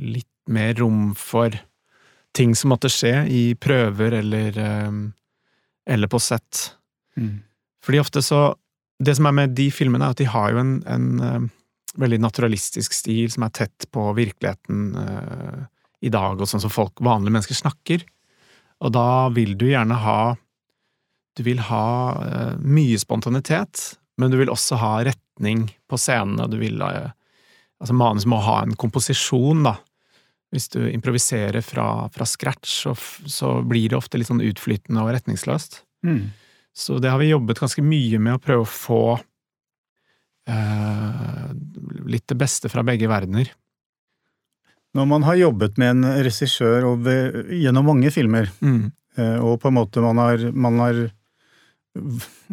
litt 0.00 0.30
mer 0.48 0.72
rom 0.80 1.12
for 1.18 1.52
ting 2.36 2.54
som 2.56 2.72
måtte 2.72 2.90
skje 2.92 3.12
i 3.28 3.42
prøver 3.58 4.14
eller, 4.20 4.56
eller 5.84 6.08
på 6.08 6.20
sett. 6.22 6.60
Mm. 7.18 7.42
Fordi 7.84 8.00
ofte 8.00 8.22
så 8.24 8.54
Det 8.98 9.14
som 9.14 9.28
er 9.28 9.34
med 9.34 9.52
de 9.54 9.68
filmene, 9.70 10.06
er 10.06 10.14
at 10.14 10.18
de 10.18 10.26
har 10.26 10.54
jo 10.54 10.58
en, 10.58 10.72
en 10.88 11.50
veldig 12.00 12.18
naturalistisk 12.18 12.96
stil 12.96 13.28
som 13.30 13.44
er 13.46 13.52
tett 13.54 13.86
på 13.94 14.06
virkeligheten 14.16 14.88
i 16.00 16.10
dag, 16.10 16.40
og 16.40 16.48
sånn 16.50 16.62
som 16.64 16.72
folk, 16.72 16.98
vanlige 17.04 17.34
mennesker 17.34 17.58
snakker. 17.58 18.02
Og 18.84 18.92
da 18.94 19.28
vil 19.34 19.56
du 19.58 19.66
gjerne 19.70 19.96
ha 20.04 20.20
Du 21.38 21.44
vil 21.46 21.60
ha 21.68 21.86
uh, 22.18 22.54
mye 22.58 22.98
spontanitet, 22.98 23.98
men 24.18 24.32
du 24.32 24.38
vil 24.40 24.50
også 24.50 24.78
ha 24.80 24.92
retning 25.06 25.68
på 25.86 25.98
scenene. 26.00 26.48
Du 26.50 26.58
vil 26.58 26.82
uh, 26.82 27.14
Altså, 27.78 27.94
manus 27.94 28.26
må 28.26 28.40
ha 28.42 28.62
en 28.64 28.74
komposisjon, 28.74 29.62
da. 29.62 29.76
Hvis 30.50 30.66
du 30.72 30.80
improviserer 30.88 31.62
fra, 31.62 32.08
fra 32.10 32.26
scratch, 32.26 32.72
så, 32.82 32.94
så, 33.28 33.52
blir 33.62 33.92
det 33.92 33.98
ofte 33.98 34.18
litt 34.18 34.30
sånn 34.30 34.42
utflytende 34.42 35.04
og 35.04 35.12
retningsløst. 35.14 35.82
Mm. 36.06 36.32
Så 36.74 36.98
det 37.02 37.12
har 37.12 37.20
vi 37.20 37.28
jobbet 37.30 37.60
ganske 37.60 37.84
mye 37.84 38.18
med 38.22 38.38
å 38.38 38.42
prøve 38.42 38.64
å 38.64 38.70
få 38.72 39.02
uh, 40.48 41.48
litt 42.08 42.26
det 42.30 42.38
beste 42.40 42.70
fra 42.72 42.82
begge 42.86 43.10
verdener. 43.10 43.52
Når 44.98 45.06
man 45.06 45.26
har 45.28 45.38
jobbet 45.38 45.78
med 45.78 45.94
en 45.94 46.08
regissør 46.26 46.88
gjennom 47.54 47.92
mange 47.94 48.14
filmer, 48.14 48.50
mm. 48.60 48.88
Eh, 49.18 49.38
og 49.42 49.56
på 49.58 49.66
en 49.70 49.74
måte 49.74 49.98
man 49.98 50.20
har, 50.22 50.42
man 50.54 50.76
har 50.78 50.98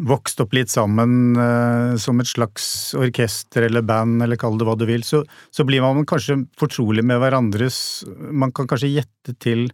vokst 0.08 0.40
opp 0.42 0.54
litt 0.56 0.72
sammen 0.72 1.36
eh, 1.38 1.96
som 2.00 2.20
et 2.20 2.30
slags 2.30 2.94
orkester 2.98 3.66
eller 3.68 3.84
band, 3.86 4.22
eller 4.24 4.40
kall 4.40 4.58
det 4.58 4.66
hva 4.68 4.76
du 4.78 4.86
vil, 4.88 5.04
så, 5.06 5.22
så, 5.54 5.66
blir 5.68 5.84
man 5.84 6.06
kanskje 6.08 6.40
fortrolig 6.58 7.04
med 7.06 7.20
hverandres 7.22 7.78
Man 8.16 8.52
kan 8.56 8.68
kanskje 8.68 8.92
gjette, 8.96 9.36
til, 9.42 9.68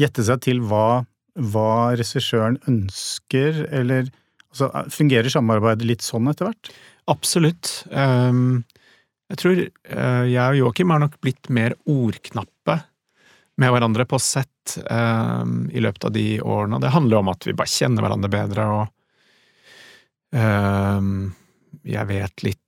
gjette 0.00 0.26
seg 0.26 0.44
til 0.46 0.62
hva, 0.70 1.02
hva 1.34 1.70
regissøren 1.98 2.60
ønsker, 2.70 3.64
eller 3.70 4.06
altså, 4.52 4.70
Fungerer 4.92 5.32
samarbeidet 5.32 5.88
litt 5.88 6.06
sånn 6.06 6.30
etter 6.30 6.50
hvert? 6.50 6.72
Absolutt. 7.10 7.80
Um, 7.90 8.64
jeg 9.32 9.40
tror 9.40 9.62
uh, 9.62 10.24
jeg 10.28 10.44
og 10.44 10.58
Joakim 10.60 10.92
har 10.94 11.02
nok 11.02 11.16
blitt 11.22 11.50
mer 11.54 11.74
ordknappe 11.90 12.78
med 13.56 13.72
hverandre 13.72 14.04
på 14.08 14.20
sett 14.22 14.76
uh, 14.90 15.42
i 15.72 15.82
løpet 15.82 16.08
av 16.08 16.14
de 16.14 16.26
årene. 16.44 16.80
Det 16.82 16.92
handler 16.94 17.22
om 17.22 17.32
at 17.32 17.48
vi 17.48 17.56
bare 17.56 17.72
kjenner 17.72 18.04
hverandre 18.04 18.30
bedre, 18.32 18.66
og 18.76 18.86
uh, 20.36 21.02
jeg 21.86 22.10
vet 22.12 22.46
litt 22.46 22.62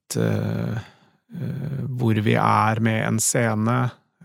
hvor 1.29 2.17
vi 2.25 2.33
er 2.33 2.79
med 2.81 3.03
en 3.05 3.19
scene. 3.21 3.75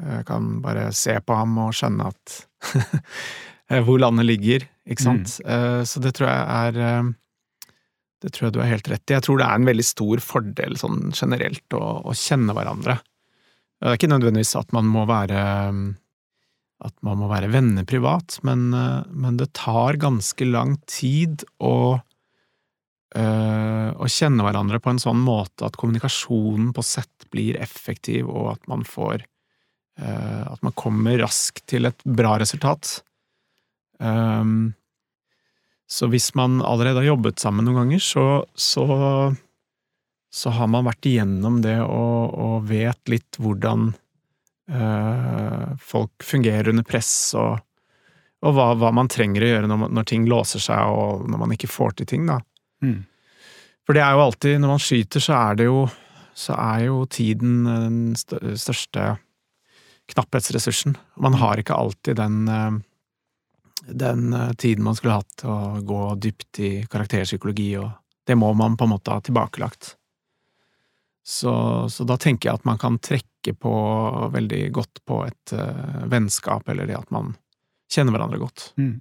Jeg 0.01 0.25
kan 0.25 0.47
bare 0.65 0.87
se 0.97 1.19
på 1.21 1.35
ham 1.37 1.59
og 1.61 1.75
skjønne 1.77 2.07
at 2.09 2.37
hvor 3.85 4.01
landet 4.01 4.25
ligger, 4.31 4.65
ikke 4.89 5.05
sant. 5.05 5.35
Mm. 5.45 5.85
så 5.85 6.01
det 6.01 6.15
tror 6.17 6.31
jeg 6.31 6.41
er 6.41 7.11
det 8.25 8.33
tror 8.33 8.49
jeg 8.49 8.55
du 8.57 8.63
har 8.63 8.71
helt 8.73 8.89
rett 8.89 9.11
i. 9.11 9.17
Jeg 9.19 9.27
tror 9.27 9.41
det 9.41 9.49
er 9.49 9.59
en 9.61 9.69
veldig 9.69 9.85
stor 9.85 10.23
fordel 10.25 10.79
sånn 10.81 11.11
generelt 11.13 11.77
å, 11.77 11.83
å 12.09 12.17
kjenne 12.17 12.57
hverandre. 12.57 12.97
Det 13.77 13.91
er 13.91 13.99
ikke 13.99 14.09
nødvendigvis 14.15 14.55
at 14.57 14.73
man 14.73 14.89
må 14.89 15.05
være 15.11 15.45
at 16.85 16.97
man 17.07 17.21
må 17.21 17.29
være 17.31 17.49
venner 17.53 17.87
privat, 17.89 18.39
men, 18.45 18.67
men 19.09 19.39
det 19.41 19.53
tar 19.57 19.97
ganske 20.03 20.45
lang 20.49 20.75
tid 20.91 21.45
å, 21.63 21.97
øh, 23.17 23.91
å 23.95 24.11
kjenne 24.11 24.45
hverandre 24.45 24.81
på 24.83 24.93
en 24.93 25.01
sånn 25.01 25.23
måte 25.25 25.65
at 25.69 25.79
kommunikasjonen 25.81 26.75
på 26.77 26.85
sett 26.85 27.29
blir 27.33 27.57
effektiv, 27.63 28.29
og 28.29 28.55
at 28.57 28.69
man 28.71 28.85
får 28.85 29.23
øh, 29.23 30.45
At 30.51 30.61
man 30.67 30.77
kommer 30.77 31.21
raskt 31.23 31.65
til 31.71 31.89
et 31.89 32.05
bra 32.05 32.37
resultat. 32.43 32.99
Um, 34.03 34.75
så 35.91 36.09
hvis 36.13 36.33
man 36.35 36.63
allerede 36.65 37.03
har 37.03 37.13
jobbet 37.13 37.43
sammen 37.43 37.67
noen 37.67 37.83
ganger, 37.83 38.03
så, 38.03 38.27
så, 38.55 38.87
så 40.33 40.55
har 40.57 40.71
man 40.73 40.87
vært 40.89 41.11
igjennom 41.11 41.61
det 41.65 41.77
og, 41.85 42.35
og 42.35 42.69
vet 42.71 43.13
litt 43.13 43.39
hvordan 43.41 43.91
øh, 44.73 45.75
folk 45.81 46.25
fungerer 46.25 46.73
under 46.73 46.87
press, 46.89 47.13
og, 47.39 47.59
og 48.45 48.57
hva, 48.57 48.71
hva, 48.81 48.93
man 48.97 49.11
trenger 49.13 49.45
å 49.45 49.51
gjøre 49.53 49.71
når, 49.71 49.85
når, 49.99 50.09
ting 50.09 50.29
låser 50.31 50.65
seg, 50.65 50.89
og 50.89 51.29
når 51.29 51.45
man 51.45 51.57
ikke 51.57 51.71
får 51.73 52.01
til 52.01 52.11
ting, 52.15 52.25
da. 52.31 52.41
Mm. 52.85 53.03
For 53.85 53.97
det 53.97 54.01
er 54.01 54.17
jo 54.17 54.25
alltid, 54.25 54.59
når 54.63 54.75
man 54.77 54.83
skyter, 54.83 55.21
så 55.21 55.37
er 55.37 55.61
det 55.61 55.69
jo 55.69 55.85
så 56.35 56.57
er 56.59 56.89
jo 56.89 57.05
tiden 57.07 57.63
den 57.65 57.99
største 58.19 59.15
knapphetsressursen. 60.11 60.97
Man 61.23 61.39
har 61.39 61.61
ikke 61.61 61.77
alltid 61.79 62.19
den 62.19 62.49
øh, 62.51 62.81
den 63.89 64.33
eh, 64.33 64.53
tiden 64.61 64.85
man 64.87 64.97
skulle 64.99 65.19
hatt 65.21 65.45
å 65.45 65.81
gå 65.85 66.01
dypt 66.23 66.61
i 66.65 66.73
karakterpsykologi, 66.91 67.71
og 67.83 67.91
det 68.27 68.37
må 68.41 68.53
man 68.57 68.79
på 68.79 68.87
en 68.87 68.95
måte 68.95 69.15
ha 69.15 69.23
tilbakelagt. 69.25 69.95
Så, 71.25 71.53
så, 71.89 72.05
da 72.05 72.19
tenker 72.21 72.51
jeg 72.51 72.61
at 72.61 72.69
man 72.69 72.81
kan 72.81 72.99
trekke 73.01 73.55
på 73.57 73.75
veldig 74.33 74.61
godt 74.77 75.01
på 75.09 75.23
et 75.25 75.55
uh, 75.57 76.05
vennskap, 76.13 76.69
eller 76.69 76.89
det 76.89 76.99
at 76.99 77.09
man 77.13 77.33
kjenner 77.89 78.13
hverandre 78.13 78.41
godt. 78.43 78.67
Mm. 78.77 78.99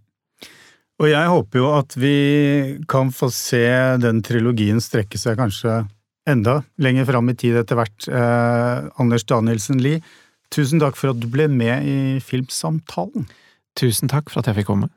Og 1.04 1.10
jeg 1.10 1.32
håper 1.34 1.60
jo 1.60 1.68
at 1.76 1.98
vi 2.00 2.16
kan 2.88 3.12
få 3.12 3.28
se 3.34 3.66
den 4.00 4.22
trilogien 4.24 4.80
strekke 4.84 5.20
seg 5.20 5.36
kanskje 5.40 5.82
enda 6.30 6.62
lenger 6.80 7.08
fram 7.10 7.32
i 7.32 7.36
tid 7.36 7.58
etter 7.60 7.80
hvert. 7.80 8.08
Eh, 8.08 8.90
Anders 9.02 9.26
Danielsen 9.28 9.82
Lie, 9.84 10.04
tusen 10.54 10.80
takk 10.80 10.96
for 11.00 11.12
at 11.12 11.20
du 11.20 11.28
ble 11.32 11.50
med 11.52 11.88
i 11.88 11.98
Filmsamtalen. 12.24 13.28
Tusen 13.76 14.10
takk 14.10 14.30
for 14.30 14.40
at 14.44 14.48
jeg 14.48 14.62
fikk 14.62 14.70
komme. 14.70 14.90